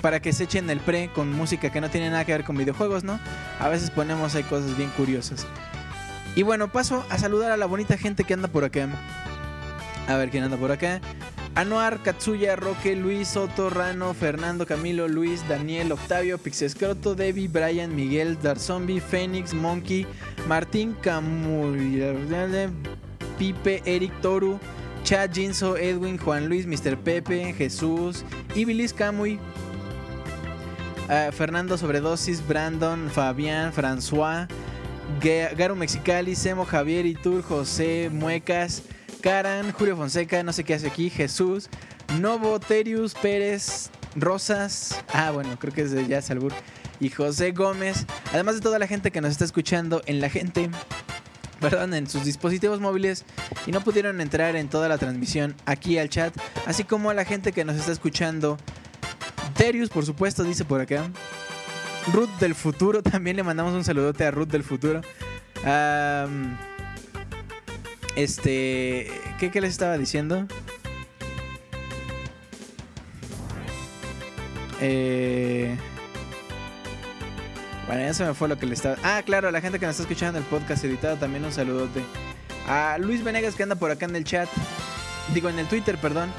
[0.00, 2.56] para que se echen el pre con música que no tiene nada que ver con
[2.56, 3.18] videojuegos, ¿no?
[3.58, 5.46] A veces ponemos ahí cosas bien curiosas.
[6.36, 8.88] Y bueno, paso a saludar a la bonita gente que anda por acá.
[10.06, 11.00] A ver quién anda por acá.
[11.54, 18.38] Anuar, Katsuya, Roque, Luis, Soto, Rano, Fernando, Camilo, Luis, Daniel, Octavio, Pixescroto, Debbie, Brian, Miguel,
[18.38, 20.06] Darzombie, Fénix, Monkey,
[20.46, 22.02] Martín, Camuy,
[23.38, 24.60] Pipe, Eric, Toru,
[25.04, 26.98] Chad, Jinso, Edwin, Juan Luis, Mr.
[26.98, 29.38] Pepe, Jesús, Ibilis, Camuy,
[31.08, 34.46] ah, Fernando Sobredosis, Brandon, Fabián, François,
[35.56, 38.82] Garo Mexicali, Semo, Javier, Itur, José, Muecas,
[39.20, 41.68] Karan, Julio Fonseca, no sé qué hace aquí, Jesús,
[42.20, 46.52] Novo, Terius, Pérez, Rosas, ah bueno, creo que es de ya Salbur,
[47.00, 50.70] y José Gómez, además de toda la gente que nos está escuchando en la gente,
[51.60, 53.24] perdón, en sus dispositivos móviles
[53.66, 56.34] y no pudieron entrar en toda la transmisión aquí al chat,
[56.66, 58.58] así como a la gente que nos está escuchando.
[59.56, 61.10] Terius, por supuesto, dice por acá.
[62.12, 65.00] Ruth del futuro, también le mandamos un saludote a Ruth del futuro.
[68.16, 70.46] Este, ¿qué, ¿qué les estaba diciendo?
[74.80, 75.76] Eh,
[77.86, 78.96] bueno, ya se me fue lo que le estaba.
[79.02, 81.52] Ah, claro, a la gente que nos está escuchando en el podcast editado también un
[81.52, 82.02] saludote.
[82.68, 84.48] A Luis Venegas que anda por acá en el chat.
[85.34, 86.30] Digo, en el Twitter, perdón.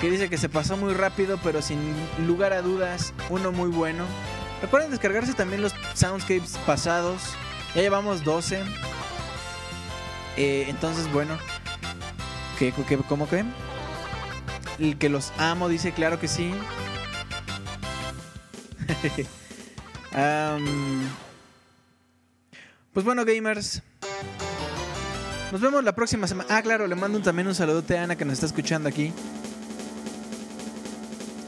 [0.00, 1.78] Que dice que se pasó muy rápido, pero sin
[2.26, 4.04] lugar a dudas, uno muy bueno.
[4.62, 7.22] Recuerden descargarse también los soundscapes pasados.
[7.74, 8.62] Ya llevamos 12.
[10.36, 11.38] Eh, entonces, bueno.
[12.58, 13.44] ¿Qué, qué, ¿Cómo que?
[14.78, 16.52] El que los amo dice, claro que sí.
[22.92, 23.82] Pues bueno, gamers.
[25.52, 26.48] Nos vemos la próxima semana.
[26.50, 29.12] Ah, claro, le mando también un saludote a Ana que nos está escuchando aquí.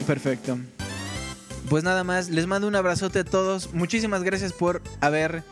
[0.05, 0.59] Perfecto.
[1.69, 3.73] Pues nada más, les mando un abrazote a todos.
[3.73, 5.43] Muchísimas gracias por haber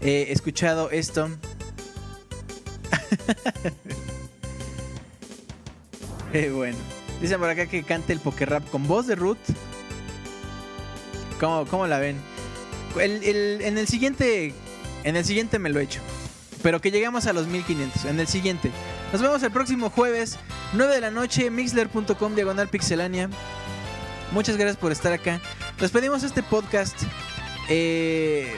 [0.00, 1.28] eh, escuchado esto.
[6.34, 6.78] Eh, bueno,
[7.20, 9.36] dicen por acá que cante el poker rap con voz de Ruth.
[11.38, 12.16] ¿Cómo, cómo la ven?
[12.98, 14.54] En el siguiente.
[15.04, 16.00] En el siguiente me lo echo.
[16.62, 18.06] Pero que lleguemos a los 1500.
[18.06, 18.70] En el siguiente.
[19.12, 20.38] Nos vemos el próximo jueves,
[20.72, 23.28] 9 de la noche, mixler.com diagonal pixelania.
[24.32, 25.40] Muchas gracias por estar acá.
[25.78, 26.96] Despedimos este podcast
[27.68, 28.50] eh,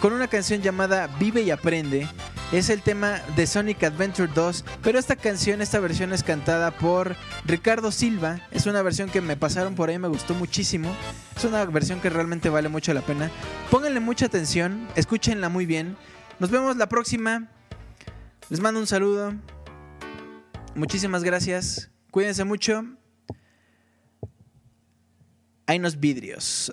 [0.00, 2.08] con una canción llamada Vive y Aprende.
[2.50, 7.14] Es el tema de Sonic Adventure 2, pero esta canción, esta versión es cantada por
[7.44, 8.40] Ricardo Silva.
[8.50, 10.92] Es una versión que me pasaron por ahí, me gustó muchísimo.
[11.36, 13.30] Es una versión que realmente vale mucho la pena.
[13.70, 15.96] Pónganle mucha atención, escúchenla muy bien.
[16.40, 17.48] Nos vemos la próxima.
[18.48, 19.34] Les mando un saludo.
[20.74, 21.92] Muchísimas gracias.
[22.10, 22.99] Cuídense mucho.
[25.70, 26.72] Hay unos vidrios.